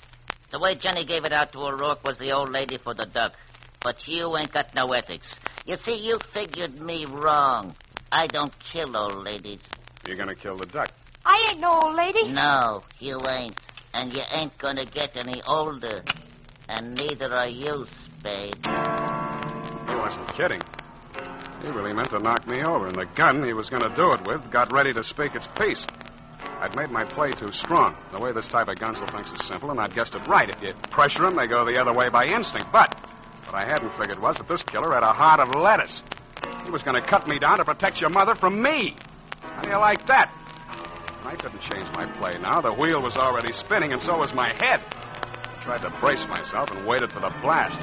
[0.52, 3.34] The way Jenny gave it out to O'Rourke was the old lady for the duck.
[3.82, 5.28] But you ain't got no ethics.
[5.66, 7.74] You see, you figured me wrong.
[8.12, 9.62] I don't kill old ladies.
[10.06, 10.90] You're going to kill the duck.
[11.26, 12.34] I ain't no old lady.
[12.34, 13.56] No, you ain't.
[13.94, 16.04] And you ain't gonna get any older.
[16.68, 18.58] And neither are you, Spade.
[18.66, 20.62] He wasn't kidding.
[21.62, 24.12] He really meant to knock me over, and the gun he was going to do
[24.14, 25.86] it with got ready to speak its piece.
[26.62, 27.98] I'd made my play too strong.
[28.12, 30.48] The way this type of gunsel thinks is simple, and I'd guessed it right.
[30.48, 32.72] If you pressure them, they go the other way by instinct.
[32.72, 32.94] But
[33.46, 36.04] what I hadn't figured was that this killer had a heart of lettuce.
[36.64, 38.96] He was going to cut me down to protect your mother from me.
[39.42, 40.32] How do you like that?
[41.26, 42.62] I couldn't change my play now.
[42.62, 44.82] The wheel was already spinning, and so was my head.
[44.94, 47.80] I tried to brace myself and waited for the blast.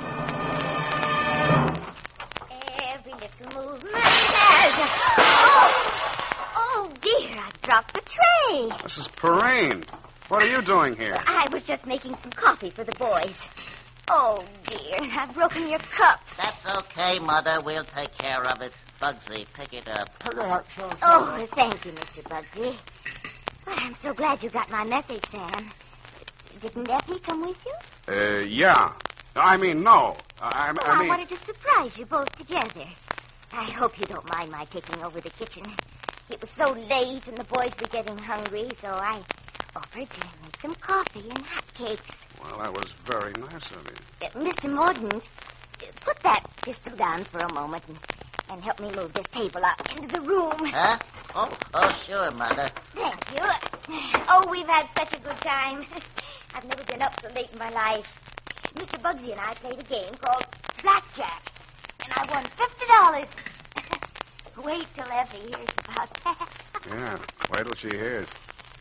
[2.81, 4.91] Every little movement matters.
[5.19, 5.73] Oh,
[6.57, 8.69] oh, dear, I dropped the tray.
[8.78, 9.15] Mrs.
[9.15, 9.85] Perrine,
[10.28, 11.19] what are you doing here?
[11.27, 13.47] I was just making some coffee for the boys.
[14.09, 16.35] Oh, dear, I've broken your cups.
[16.39, 17.61] That's okay, Mother.
[17.62, 18.73] We'll take care of it.
[19.03, 20.09] Bugsy, pick it up.
[21.03, 22.23] Oh, thank you, Mr.
[22.23, 22.74] Bugsy.
[23.66, 25.70] Well, I'm so glad you got my message, Sam.
[26.62, 28.15] Didn't Effie come with you?
[28.15, 28.95] Uh, yeah.
[29.36, 30.16] I mean, no.
[30.40, 32.86] I, Oh, I I mean, wanted to surprise you both together.
[33.53, 35.65] I hope you don't mind my taking over the kitchen.
[36.31, 39.23] It was so late and the boys were getting hungry, so I
[39.75, 42.27] offered to make some coffee and hot cakes.
[42.43, 44.27] Well, that was very nice of you.
[44.27, 44.71] Uh, Mr.
[44.73, 47.99] Morden, uh, put that pistol down for a moment and,
[48.51, 50.67] and help me move this table out into the room.
[50.67, 50.99] Huh?
[51.35, 52.69] Oh, oh, sure, Mother.
[52.95, 53.49] Thank you.
[54.29, 55.87] Oh, we've had such a good time.
[56.55, 58.07] I've never been up so late in my life.
[58.75, 59.01] Mr.
[59.01, 60.45] Bugsy and I played a game called
[60.83, 61.43] Blackjack,
[62.05, 63.27] and I won fifty dollars.
[64.65, 66.49] Wait till Effie hears about that.
[66.89, 67.19] Yeah,
[67.53, 68.29] wait till she hears.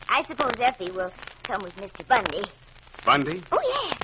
[0.08, 1.10] I suppose Effie will
[1.44, 2.06] come with Mr.
[2.06, 2.42] Bundy.
[3.04, 3.42] Bundy?
[3.52, 3.58] Oh,
[3.90, 3.98] yes.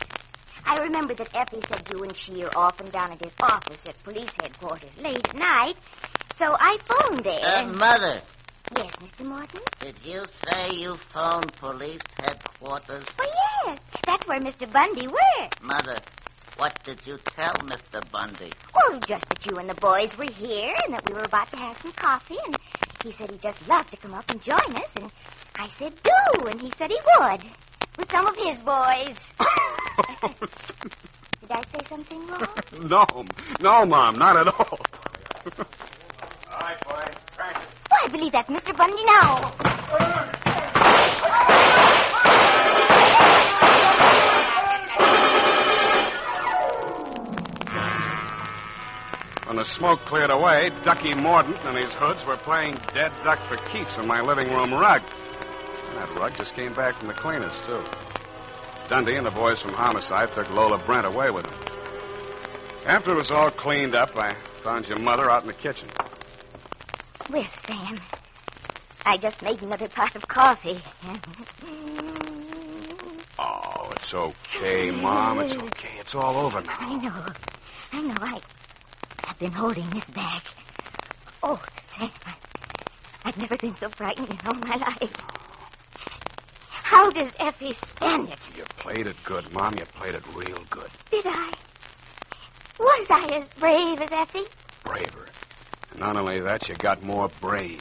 [0.67, 4.03] I remember that Effie said you and she are often down at his office at
[4.03, 5.77] police headquarters late at night.
[6.37, 7.41] So I phoned there.
[7.45, 8.21] Uh, and- Mother,
[8.77, 9.25] Yes, Mr.
[9.27, 9.61] Morton?
[9.79, 13.05] did you say you phoned police headquarters?
[13.19, 13.33] Oh,
[13.67, 13.79] yes.
[14.07, 14.71] That's where Mr.
[14.71, 15.63] Bundy works.
[15.63, 15.99] Mother,
[16.57, 18.09] what did you tell Mr.
[18.11, 18.55] Bundy?
[18.75, 21.57] Well, just that you and the boys were here and that we were about to
[21.57, 22.57] have some coffee, and
[23.03, 25.11] he said he'd just love to come up and join us, and
[25.59, 27.41] I said do, and he said he would.
[27.97, 29.33] With some of his boys.
[31.41, 32.49] Did I say something wrong?
[32.73, 33.25] No,
[33.61, 34.81] no, Mom, not at all.
[34.89, 35.67] All
[36.51, 37.05] right, boy.
[37.37, 37.71] Practice.
[37.93, 38.77] Oh, I believe that's Mr.
[38.77, 39.53] Bundy now.
[49.47, 53.57] When the smoke cleared away, Ducky Mordaunt and his hoods were playing dead duck for
[53.57, 55.03] keeps on my living room rug.
[55.89, 57.85] And that rug just came back from the cleaners, too.
[58.89, 61.55] Dundy and the boys from Homicide took Lola Brent away with them.
[62.87, 65.89] After it was all cleaned up, I found your mother out in the kitchen.
[67.31, 68.01] Well, Sam,
[69.05, 70.81] I just made another pot of coffee.
[73.37, 75.41] Oh, it's okay, Mom.
[75.41, 75.91] It's okay.
[75.99, 76.77] It's all over now.
[76.79, 77.27] I know.
[77.93, 78.15] I know.
[78.21, 78.41] I,
[79.27, 80.43] I've been holding this back.
[81.43, 82.11] Oh, Sam,
[83.25, 85.15] I've never been so frightened in all my life.
[86.69, 88.39] How does Effie stand it?
[88.57, 89.77] You played it good, Mom.
[89.77, 90.91] You played it real good.
[91.11, 91.53] Did I?
[92.79, 94.45] Was I as brave as Effie?
[94.85, 95.27] Braver.
[95.91, 97.81] And not only that, you got more brains.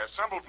[0.00, 0.46] I assembled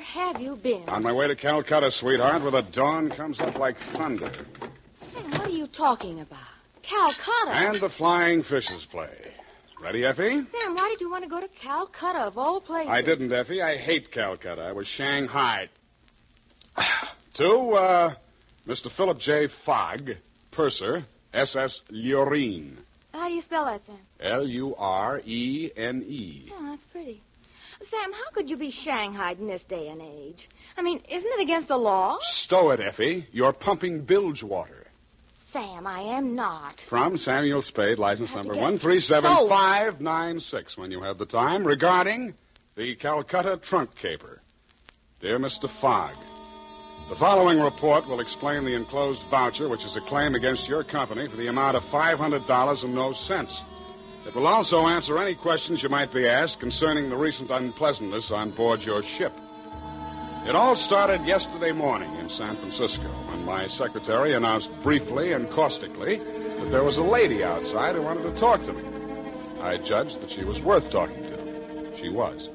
[0.00, 0.88] have you been?
[0.88, 4.32] On my way to Calcutta, sweetheart, where the dawn comes up like thunder.
[5.12, 6.38] Sam, what are you talking about?
[6.82, 7.50] Calcutta.
[7.52, 9.32] And the flying fishes play.
[9.82, 10.36] Ready, Effie?
[10.36, 12.90] Sam, why did you want to go to Calcutta of all places?
[12.90, 13.62] I didn't, Effie.
[13.62, 14.60] I hate Calcutta.
[14.62, 15.68] I was Shanghai.
[17.34, 18.14] to uh,
[18.66, 18.92] Mr.
[18.94, 19.48] Philip J.
[19.64, 20.10] Fogg,
[20.50, 22.76] purser, SS Lurene.
[23.12, 23.98] How do you spell that, Sam?
[24.20, 26.52] L U R E N E.
[26.52, 27.22] Oh, that's pretty.
[27.90, 30.48] Sam, how could you be shanghaied in this day and age?
[30.76, 32.18] I mean, isn't it against the law?
[32.32, 33.26] Stow it, Effie.
[33.32, 34.86] You're pumping bilge water.
[35.52, 36.76] Sam, I am not.
[36.88, 42.34] From Samuel Spade, license number get 137596, when you have the time, regarding
[42.76, 44.40] the Calcutta trunk caper.
[45.20, 45.68] Dear Mr.
[45.80, 46.14] Fogg,
[47.08, 51.26] the following report will explain the enclosed voucher, which is a claim against your company
[51.28, 53.60] for the amount of $500 and no cents.
[54.30, 58.52] It will also answer any questions you might be asked concerning the recent unpleasantness on
[58.52, 59.32] board your ship.
[60.46, 66.18] It all started yesterday morning in San Francisco when my secretary announced briefly and caustically
[66.18, 68.84] that there was a lady outside who wanted to talk to me.
[69.60, 71.96] I judged that she was worth talking to.
[72.00, 72.48] She was.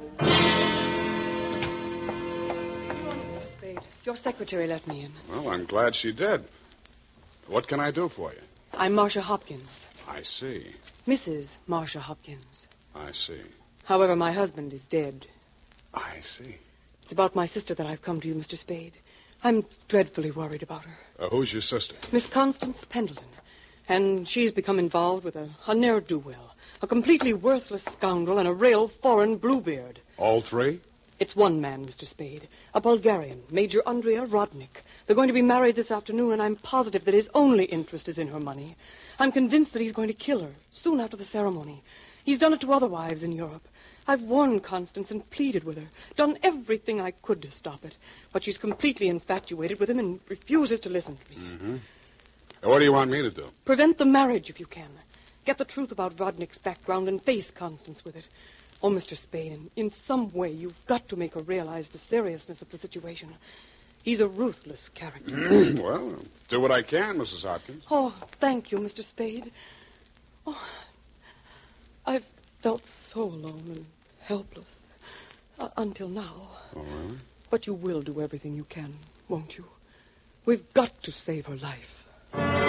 [3.58, 5.12] Spade, your secretary let me in.
[5.30, 6.46] Well, I'm glad she did.
[7.48, 8.40] What can I do for you?
[8.72, 9.68] I'm Marcia Hopkins,
[10.08, 10.74] I see.
[11.08, 11.48] Mrs.
[11.68, 12.66] Marcia Hopkins.
[12.96, 13.42] I see.
[13.84, 15.28] However, my husband is dead.
[15.94, 16.56] I see.
[17.04, 18.58] It's about my sister that I've come to you, Mr.
[18.58, 18.94] Spade.
[19.44, 20.98] I'm dreadfully worried about her.
[21.20, 21.96] Uh, who's your sister?
[22.12, 23.28] Miss Constance Pendleton.
[23.88, 28.90] And she's become involved with a, a ne'er-do-well, a completely worthless scoundrel, and a real
[29.04, 30.02] foreign bluebeard.
[30.18, 30.82] All three?
[31.20, 32.10] It's one man, Mr.
[32.10, 34.82] Spade, a Bulgarian, Major Andrea Rodnik.
[35.06, 38.18] They're going to be married this afternoon, and I'm positive that his only interest is
[38.18, 38.76] in her money.
[39.20, 41.84] I'm convinced that he's going to kill her soon after the ceremony.
[42.24, 43.68] He's done it to other wives in Europe.
[44.08, 47.96] I've warned Constance and pleaded with her, done everything I could to stop it.
[48.34, 51.48] But she's completely infatuated with him and refuses to listen to me.
[51.48, 51.76] Mm-hmm.
[52.70, 53.48] What do you want me to do?
[53.66, 54.90] Prevent the marriage if you can.
[55.46, 58.26] Get the truth about Rodnik's background and face Constance with it.
[58.82, 59.16] Oh, Mr.
[59.16, 62.80] Spade, in, in some way you've got to make her realize the seriousness of the
[62.80, 63.34] situation.
[64.06, 65.32] He's a ruthless character.
[65.82, 66.16] well,
[66.48, 67.42] do what I can, Mrs.
[67.42, 67.84] Hopkins.
[67.90, 69.04] Oh, thank you, Mr.
[69.10, 69.52] Spade.
[70.46, 70.62] Oh,
[72.06, 72.24] I've
[72.62, 73.86] felt so alone and
[74.24, 74.68] helpless
[75.58, 76.50] uh, until now.
[76.76, 77.18] Oh, really?
[77.50, 78.94] But you will do everything you can,
[79.28, 79.66] won't you?
[80.46, 82.65] We've got to save her life.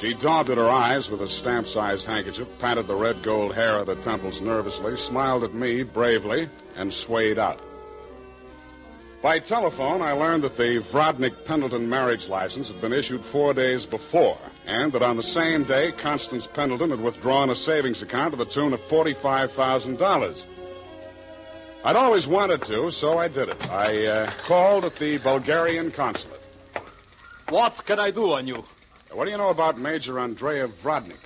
[0.00, 3.86] She daubed at her eyes with a stamp-sized handkerchief, patted the red gold hair of
[3.86, 7.62] the temples nervously, smiled at me bravely, and swayed out.
[9.22, 13.86] By telephone, I learned that the Vrodnik Pendleton marriage license had been issued four days
[13.86, 18.36] before, and that on the same day, Constance Pendleton had withdrawn a savings account to
[18.36, 20.42] the tune of $45,000.
[21.84, 23.62] I'd always wanted to, so I did it.
[23.62, 26.40] I uh, called at the Bulgarian consulate.
[27.48, 28.62] What can I do on you?
[29.12, 31.20] What do you know about Major Andrei Vrodnik?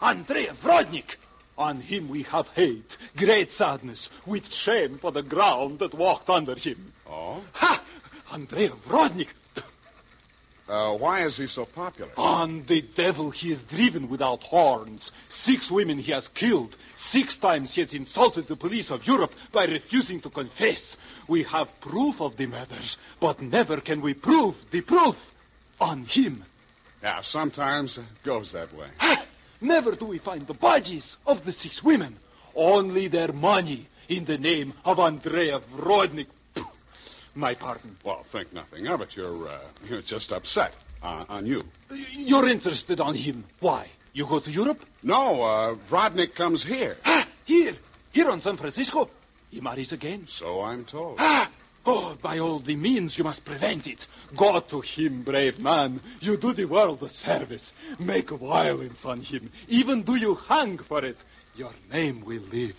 [0.00, 1.16] Andrei Vrodnik!
[1.58, 6.54] On him we have hate, great sadness, with shame for the ground that walked under
[6.54, 6.92] him.
[7.06, 7.42] Oh?
[7.52, 7.84] Ha!
[8.30, 9.28] Andrei Vrodnik!
[10.68, 12.10] Uh, why is he so popular?
[12.16, 15.10] On the devil he is driven without horns.
[15.44, 16.76] Six women he has killed.
[17.10, 20.96] Six times he has insulted the police of Europe by refusing to confess.
[21.28, 25.16] We have proof of the murders, but never can we prove the proof
[25.78, 26.44] on him.
[27.02, 28.88] Yeah, sometimes it goes that way.
[28.98, 29.24] Ha!
[29.60, 32.16] Never do we find the bodies of the six women.
[32.54, 36.26] Only their money in the name of Andrea Vrodnik.
[37.34, 37.96] My pardon.
[38.04, 39.08] Well, think nothing of it.
[39.16, 40.72] You're, uh, you're just upset
[41.02, 41.62] uh, on you.
[42.12, 43.44] You're interested on him.
[43.60, 43.88] Why?
[44.12, 44.84] You go to Europe?
[45.02, 46.98] No, uh, Vrodnik comes here.
[47.04, 47.76] Ah, here.
[48.12, 49.08] Here on San Francisco.
[49.50, 50.28] He marries again.
[50.38, 51.16] So I'm told.
[51.18, 51.50] Ah!
[51.84, 54.06] Oh, by all the means you must prevent it.
[54.36, 56.00] Go to him, brave man.
[56.20, 57.72] You do the world a service.
[57.98, 59.50] Make violence on him.
[59.66, 61.16] Even do you hang for it.
[61.56, 62.76] Your name will live.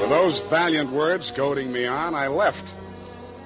[0.00, 2.64] With those valiant words goading me on, I left.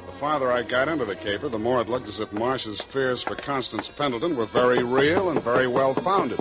[0.06, 3.22] The farther I got into the caper, the more it looked as if Marcia's fears
[3.22, 6.40] for Constance Pendleton were very real and very well founded.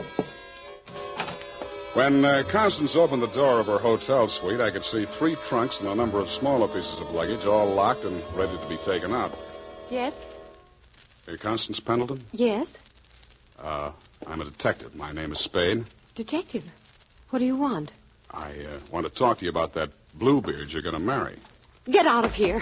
[1.96, 5.78] When uh, Constance opened the door of her hotel suite, I could see three trunks
[5.80, 9.14] and a number of smaller pieces of luggage, all locked and ready to be taken
[9.14, 9.32] out.
[9.90, 10.14] Yes?
[11.26, 12.26] Hey, Constance Pendleton?
[12.34, 12.68] Yes?
[13.58, 13.94] Uh,
[14.28, 14.94] I'm a detective.
[14.94, 15.86] My name is Spade.
[16.16, 16.64] Detective.
[17.30, 17.94] What do you want?
[18.30, 21.40] I uh, want to talk to you about that Bluebeard you're going to marry.
[21.90, 22.60] Get out of here.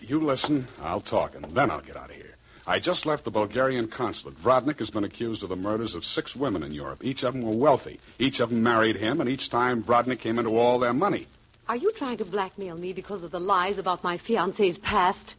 [0.00, 2.25] You listen, I'll talk, and then I'll get out of here.
[2.68, 4.36] I just left the Bulgarian consulate.
[4.42, 7.04] Vrodnik has been accused of the murders of six women in Europe.
[7.04, 8.00] Each of them were wealthy.
[8.18, 11.28] Each of them married him, and each time Vrodnik came into all their money.
[11.68, 15.36] Are you trying to blackmail me because of the lies about my fiance's past?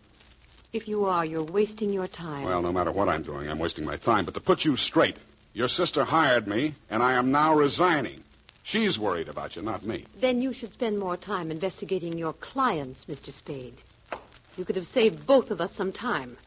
[0.71, 2.45] If you are, you're wasting your time.
[2.45, 4.23] Well, no matter what I'm doing, I'm wasting my time.
[4.23, 5.17] But to put you straight,
[5.53, 8.23] your sister hired me, and I am now resigning.
[8.63, 10.05] She's worried about you, not me.
[10.21, 13.33] Then you should spend more time investigating your clients, Mr.
[13.37, 13.75] Spade.
[14.55, 16.37] You could have saved both of us some time.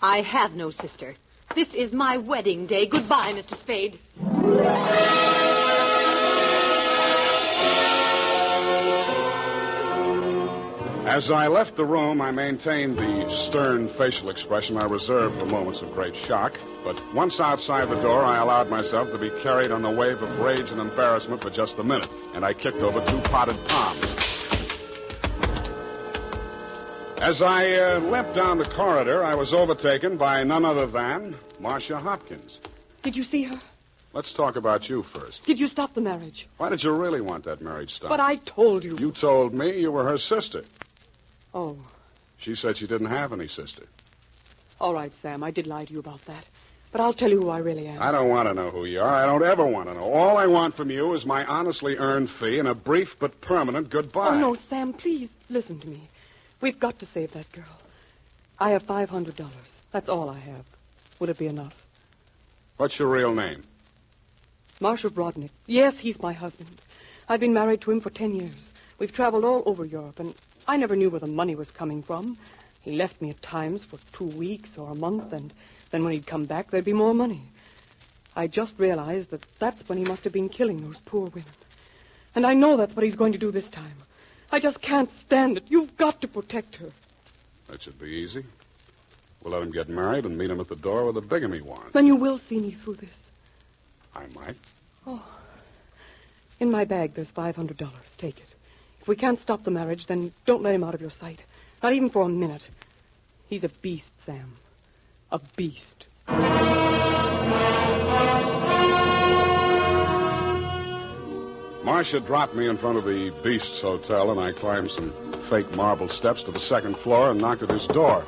[0.00, 1.14] I have no sister.
[1.54, 2.86] This is my wedding day.
[2.86, 3.58] Goodbye, Mr.
[3.58, 3.98] Spade.
[11.06, 15.80] As I left the room, I maintained the stern facial expression I reserve for moments
[15.80, 16.52] of great shock.
[16.84, 20.38] But once outside the door, I allowed myself to be carried on the wave of
[20.40, 24.15] rage and embarrassment for just a minute, and I kicked over two potted palms.
[27.18, 31.98] As I uh, limped down the corridor, I was overtaken by none other than Marcia
[31.98, 32.58] Hopkins.
[33.02, 33.60] Did you see her?
[34.12, 35.40] Let's talk about you first.
[35.46, 36.46] Did you stop the marriage?
[36.58, 38.10] Why did you really want that marriage stopped?
[38.10, 38.96] But I told you.
[38.98, 40.62] You told me you were her sister.
[41.54, 41.76] Oh,
[42.38, 43.84] She said she didn't have any sister.
[44.80, 45.42] all right, Sam.
[45.42, 46.44] I did lie to you about that.
[46.92, 48.00] But I'll tell you who I really am.
[48.00, 49.14] I don't want to know who you are.
[49.14, 50.12] I don't ever want to know.
[50.12, 53.90] All I want from you is my honestly earned fee and a brief but permanent
[53.90, 54.34] goodbye.
[54.36, 56.08] Oh, no, Sam, please listen to me.
[56.60, 57.64] We've got to save that girl.
[58.58, 59.50] I have $500.
[59.92, 60.64] That's all I have.
[61.20, 61.74] Would it be enough?
[62.76, 63.64] What's your real name?
[64.80, 65.50] Marcia Brodnick.
[65.66, 66.80] Yes, he's my husband.
[67.28, 68.72] I've been married to him for ten years.
[68.98, 70.34] We've traveled all over Europe, and
[70.66, 72.38] I never knew where the money was coming from.
[72.82, 75.52] He left me at times for two weeks or a month, and
[75.90, 77.42] then when he'd come back, there'd be more money.
[78.34, 81.44] I just realized that that's when he must have been killing those poor women.
[82.34, 83.96] And I know that's what he's going to do this time.
[84.50, 85.64] I just can't stand it.
[85.68, 86.90] You've got to protect her.
[87.68, 88.44] That should be easy.
[89.42, 91.92] We'll let him get married and meet him at the door with a bigamy warrant.
[91.92, 93.14] Then you will see me through this.
[94.14, 94.56] I might.
[95.06, 95.24] Oh.
[96.58, 97.90] In my bag, there's $500.
[98.18, 98.54] Take it.
[99.00, 101.40] If we can't stop the marriage, then don't let him out of your sight.
[101.82, 102.62] Not even for a minute.
[103.48, 104.56] He's a beast, Sam.
[105.30, 106.06] A beast.
[111.96, 116.10] Marcia dropped me in front of the Beasts Hotel, and I climbed some fake marble
[116.10, 118.22] steps to the second floor and knocked at his door.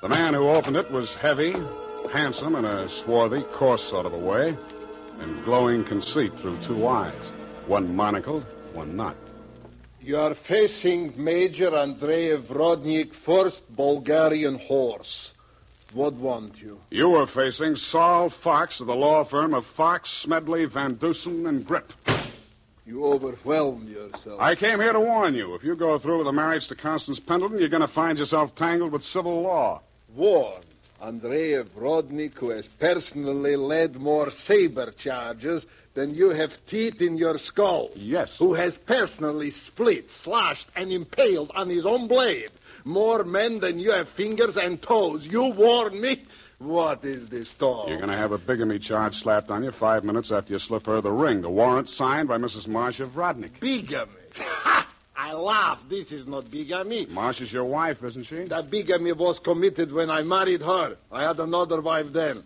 [0.00, 1.52] The man who opened it was heavy,
[2.12, 4.56] handsome in a swarthy, coarse sort of a way,
[5.18, 7.20] and glowing conceit through two eyes,
[7.66, 9.16] one monocled, one not.
[10.00, 15.32] You are facing Major Andrei Vrodnik, first Bulgarian horse.
[15.94, 16.78] What want you?
[16.90, 21.66] You were facing Saul Fox of the law firm of Fox, Smedley, Van Dusen, and
[21.66, 21.92] Grip.
[22.84, 24.40] You overwhelmed yourself.
[24.40, 25.54] I came here to warn you.
[25.54, 28.54] If you go through with the marriage to Constance Pendleton, you're going to find yourself
[28.56, 29.82] tangled with civil law.
[30.14, 30.62] Warn
[31.00, 35.64] Andrei Vrodnik, who has personally led more saber charges
[35.94, 37.90] than you have teeth in your skull.
[37.94, 38.34] Yes.
[38.38, 42.50] Who has personally split, slashed, and impaled on his own blade
[42.84, 45.24] more men than you have fingers and toes.
[45.24, 46.24] You warn me?
[46.62, 47.88] What is this talk?
[47.88, 50.86] You're going to have a bigamy charge slapped on you five minutes after you slip
[50.86, 51.42] her the ring.
[51.42, 52.68] The warrant signed by Mrs.
[52.68, 53.58] Marcia Vrodnik.
[53.60, 54.12] Bigamy.
[54.36, 54.88] Ha!
[55.16, 55.78] I laugh.
[55.90, 57.06] This is not bigamy.
[57.06, 58.44] Marcia's your wife, isn't she?
[58.44, 60.96] That bigamy was committed when I married her.
[61.10, 62.44] I had another wife then.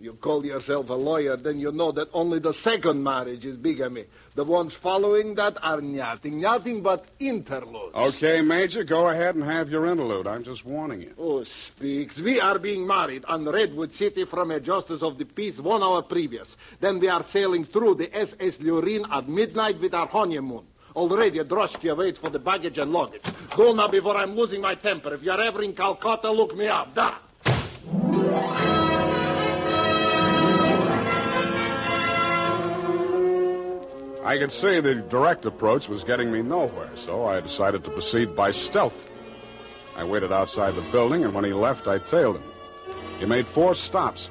[0.00, 4.04] You call yourself a lawyer, then you know that only the second marriage is bigamy.
[4.36, 7.96] The ones following that are nothing, nothing but interludes.
[7.96, 10.28] Okay, Major, go ahead and have your interlude.
[10.28, 11.14] I'm just warning you.
[11.18, 11.44] Oh,
[11.74, 12.16] speaks.
[12.16, 16.02] We are being married on Redwood City from a justice of the peace one hour
[16.02, 16.46] previous.
[16.80, 20.62] Then we are sailing through the SS Lurin at midnight with our honeymoon.
[20.94, 23.22] Already a droshky waits for the baggage and luggage.
[23.56, 25.12] Go now before I'm losing my temper.
[25.14, 26.94] If you're ever in Calcutta, look me up.
[26.94, 28.77] Da.
[34.28, 38.36] I could see the direct approach was getting me nowhere, so I decided to proceed
[38.36, 38.92] by stealth.
[39.96, 42.42] I waited outside the building, and when he left, I tailed him.
[43.20, 44.28] He made four stops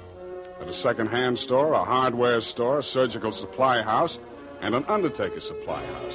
[0.62, 4.20] at a second-hand store, a hardware store, a surgical supply house,
[4.62, 6.14] and an undertaker supply house.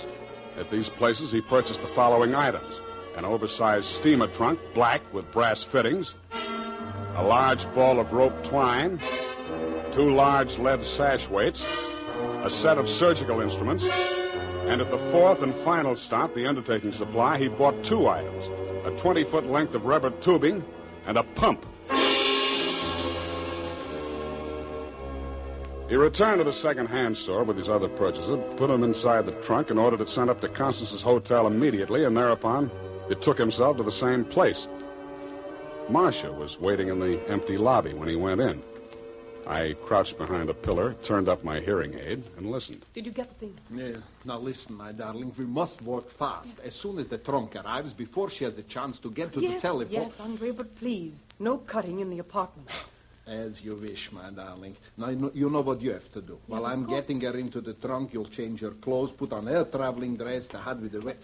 [0.59, 2.73] At these places, he purchased the following items
[3.17, 9.01] an oversized steamer trunk, black with brass fittings, a large ball of rope twine,
[9.97, 11.61] two large lead sash weights,
[12.45, 17.39] a set of surgical instruments, and at the fourth and final stop, the undertaking supply,
[17.39, 18.45] he bought two items
[18.85, 20.63] a 20 foot length of rubber tubing
[21.07, 21.65] and a pump.
[25.89, 29.71] He returned to the second-hand store with his other purchases, put them inside the trunk,
[29.71, 32.71] and ordered it sent up to Constance's hotel immediately, and thereupon
[33.11, 34.67] it took himself to the same place.
[35.91, 38.63] Marcia was waiting in the empty lobby when he went in.
[39.47, 42.85] I crouched behind a pillar, turned up my hearing aid, and listened.
[42.95, 43.59] Did you get the thing?
[43.73, 44.01] Yeah.
[44.25, 45.33] Now listen, my darling.
[45.37, 46.49] We must work fast.
[46.65, 49.55] As soon as the trunk arrives, before she has a chance to get to yes,
[49.55, 49.93] the telephone.
[49.93, 52.69] Yes, Andre, but please, no cutting in the apartment.
[53.27, 54.77] As you wish, my darling.
[54.97, 56.39] Now, you know, you know what you have to do.
[56.47, 60.17] While I'm getting her into the trunk, you'll change her clothes, put on her traveling
[60.17, 61.19] dress, the hat with the wet.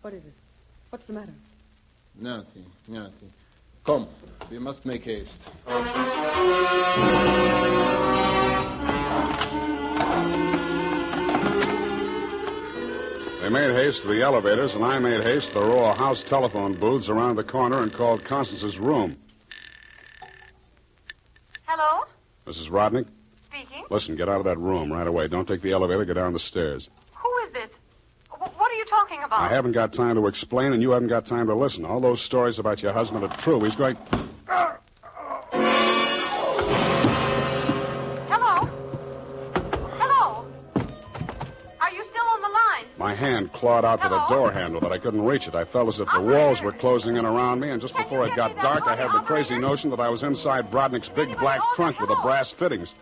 [0.00, 0.32] What is it?
[0.90, 1.34] What's the matter?
[2.18, 3.32] Nothing, nothing.
[3.88, 4.06] Come,
[4.50, 5.30] we must make haste.
[13.40, 16.22] They made haste to the elevators, and I made haste to the row of house
[16.28, 19.16] telephone booths around the corner and called Constance's room.
[21.64, 22.04] Hello?
[22.46, 22.68] Mrs.
[22.68, 23.06] Rodnick?
[23.48, 23.84] Speaking.
[23.90, 25.28] Listen, get out of that room right away.
[25.28, 26.04] Don't take the elevator.
[26.04, 26.86] Go down the stairs.
[27.14, 27.70] Who is this?
[28.32, 29.50] W- what are you talking about?
[29.50, 31.84] I haven't got time to explain, and you haven't got time to listen.
[31.84, 33.62] All those stories about your husband are true.
[33.64, 33.96] He's going.
[38.30, 38.68] Hello?
[39.98, 40.46] Hello?
[41.80, 42.86] Are you still on the line?
[42.98, 45.54] My hand clawed out to the door handle, but I couldn't reach it.
[45.54, 48.34] I felt as if the walls were closing in around me, and just before it
[48.34, 52.00] got dark, I had the crazy notion that I was inside Brodnick's big black trunk
[52.00, 52.92] with the brass fittings.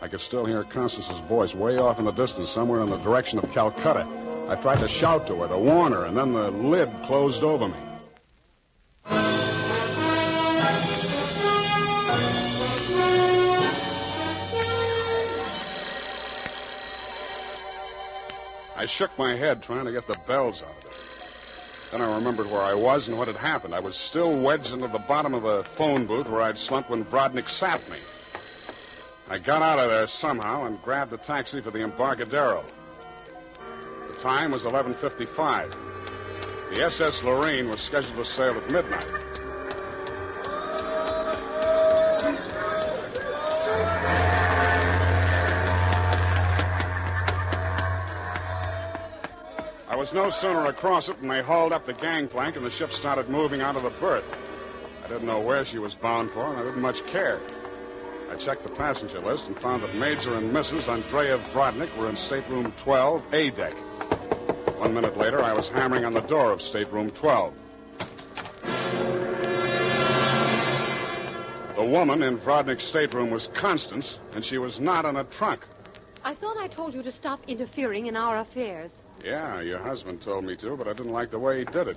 [0.00, 3.38] I could still hear Constance's voice way off in the distance, somewhere in the direction
[3.38, 4.25] of Calcutta.
[4.48, 7.66] I tried to shout to her, to warn her, and then the lid closed over
[7.66, 7.74] me.
[18.76, 20.92] I shook my head trying to get the bells out of it.
[21.90, 23.74] Then I remembered where I was and what had happened.
[23.74, 27.04] I was still wedged into the bottom of a phone booth where I'd slumped when
[27.04, 27.98] Brodnick sapped me.
[29.28, 32.64] I got out of there somehow and grabbed a taxi for the Embarcadero.
[34.26, 36.74] Time was 11.55.
[36.74, 39.06] The SS Lorraine was scheduled to sail at midnight.
[49.88, 52.90] I was no sooner across it than they hauled up the gangplank and the ship
[52.98, 54.24] started moving out of the berth.
[55.04, 57.40] I didn't know where she was bound for, and I didn't much care.
[58.28, 60.88] I checked the passenger list and found that Major and Mrs.
[60.88, 64.15] Andreev Brodnick were in stateroom 12, A deck.
[64.78, 67.54] One minute later, I was hammering on the door of stateroom 12.
[71.76, 75.64] The woman in Brodnick's stateroom was Constance, and she was not in a trunk.
[76.22, 78.90] I thought I told you to stop interfering in our affairs.
[79.24, 81.96] Yeah, your husband told me to, but I didn't like the way he did it.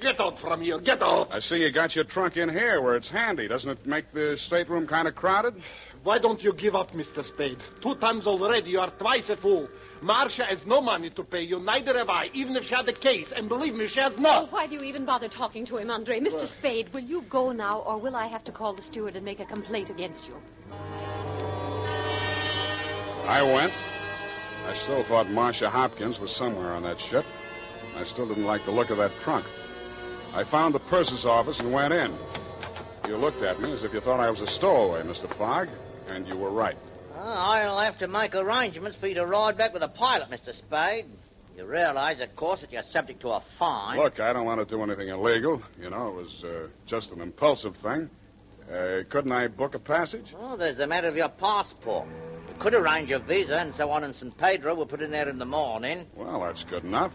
[0.00, 0.78] Get out from here.
[0.78, 1.28] Get out.
[1.32, 3.48] I see you got your trunk in here where it's handy.
[3.48, 5.54] Doesn't it make the stateroom kind of crowded?
[6.02, 7.26] Why don't you give up, Mr.
[7.26, 7.58] Spade?
[7.82, 9.68] Two times already, you are twice a fool.
[10.02, 12.92] Marcia has no money to pay you, neither have I, even if she had a
[12.92, 13.28] case.
[13.34, 14.38] And believe me, she has not.
[14.38, 14.52] Oh, not.
[14.52, 16.20] why do you even bother talking to him, Andre?
[16.20, 16.34] Mr.
[16.34, 19.24] Well- Spade, will you go now, or will I have to call the steward and
[19.24, 20.34] make a complaint against you?
[23.26, 23.72] I went.
[23.72, 27.24] I still thought Marcia Hopkins was somewhere on that ship.
[27.96, 29.46] I still didn't like the look of that trunk.
[30.32, 32.16] I found the purser's office and went in.
[33.08, 35.34] You looked at me as if you thought I was a stowaway, Mr.
[35.38, 35.68] Fogg,
[36.08, 36.76] and you were right.
[37.16, 40.54] Oh, I'll have to make arrangements for you to ride back with a pilot, Mr.
[40.56, 41.06] Spade.
[41.56, 43.98] You realize, of course, that you're subject to a fine.
[43.98, 45.62] Look, I don't want to do anything illegal.
[45.80, 48.10] You know, it was uh, just an impulsive thing.
[48.70, 50.26] Uh, couldn't I book a passage?
[50.36, 52.06] Oh, there's the matter of your passport.
[52.48, 54.36] You could arrange your visa and so on in St.
[54.36, 54.74] Pedro.
[54.74, 56.04] We'll put in there in the morning.
[56.14, 57.12] Well, that's good enough.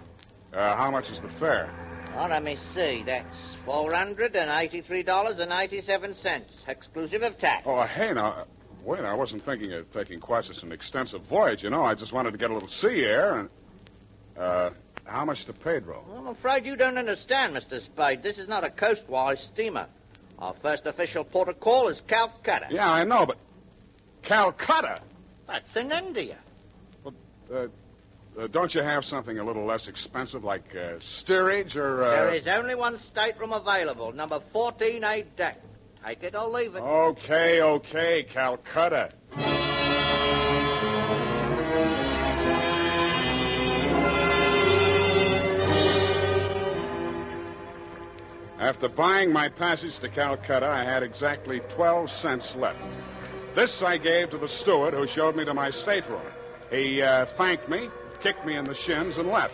[0.54, 1.70] Uh, how much is the fare?
[2.18, 3.04] Oh, let me see.
[3.06, 3.36] That's
[3.68, 7.62] $483.87, exclusive of tax.
[7.66, 8.46] Oh, hey, now,
[8.84, 11.84] wait, I wasn't thinking of taking quite such an extensive voyage, you know.
[11.84, 13.50] I just wanted to get a little sea air and.
[14.38, 14.70] Uh,
[15.06, 16.06] how much to Pedro?
[16.16, 17.84] I'm afraid you don't understand, Mr.
[17.84, 18.24] Spade.
[18.24, 19.88] This is not a coastwise steamer.
[20.40, 22.68] Our first official port of call is Calcutta.
[22.70, 23.38] Yeah, I know, but.
[24.24, 25.02] Calcutta?
[25.48, 26.38] That's in India.
[27.06, 27.68] Uh,
[28.40, 32.04] uh, don't you have something a little less expensive, like uh, steerage or.
[32.04, 32.12] Uh...
[32.12, 35.62] There is only one stateroom available, number 14A deck.
[36.06, 36.80] Take it or leave it.
[36.80, 39.12] Okay, okay, Calcutta.
[48.60, 52.80] After buying my passage to Calcutta, I had exactly 12 cents left.
[53.56, 56.22] This I gave to the steward who showed me to my stateroom.
[56.70, 57.90] He uh, thanked me,
[58.24, 59.54] kicked me in the shins, and left.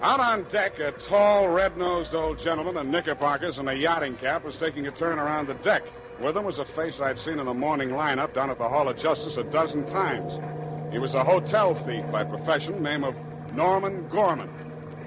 [0.00, 4.54] Out on deck, a tall, red-nosed old gentleman in knickerbockers and a yachting cap was
[4.60, 5.82] taking a turn around the deck.
[6.22, 8.88] With him was a face I'd seen in the morning lineup down at the Hall
[8.88, 10.32] of Justice a dozen times.
[10.92, 13.14] He was a hotel thief by profession, name of
[13.54, 14.48] Norman Gorman.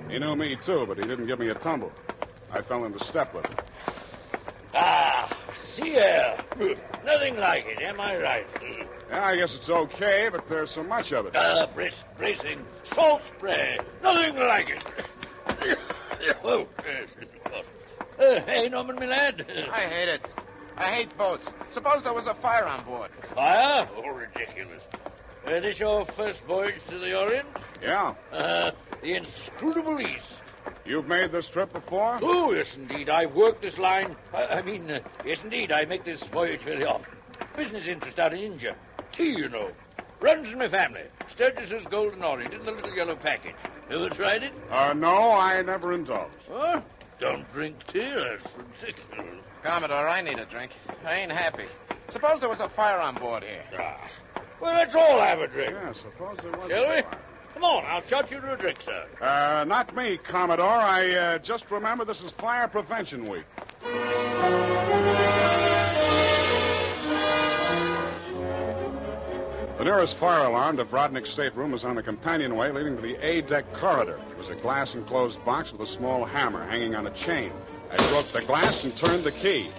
[0.09, 1.91] He knew me, too, but he didn't give me a tumble.
[2.51, 3.57] I fell into step with him.
[4.73, 5.40] Ah,
[5.75, 6.43] sea air.
[7.05, 8.45] Nothing like it, am I right?
[9.09, 11.35] Yeah, I guess it's okay, but there's so much of it.
[11.35, 13.77] Ah, brisk, bracing, salt spray.
[14.01, 14.83] Nothing like it.
[16.43, 17.65] oh, yes, of course.
[18.19, 19.45] Uh, hey, Norman, my lad.
[19.71, 20.21] I hate it.
[20.77, 21.45] I hate boats.
[21.73, 23.11] Suppose there was a fire on board.
[23.35, 23.89] Fire?
[23.95, 24.81] Oh, ridiculous.
[25.45, 27.47] Uh, this your first voyage to the Orient?
[27.81, 28.13] Yeah.
[28.31, 28.71] Uh,
[29.01, 30.40] the inscrutable East.
[30.85, 32.17] You've made this trip before?
[32.21, 33.09] Oh, yes, indeed.
[33.09, 34.15] I've worked this line.
[34.33, 35.71] I, I mean, uh, yes, indeed.
[35.71, 37.13] I make this voyage very often.
[37.55, 38.75] Business interest out in India.
[39.15, 39.71] Tea, you know.
[40.19, 41.03] Runs in my family.
[41.33, 43.55] Sturgis's Golden Orient in the little yellow package.
[43.89, 44.53] Ever tried it?
[44.69, 46.35] Uh, no, I never indulged.
[46.49, 46.81] Huh?
[47.19, 47.99] Don't drink tea.
[47.99, 48.43] That's
[48.81, 49.43] ridiculous.
[49.63, 50.71] Commodore, I need a drink.
[51.05, 51.65] I ain't happy.
[52.11, 53.63] Suppose there was a fire on board here.
[53.79, 54.09] Ah.
[54.59, 55.71] Well, let's all have a drink.
[55.71, 56.69] Yeah, suppose there was.
[56.69, 57.01] Shall we?
[57.53, 59.05] Come on, I'll shot you to a drink, sir.
[59.21, 60.67] Uh, not me, Commodore.
[60.67, 63.45] I uh, just remember this is Fire Prevention Week.
[69.77, 73.41] The nearest fire alarm to Brodnick's stateroom was on the companionway leading to the A
[73.41, 74.19] deck corridor.
[74.29, 77.51] It was a glass enclosed box with a small hammer hanging on a chain.
[77.91, 79.71] I broke the glass and turned the key.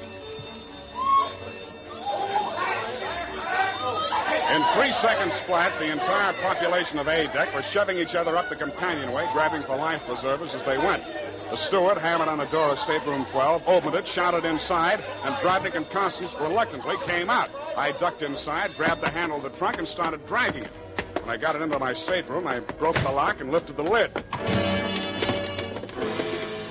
[4.52, 8.50] In three seconds flat, the entire population of A deck were shoving each other up
[8.50, 11.02] the companionway, grabbing for life preservers as they went.
[11.48, 15.74] The steward hammered on the door of stateroom 12, opened it, shouted inside, and Brodnick
[15.74, 17.48] and Constance reluctantly came out.
[17.78, 20.72] I ducked inside, grabbed the handle of the trunk, and started dragging it.
[21.14, 24.10] When I got it into my stateroom, I broke the lock and lifted the lid.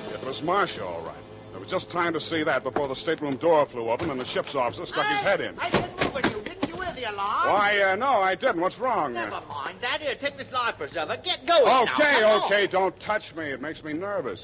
[0.06, 1.16] It was Marcia, all right.
[1.50, 4.26] There was just time to see that before the stateroom door flew open and the
[4.28, 5.58] ship's officer stuck his head in.
[5.58, 6.51] I said it, you.
[7.02, 7.48] Didn't you hear the alarm?
[7.48, 8.60] Why, uh, no, I didn't.
[8.60, 9.14] What's wrong?
[9.14, 10.00] Never mind that.
[10.00, 11.16] Here, take this life preserver.
[11.24, 11.82] Get going now.
[11.82, 12.44] Okay, on.
[12.44, 13.50] okay, don't touch me.
[13.50, 14.40] It makes me nervous.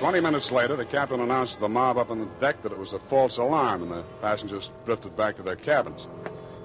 [0.00, 2.78] Twenty minutes later, the captain announced to the mob up on the deck that it
[2.78, 6.00] was a false alarm, and the passengers drifted back to their cabins.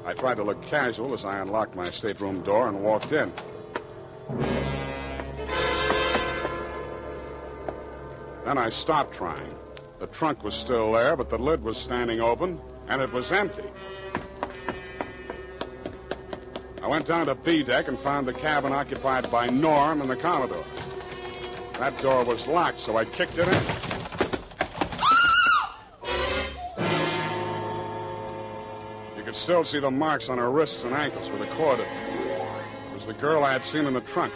[0.05, 3.31] I tried to look casual as I unlocked my stateroom door and walked in.
[8.47, 9.53] Then I stopped trying.
[9.99, 13.69] The trunk was still there, but the lid was standing open, and it was empty.
[16.81, 20.15] I went down to B deck and found the cabin occupied by Norm and the
[20.15, 20.63] Commodore.
[21.77, 23.63] That door was locked, so I kicked it in.
[29.17, 32.93] You could still see the marks on her wrists and ankles where the cord had.
[32.93, 34.33] It was the girl I had seen in the trunk.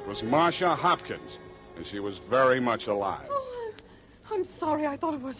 [0.00, 1.38] It was Marcia Hopkins,
[1.78, 3.30] and she was very much alive.
[4.32, 4.86] I'm sorry.
[4.86, 5.36] I thought it was.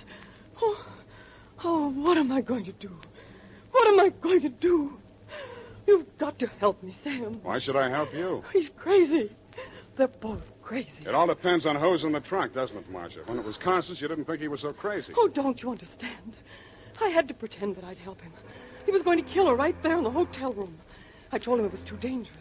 [0.60, 0.86] Oh,
[1.64, 2.90] oh, what am I going to do?
[3.72, 4.98] What am I going to do?
[5.86, 7.40] You've got to help me, Sam.
[7.42, 8.42] Why should I help you?
[8.52, 9.30] He's crazy.
[9.96, 10.90] They're both crazy.
[11.06, 13.20] It all depends on who's in the trunk, doesn't it, Marcia?
[13.26, 15.12] When it was Constance, you didn't think he was so crazy.
[15.16, 16.36] Oh, don't you understand?
[17.00, 18.32] I had to pretend that I'd help him.
[18.84, 20.78] He was going to kill her right there in the hotel room.
[21.32, 22.36] I told him it was too dangerous.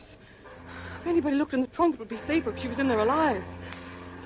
[1.01, 2.99] If anybody looked in the trunk, it would be safer if she was in there
[2.99, 3.43] alive.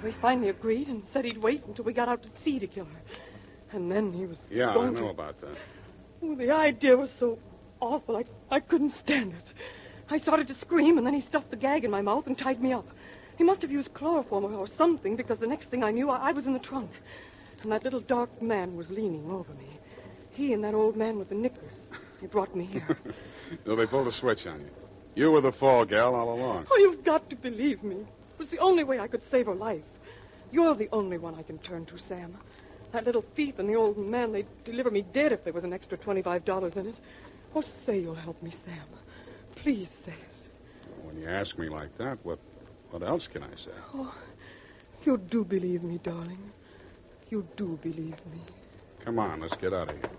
[0.02, 2.68] So he finally agreed and said he'd wait until we got out to sea to
[2.68, 3.02] kill her.
[3.72, 5.07] And then he was Yeah, I know to...
[5.07, 5.56] about that.
[6.23, 7.40] Oh, the idea was so
[7.80, 8.26] awful, I,
[8.56, 9.44] I couldn't stand it.
[10.10, 12.61] I started to scream, and then he stuffed the gag in my mouth and tied
[12.61, 12.86] me up.
[13.38, 16.32] He must have used chloroform or something, because the next thing I knew, I, I
[16.32, 16.91] was in the trunk.
[17.64, 19.80] And that little dark man was leaning over me.
[20.32, 21.73] He and that old man with the knickers.
[22.19, 22.98] They brought me here.
[23.65, 24.69] so they pulled a switch on you.
[25.15, 26.68] You were the fall gal all along.
[26.72, 27.98] oh, you've got to believe me.
[27.98, 29.84] It was the only way I could save her life.
[30.52, 32.38] You're the only one I can turn to, Sam.
[32.94, 35.73] That little thief and the old man, they'd deliver me dead if there was an
[35.73, 36.95] extra $25 in it.
[37.56, 38.86] Oh, say you'll help me, Sam.
[39.64, 41.03] Please say it.
[41.03, 42.40] When you ask me like that, what
[42.91, 43.72] what else can I say?
[43.94, 44.14] Oh,
[45.06, 46.52] you do believe me, darling.
[47.30, 48.41] You do believe me.
[49.06, 50.11] Come on, let's get out of here.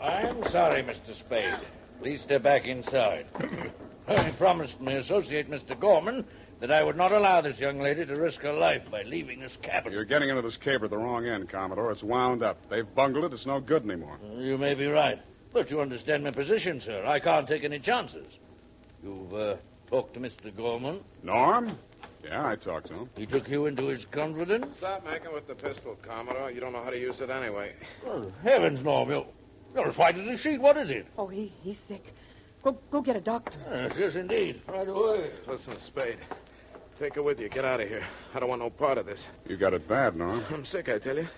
[0.00, 1.18] I'm sorry, Mr.
[1.26, 1.66] Spade.
[2.00, 3.26] Please step back inside.
[4.08, 5.78] I promised my associate, Mr.
[5.78, 6.24] Gorman,
[6.66, 9.52] that I would not allow this young lady to risk her life by leaving this
[9.60, 9.92] cabin.
[9.92, 11.92] You're getting into this caper at the wrong end, Commodore.
[11.92, 12.56] It's wound up.
[12.70, 13.34] They've bungled it.
[13.34, 14.18] It's no good anymore.
[14.38, 15.18] You may be right.
[15.52, 17.04] But you understand my position, sir.
[17.04, 18.26] I can't take any chances.
[19.02, 19.56] You've uh,
[19.90, 20.56] talked to Mr.
[20.56, 21.00] Gorman?
[21.22, 21.76] Norm?
[22.24, 23.10] Yeah, I talked to him.
[23.14, 24.64] He took you into his confidence?
[24.78, 26.50] Stop making with the pistol, Commodore.
[26.50, 27.74] You don't know how to use it anyway.
[28.06, 29.26] Oh, heavens, Norm, you're,
[29.74, 30.62] you're as white as a sheet.
[30.62, 31.06] What is it?
[31.18, 32.06] Oh, he, he's sick.
[32.62, 33.58] Go, go get a doctor.
[33.70, 34.62] Yes, yes, indeed.
[34.66, 35.30] Right away.
[35.46, 36.16] Listen, Spade.
[36.98, 37.48] Take her with you.
[37.48, 38.06] Get out of here.
[38.34, 39.18] I don't want no part of this.
[39.46, 40.44] You got it bad, Norm.
[40.50, 41.28] I'm sick, I tell you.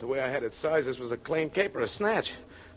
[0.00, 2.26] The way I had it sized, this was a clean caper, a snatch.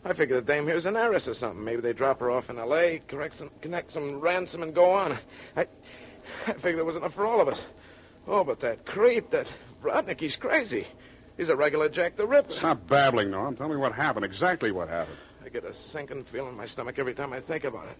[0.04, 1.62] I figure the dame here's an heiress or something.
[1.62, 5.18] Maybe they drop her off in L.A., correct some, connect some ransom, and go on.
[5.56, 5.66] I,
[6.46, 7.58] I figured there was enough for all of us.
[8.26, 9.46] Oh, but that creep, that
[9.82, 10.86] Rodnick, he's crazy.
[11.36, 12.54] He's a regular Jack the Ripper.
[12.54, 13.56] Stop babbling, Norm.
[13.56, 15.18] Tell me what happened, exactly what happened.
[15.44, 17.98] I get a sinking feeling in my stomach every time I think about it.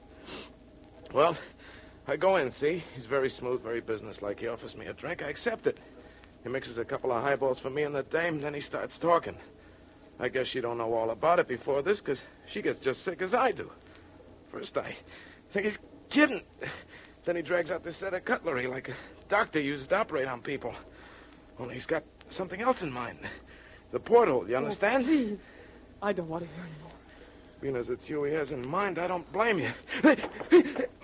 [1.13, 1.37] Well,
[2.09, 2.85] I go in, see?
[2.95, 4.39] He's very smooth, very businesslike.
[4.39, 5.23] He offers me a drink.
[5.23, 5.79] I accept it.
[6.43, 9.37] He mixes a couple of highballs for me and the dame, then he starts talking.
[10.21, 12.19] I guess she don't know all about it before this, because
[12.53, 13.71] she gets just sick as I do.
[14.53, 14.97] First, I
[15.53, 15.77] think he's
[16.11, 16.43] kidding.
[17.27, 18.95] Then he drags out this set of cutlery like a
[19.29, 20.73] doctor uses to operate on people.
[21.59, 22.05] Only he's got
[22.37, 23.19] something else in mind.
[23.93, 25.05] The porthole, you oh, understand?
[25.05, 25.39] Oh, please.
[26.01, 26.93] I don't want to hear anymore.
[27.67, 29.73] Being as it's you he has in mind, I don't blame you.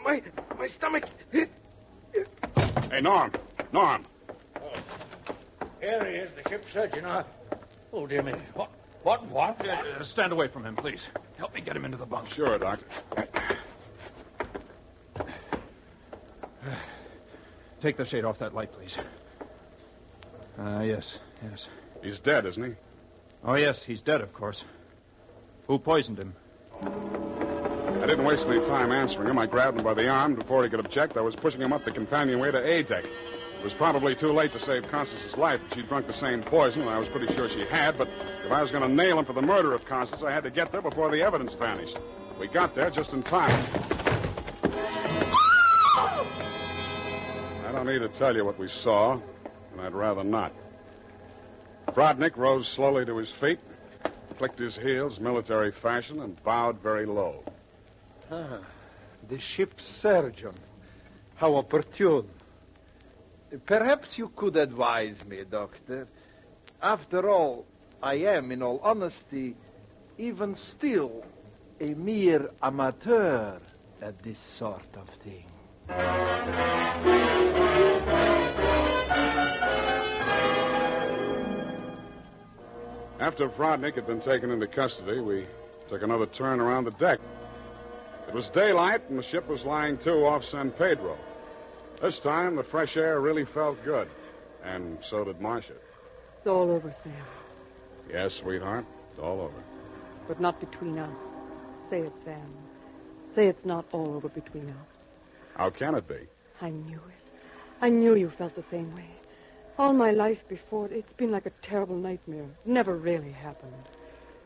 [0.05, 0.23] My
[0.57, 1.03] my stomach.
[1.33, 3.33] Hey, Norm.
[3.73, 4.07] Norm.
[5.81, 7.05] Here he is, the ship's surgeon.
[7.05, 7.25] Uh,
[7.93, 8.35] oh, dear me.
[8.55, 8.71] What?
[9.03, 9.29] What?
[9.29, 9.61] What?
[9.61, 11.01] Uh, stand away from him, please.
[11.37, 12.29] Help me get him into the bunk.
[12.37, 12.87] Sure, Doctor.
[17.83, 18.95] Take the shade off that light, please.
[20.61, 21.05] Ah, uh, yes,
[21.43, 21.67] yes.
[22.05, 22.73] He's dead, isn't he?
[23.43, 24.63] Oh, yes, he's dead, of course.
[25.67, 26.35] Who poisoned him?
[26.85, 29.39] I didn't waste any time answering him.
[29.39, 30.35] I grabbed him by the arm.
[30.35, 33.05] Before he could object, I was pushing him up the companionway to A deck.
[33.05, 35.61] It was probably too late to save Constance's life.
[35.73, 38.09] She'd drunk the same poison, and I was pretty sure she had, but
[38.45, 40.51] if I was going to nail him for the murder of Constance, I had to
[40.51, 41.97] get there before the evidence vanished.
[42.41, 43.65] We got there just in time.
[47.65, 49.21] I don't need to tell you what we saw,
[49.71, 50.53] and I'd rather not.
[51.95, 53.61] Brodnick rose slowly to his feet,
[54.33, 57.45] clicked his heels military fashion, and bowed very low.
[58.31, 58.61] Ah,
[59.29, 60.55] the ship's surgeon.
[61.37, 62.29] How opportune.
[63.67, 66.09] Perhaps you could advise me, Doctor.
[66.81, 67.67] After all,
[68.03, 69.55] I am, in all honesty,
[70.19, 71.25] even still
[71.81, 73.59] a mere amateur
[74.01, 75.47] at this sort of thing.
[83.23, 85.47] After Brodnick had been taken into custody, we
[85.89, 87.21] took another turn around the deck.
[88.27, 91.17] It was daylight, and the ship was lying to off San Pedro.
[92.03, 94.09] This time, the fresh air really felt good,
[94.65, 95.75] and so did Marcia.
[96.39, 97.15] It's all over, Sam.
[98.13, 99.63] Yes, sweetheart, it's all over.
[100.27, 101.15] But not between us.
[101.91, 102.53] Say it, Sam.
[103.37, 104.87] Say it's not all over between us.
[105.55, 106.27] How can it be?
[106.61, 107.33] I knew it.
[107.81, 109.07] I knew you felt the same way.
[109.79, 112.45] All my life before, it's been like a terrible nightmare.
[112.45, 113.73] It never really happened.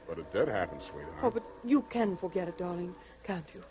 [0.08, 1.18] But it did happen, sweetheart.
[1.22, 2.94] Oh, but you can forget it, darling,
[3.24, 3.62] can't you?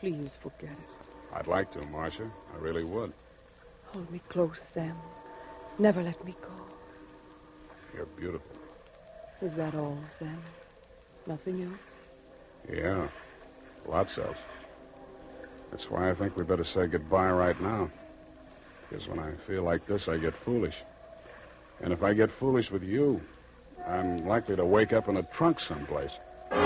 [0.00, 1.34] Please forget it.
[1.34, 2.30] I'd like to, Marcia.
[2.54, 3.12] I really would.
[3.86, 4.96] Hold me close, Sam.
[5.78, 6.48] Never let me go.
[7.94, 8.56] You're beautiful.
[9.40, 10.42] Is that all, Sam?
[11.26, 11.80] Nothing else?
[12.70, 13.08] Yeah.
[13.88, 14.36] Lots else.
[15.70, 17.90] That's why I think we better say goodbye right now.
[18.92, 20.74] Because when I feel like this, I get foolish.
[21.82, 23.22] And if I get foolish with you,
[23.88, 26.10] I'm likely to wake up in a trunk someplace.
[26.50, 26.60] And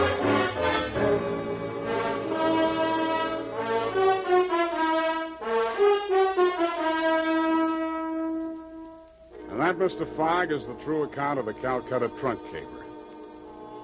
[9.60, 10.16] that, Mr.
[10.16, 12.84] Fogg, is the true account of the Calcutta trunk caper.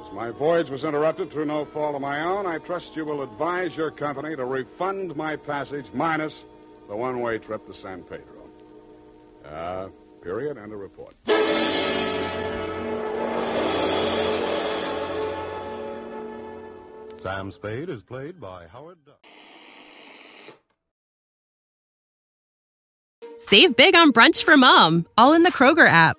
[0.05, 3.23] As my voyage was interrupted through no fault of my own, I trust you will
[3.23, 6.33] advise your company to refund my passage minus
[6.93, 8.51] the one way trip to San Pedro.
[9.47, 9.89] Uh,
[10.23, 11.15] period, and a report.
[17.23, 19.15] Sam Spade is played by Howard Duff.
[23.39, 26.19] Save big on brunch for mom, all in the Kroger app.